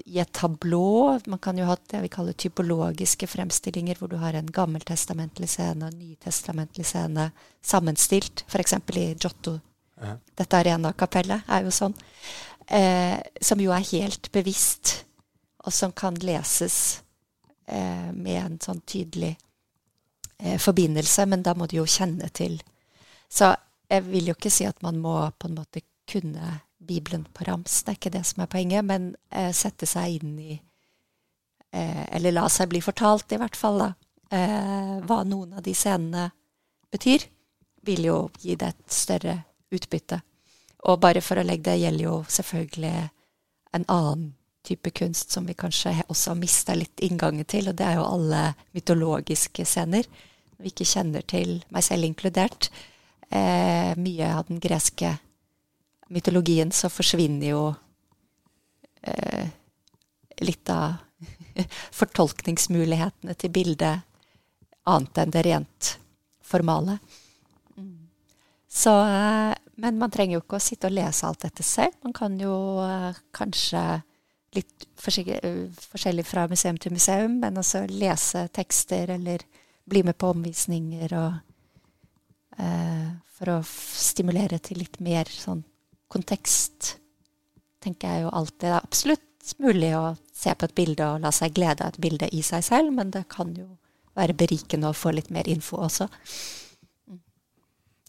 i 0.06 0.20
et 0.22 0.30
tablå 0.38 1.18
Man 1.26 1.40
kan 1.42 1.58
jo 1.58 1.66
ha 1.66 1.74
det 1.90 2.04
vi 2.04 2.12
kaller 2.14 2.36
typologiske 2.38 3.26
fremstillinger, 3.26 3.98
hvor 3.98 4.12
du 4.12 4.20
har 4.22 4.38
en 4.38 4.52
gammeltestamentlig 4.54 5.50
scene 5.50 5.88
og 5.88 5.94
en 5.94 6.04
nytestamentlig 6.12 6.86
scene 6.86 7.32
sammenstilt, 7.66 8.46
f.eks. 8.46 8.78
i 9.02 9.08
Giotto. 9.18 9.58
Ja. 9.98 10.18
Dette 10.38 10.60
Arena-kapellet 10.60 11.50
er 11.50 11.66
jo 11.66 11.74
sånn. 11.74 11.96
Eh, 12.70 13.18
som 13.42 13.62
jo 13.62 13.74
er 13.74 13.90
helt 13.90 14.30
bevisst, 14.36 15.00
og 15.66 15.74
som 15.74 15.92
kan 15.92 16.16
leses 16.22 17.04
eh, 17.68 18.12
med 18.14 18.38
en 18.42 18.60
sånn 18.62 18.82
tydelig 18.86 19.34
eh, 20.38 20.60
forbindelse, 20.62 21.26
men 21.26 21.44
da 21.44 21.56
må 21.58 21.68
du 21.68 21.80
jo 21.80 21.88
kjenne 21.90 22.30
til. 22.30 22.60
Så 23.30 23.52
jeg 23.90 24.06
vil 24.08 24.30
jo 24.30 24.38
ikke 24.38 24.54
si 24.54 24.68
at 24.70 24.82
man 24.86 25.00
må 25.02 25.18
på 25.40 25.50
en 25.50 25.58
måte 25.58 25.82
kunne 26.10 26.60
Bibelen 26.86 27.26
på 27.34 27.48
rams, 27.48 27.82
det 27.84 27.96
er 27.96 27.98
ikke 28.00 28.14
det 28.14 28.24
som 28.30 28.44
er 28.44 28.52
poenget, 28.52 28.86
men 28.86 29.14
eh, 29.34 29.50
sette 29.58 29.88
seg 29.90 30.20
inn 30.20 30.36
i 30.38 30.52
eh, 30.54 32.04
Eller 32.14 32.36
la 32.36 32.46
seg 32.52 32.70
bli 32.70 32.82
fortalt, 32.84 33.32
i 33.34 33.40
hvert 33.42 33.58
fall, 33.58 33.82
da, 33.82 33.90
eh, 34.30 34.94
hva 35.02 35.24
noen 35.26 35.58
av 35.58 35.66
de 35.66 35.74
scenene 35.74 36.30
betyr, 36.94 37.26
vil 37.86 38.06
jo 38.06 38.20
gi 38.38 38.54
det 38.60 38.70
et 38.74 38.94
større 38.94 39.40
utbytte. 39.74 40.22
Og 40.86 41.02
bare 41.02 41.22
for 41.26 41.42
å 41.42 41.46
legge 41.46 41.72
det, 41.72 41.82
gjelder 41.82 42.06
jo 42.06 42.16
selvfølgelig 42.30 42.96
en 43.76 43.86
annen 43.90 44.28
type 44.66 44.92
kunst 44.98 45.32
som 45.32 45.46
vi 45.48 45.56
kanskje 45.58 45.94
også 46.08 46.34
har 46.34 46.40
mista 46.40 46.76
litt 46.78 47.04
inngangen 47.06 47.48
til, 47.50 47.70
og 47.70 47.78
det 47.80 47.86
er 47.88 48.00
jo 48.00 48.08
alle 48.08 48.42
mytologiske 48.76 49.66
scener. 49.68 50.08
Vi 50.58 50.72
ikke 50.72 50.88
kjenner 50.88 51.26
til, 51.28 51.60
meg 51.74 51.86
selv 51.86 52.08
inkludert, 52.08 52.70
eh, 53.30 53.94
mye 53.98 54.32
av 54.32 54.48
den 54.50 54.62
greske 54.64 55.16
mytologien, 56.14 56.72
så 56.72 56.90
forsvinner 56.90 57.52
jo 57.52 57.66
eh, 59.02 59.52
litt 60.42 60.70
av 60.70 61.02
fortolkningsmulighetene 62.00 63.36
til 63.40 63.54
bildet, 63.54 64.02
annet 64.86 65.22
enn 65.22 65.34
det 65.34 65.46
rent 65.48 65.96
formale. 66.46 67.00
Så, 68.76 68.92
eh, 69.08 69.56
men 69.76 69.98
man 70.00 70.12
trenger 70.12 70.38
jo 70.38 70.44
ikke 70.44 70.60
å 70.60 70.64
sitte 70.64 70.90
og 70.90 70.98
lese 70.98 71.28
alt 71.28 71.46
dette 71.46 71.64
selv. 71.64 71.96
Man 72.04 72.16
kan 72.16 72.36
jo 72.40 72.56
eh, 72.84 73.16
kanskje 73.36 73.84
litt 74.56 74.88
forskjellig, 75.02 76.24
eh, 76.24 76.28
fra 76.28 76.48
museum 76.52 76.78
til 76.82 76.96
museum, 76.96 77.40
men 77.42 77.58
altså 77.58 77.86
lese 77.90 78.48
tekster 78.56 79.12
eller 79.18 79.44
bli 79.86 80.02
med 80.04 80.18
på 80.18 80.32
omvisninger 80.34 81.14
og 81.20 81.34
eh, 82.60 83.14
For 83.36 83.52
å 83.52 83.56
stimulere 83.68 84.62
til 84.64 84.78
litt 84.80 85.02
mer 85.04 85.28
sånn 85.28 85.60
kontekst, 86.08 86.94
tenker 87.84 88.14
jeg 88.14 88.22
jo 88.24 88.30
alltid 88.32 88.62
det 88.64 88.70
er 88.70 88.86
absolutt 88.86 89.50
mulig 89.60 89.90
å 89.98 90.14
se 90.32 90.54
på 90.56 90.70
et 90.70 90.76
bilde 90.78 91.10
og 91.10 91.26
la 91.26 91.34
seg 91.36 91.52
glede 91.58 91.84
av 91.84 91.92
et 91.92 92.00
bilde 92.06 92.30
i 92.32 92.40
seg 92.48 92.64
selv, 92.64 92.94
men 92.96 93.12
det 93.12 93.26
kan 93.28 93.52
jo 93.60 93.68
være 94.16 94.38
berikende 94.40 94.88
å 94.88 94.96
få 94.96 95.12
litt 95.12 95.34
mer 95.36 95.50
info 95.52 95.82
også. 95.84 96.08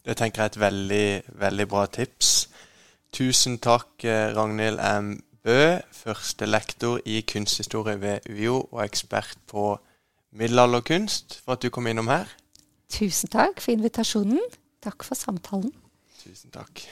Det 0.07 0.15
tenker 0.15 0.41
jeg 0.41 0.47
er 0.47 0.53
et 0.53 0.61
veldig, 0.63 1.07
veldig 1.43 1.67
bra 1.67 1.83
tips. 1.91 2.31
Tusen 3.11 3.57
takk, 3.59 3.91
eh, 4.07 4.31
Ragnhild 4.31 4.79
M. 5.47 5.53
Bø, 5.53 5.77
første 5.91 6.45
lektor 6.45 6.99
i 7.05 7.21
kunsthistorie 7.21 8.01
ved 8.01 8.19
UiO 8.29 8.67
og 8.71 8.85
ekspert 8.85 9.37
på 9.47 9.77
middelalderkunst, 10.31 11.41
for 11.45 11.51
at 11.55 11.61
du 11.63 11.69
kom 11.69 11.87
innom 11.87 12.09
her. 12.11 12.25
Tusen 12.91 13.31
takk 13.31 13.61
for 13.63 13.71
invitasjonen. 13.71 14.41
Takk 14.83 15.07
for 15.07 15.15
samtalen. 15.15 15.71
Tusen 16.19 16.51
takk. 16.51 16.83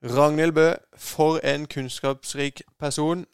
Ragnhild 0.00 0.56
Bø, 0.56 0.72
for 0.96 1.44
en 1.44 1.68
kunnskapsrik 1.68 2.62
person. 2.78 3.26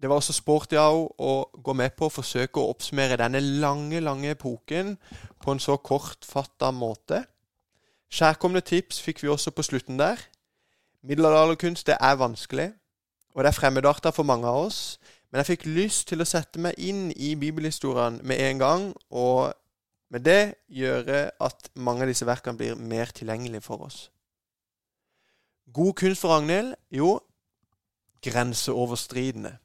det 0.00 0.08
var 0.08 0.16
også 0.16 0.32
sporty 0.32 0.74
av 0.74 1.12
å 1.18 1.50
gå 1.52 1.72
med 1.72 1.92
på 1.92 2.08
å 2.08 2.16
forsøke 2.16 2.56
å 2.60 2.72
oppsummere 2.72 3.20
denne 3.20 3.40
lange, 3.40 4.00
lange 4.00 4.30
epoken 4.32 4.96
på 5.44 5.52
en 5.52 5.60
så 5.60 5.76
kortfatta 5.76 6.70
måte. 6.70 7.24
Kjærkomne 8.10 8.60
tips 8.60 9.00
fikk 9.00 9.22
vi 9.22 9.28
også 9.28 9.50
på 9.50 9.62
slutten 9.62 10.00
der. 10.00 10.31
Middelalderkunst 11.02 11.86
det 11.86 11.96
er 12.00 12.14
vanskelig, 12.14 12.72
og 13.34 13.44
det 13.44 13.50
er 13.50 13.58
fremmedarter 13.58 14.10
for 14.14 14.22
mange 14.22 14.46
av 14.46 14.66
oss. 14.66 14.98
Men 15.30 15.40
jeg 15.40 15.46
fikk 15.54 15.66
lyst 15.66 16.06
til 16.10 16.20
å 16.22 16.28
sette 16.28 16.60
meg 16.60 16.76
inn 16.78 17.10
i 17.16 17.32
bibelhistorien 17.40 18.20
med 18.22 18.40
en 18.44 18.58
gang, 18.60 18.88
og 19.10 19.54
med 20.12 20.26
det 20.28 20.54
gjøre 20.68 21.30
at 21.40 21.70
mange 21.74 22.04
av 22.04 22.12
disse 22.12 22.26
verkene 22.28 22.60
blir 22.60 22.76
mer 22.76 23.10
tilgjengelige 23.16 23.64
for 23.64 23.86
oss. 23.88 24.10
God 25.72 25.94
kunst 25.96 26.20
for 26.20 26.34
Ragnhild? 26.34 26.74
Jo, 26.92 27.16
grenseoverstridende. 28.22 29.56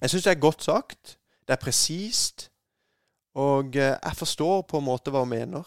Jeg 0.00 0.10
syns 0.10 0.26
det 0.26 0.32
er 0.34 0.42
godt 0.42 0.62
sagt. 0.62 1.18
Det 1.46 1.54
er 1.54 1.62
presist. 1.62 2.50
Og 3.34 3.76
eh, 3.76 3.94
jeg 3.94 4.16
forstår 4.16 4.62
på 4.62 4.78
en 4.78 4.88
måte 4.88 5.14
hva 5.14 5.22
hun 5.22 5.30
mener. 5.30 5.62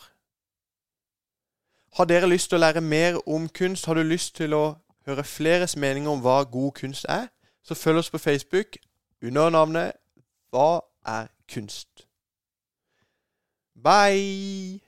Har 1.94 2.06
dere 2.06 2.30
lyst 2.30 2.50
til 2.50 2.58
å 2.58 2.62
lære 2.62 2.82
mer 2.82 3.22
om 3.30 3.48
kunst? 3.50 3.86
Har 3.86 3.98
du 3.98 4.04
lyst 4.04 4.36
til 4.36 4.54
å 4.54 4.76
høre 5.08 5.24
fleres 5.24 5.76
meninger 5.76 6.12
om 6.12 6.22
hva 6.22 6.44
god 6.44 6.72
kunst 6.82 7.06
er? 7.10 7.28
Så 7.64 7.76
følg 7.76 8.04
oss 8.04 8.12
på 8.12 8.22
Facebook 8.22 8.78
under 9.24 9.50
navnet 9.50 9.98
Hva 10.52 10.82
er 11.06 11.28
kunst? 11.52 12.08
Bye! 13.84 14.87